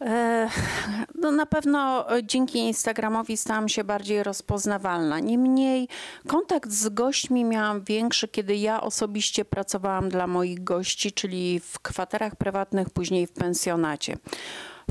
E, 0.00 0.48
no 1.22 1.32
na 1.32 1.46
pewno 1.46 2.06
dzięki 2.22 2.58
Instagramowi 2.58 3.36
stałam 3.36 3.68
się 3.68 3.84
bardziej 3.84 4.22
rozpoznawalna. 4.22 5.20
Niemniej 5.20 5.88
kontakt 6.28 6.70
z 6.70 6.88
gośćmi 6.88 7.44
miałam 7.44 7.84
większy, 7.84 8.28
kiedy 8.28 8.56
ja 8.56 8.80
osobiście 8.80 9.44
pracowałam 9.44 10.08
dla 10.08 10.26
moich 10.26 10.64
gości, 10.64 11.12
czyli 11.12 11.60
w 11.60 11.80
kwaterach 11.80 12.36
prywatnych, 12.36 12.90
później 12.90 13.26
w 13.26 13.32
pensjonacie. 13.32 14.16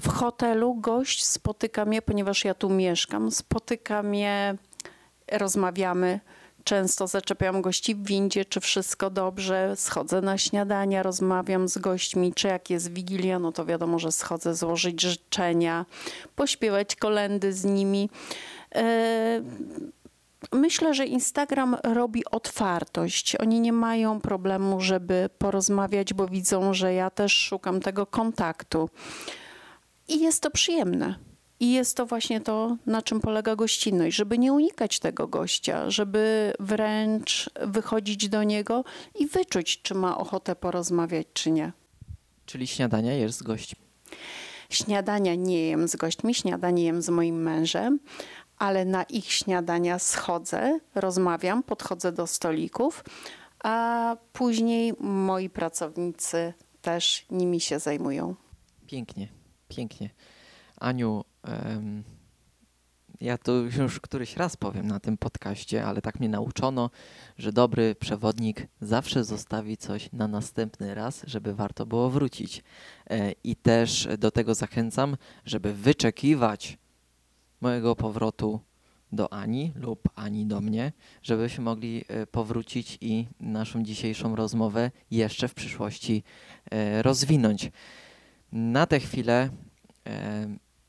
W 0.02 0.08
hotelu 0.08 0.76
gość 0.76 1.26
spotyka 1.26 1.86
mnie, 1.86 2.02
ponieważ 2.02 2.46
ja 2.46 2.54
tu 2.54 2.70
mieszkam, 2.70 3.32
spotyka 3.32 4.04
mnie, 4.04 4.56
rozmawiamy 5.32 6.20
Często 6.66 7.08
zaczepiam 7.08 7.62
gości 7.62 7.96
w 7.96 8.04
windzie, 8.04 8.46
czy 8.46 8.60
wszystko 8.60 9.10
dobrze. 9.10 9.74
Schodzę 9.76 10.22
na 10.22 10.38
śniadania, 10.38 11.04
rozmawiam 11.04 11.68
z 11.68 11.78
gośćmi, 11.78 12.34
czy 12.34 12.48
jak 12.48 12.70
jest 12.70 12.94
wigilia, 12.94 13.40
no 13.40 13.52
to 13.52 13.66
wiadomo, 13.66 14.00
że 14.00 14.12
schodzę 14.12 14.56
złożyć 14.56 15.02
życzenia, 15.02 15.86
pośpiewać 16.36 16.96
kolendy 16.96 17.54
z 17.54 17.66
nimi. 17.66 18.10
E, 18.76 19.42
myślę, 20.52 20.94
że 20.94 21.06
Instagram 21.06 21.78
robi 21.84 22.26
otwartość. 22.26 23.36
Oni 23.36 23.60
nie 23.60 23.74
mają 23.74 24.22
problemu, 24.22 24.82
żeby 24.82 25.30
porozmawiać, 25.38 26.14
bo 26.14 26.28
widzą, 26.28 26.74
że 26.74 26.94
ja 26.94 27.10
też 27.10 27.38
szukam 27.38 27.80
tego 27.80 28.06
kontaktu. 28.06 28.90
I 30.08 30.20
jest 30.20 30.44
to 30.44 30.52
przyjemne. 30.52 31.16
I 31.60 31.74
jest 31.74 31.98
to 31.98 32.06
właśnie 32.06 32.42
to, 32.42 32.78
na 32.86 33.02
czym 33.02 33.20
polega 33.20 33.56
gościnność, 33.56 34.16
żeby 34.16 34.38
nie 34.38 34.54
unikać 34.54 35.00
tego 35.00 35.28
gościa, 35.28 35.90
żeby 35.90 36.54
wręcz 36.60 37.50
wychodzić 37.62 38.30
do 38.30 38.44
niego 38.44 38.84
i 39.20 39.28
wyczuć, 39.28 39.82
czy 39.82 39.96
ma 39.96 40.18
ochotę 40.18 40.56
porozmawiać, 40.56 41.28
czy 41.34 41.52
nie. 41.52 41.72
Czyli 42.46 42.68
śniadania 42.68 43.14
jest 43.14 43.38
z 43.38 43.44
gośćmi? 43.44 43.86
Śniadania 44.70 45.36
nie 45.36 45.68
jem 45.68 45.88
z 45.88 45.96
gośćmi, 45.96 46.36
śniadanie 46.36 46.84
jem 46.84 47.02
z 47.02 47.10
moim 47.10 47.42
mężem, 47.42 48.00
ale 48.58 48.86
na 48.86 49.04
ich 49.04 49.32
śniadania 49.32 50.00
schodzę, 50.00 50.80
rozmawiam, 50.96 51.64
podchodzę 51.64 52.12
do 52.12 52.28
stolików, 52.28 53.04
a 53.64 54.18
później 54.34 54.94
moi 55.00 55.50
pracownicy 55.50 56.54
też 56.82 57.26
nimi 57.32 57.62
się 57.62 57.80
zajmują. 57.80 58.36
Pięknie, 58.88 59.28
pięknie. 59.68 60.10
Aniu, 60.80 61.24
um, 61.48 62.04
ja 63.22 63.38
to 63.38 63.52
już 63.54 64.00
któryś 64.00 64.38
raz 64.38 64.58
powiem 64.58 64.88
na 64.88 65.00
tym 65.00 65.18
podcaście, 65.18 65.86
ale 65.86 66.02
tak 66.02 66.20
mnie 66.20 66.30
nauczono, 66.30 66.90
że 67.38 67.52
dobry 67.52 67.96
przewodnik 67.96 68.68
zawsze 68.82 69.24
zostawi 69.24 69.78
coś 69.78 70.10
na 70.14 70.28
następny 70.28 70.96
raz, 70.96 71.24
żeby 71.28 71.54
warto 71.54 71.86
było 71.86 72.10
wrócić. 72.10 72.64
E, 73.10 73.32
I 73.44 73.56
też 73.56 74.08
do 74.18 74.32
tego 74.32 74.56
zachęcam, 74.56 75.18
żeby 75.46 75.74
wyczekiwać 75.74 76.78
mojego 77.62 77.96
powrotu 77.96 78.60
do 79.12 79.34
Ani 79.34 79.74
lub 79.76 80.10
Ani 80.16 80.46
do 80.46 80.62
mnie, 80.62 80.92
żebyśmy 81.24 81.64
mogli 81.64 82.06
e, 82.08 82.28
powrócić 82.28 82.98
i 83.02 83.28
naszą 83.40 83.84
dzisiejszą 83.84 84.36
rozmowę 84.36 84.92
jeszcze 85.12 85.48
w 85.48 85.54
przyszłości 85.54 86.24
e, 86.72 87.02
rozwinąć. 87.02 87.72
Na 88.52 88.86
tę 88.86 89.00
chwilę 89.00 89.50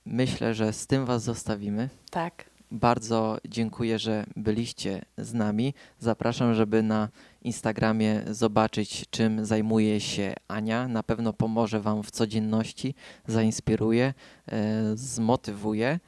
myślę, 0.06 0.54
że 0.54 0.72
z 0.72 0.86
tym 0.86 1.04
Was 1.04 1.22
zostawimy. 1.22 1.88
Tak. 2.10 2.44
Bardzo 2.70 3.38
dziękuję, 3.48 3.98
że 3.98 4.26
byliście 4.36 5.02
z 5.18 5.34
nami. 5.34 5.74
Zapraszam, 5.98 6.54
żeby 6.54 6.82
na 6.82 7.08
Instagramie 7.42 8.22
zobaczyć, 8.30 9.04
czym 9.10 9.44
zajmuje 9.44 10.00
się 10.00 10.34
Ania. 10.48 10.88
Na 10.88 11.02
pewno 11.02 11.32
pomoże 11.32 11.80
Wam 11.80 12.02
w 12.02 12.10
codzienności, 12.10 12.94
zainspiruje, 13.26 14.14
e, 14.48 14.82
zmotywuje. 14.94 16.00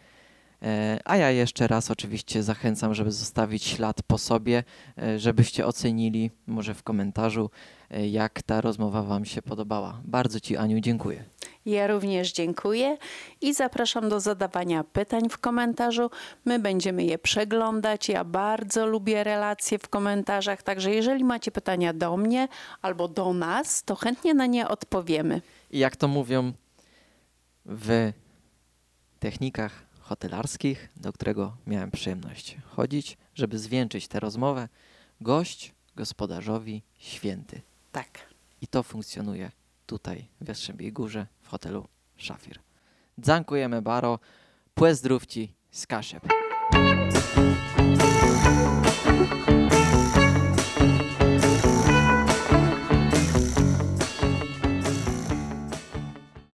E, 0.62 1.00
a 1.04 1.16
ja 1.16 1.30
jeszcze 1.30 1.66
raz 1.66 1.90
oczywiście 1.90 2.42
zachęcam, 2.42 2.94
żeby 2.94 3.12
zostawić 3.12 3.64
ślad 3.64 4.02
po 4.02 4.18
sobie, 4.18 4.64
e, 4.98 5.18
żebyście 5.18 5.66
ocenili 5.66 6.30
może 6.46 6.74
w 6.74 6.82
komentarzu, 6.82 7.50
jak 7.90 8.42
ta 8.42 8.60
rozmowa 8.60 9.02
Wam 9.02 9.24
się 9.24 9.42
podobała. 9.42 10.00
Bardzo 10.04 10.40
Ci, 10.40 10.56
Aniu, 10.56 10.80
dziękuję. 10.80 11.24
Ja 11.66 11.86
również 11.86 12.32
dziękuję 12.32 12.96
i 13.40 13.54
zapraszam 13.54 14.08
do 14.08 14.20
zadawania 14.20 14.84
pytań 14.84 15.28
w 15.30 15.38
komentarzu. 15.38 16.10
My 16.44 16.58
będziemy 16.58 17.04
je 17.04 17.18
przeglądać. 17.18 18.08
Ja 18.08 18.24
bardzo 18.24 18.86
lubię 18.86 19.24
relacje 19.24 19.78
w 19.78 19.88
komentarzach, 19.88 20.62
także 20.62 20.90
jeżeli 20.90 21.24
macie 21.24 21.50
pytania 21.50 21.92
do 21.92 22.16
mnie 22.16 22.48
albo 22.82 23.08
do 23.08 23.32
nas, 23.32 23.82
to 23.82 23.94
chętnie 23.96 24.34
na 24.34 24.46
nie 24.46 24.68
odpowiemy. 24.68 25.42
I 25.70 25.78
jak 25.78 25.96
to 25.96 26.08
mówią 26.08 26.52
w 27.66 28.12
technikach 29.18 29.86
hotelarskich, 30.00 30.88
do 30.96 31.12
którego 31.12 31.56
miałem 31.66 31.90
przyjemność 31.90 32.56
chodzić, 32.64 33.18
żeby 33.34 33.58
zwieńczyć 33.58 34.08
tę 34.08 34.20
rozmowę, 34.20 34.68
gość 35.20 35.74
gospodarzowi 35.96 36.82
święty. 36.98 37.60
Tak. 37.92 38.28
I 38.60 38.66
to 38.66 38.82
funkcjonuje 38.82 39.50
tutaj 39.86 40.28
w 40.40 40.48
Jastrzębiej 40.48 40.92
Górze 40.92 41.26
w 41.42 41.48
hotelu 41.48 41.88
Szafir. 42.16 42.58
Dziękujemy 43.18 43.82
Baro, 43.82 44.18
płezdrówci 44.74 45.54
z 45.70 45.86
Kaszep. 45.86 46.22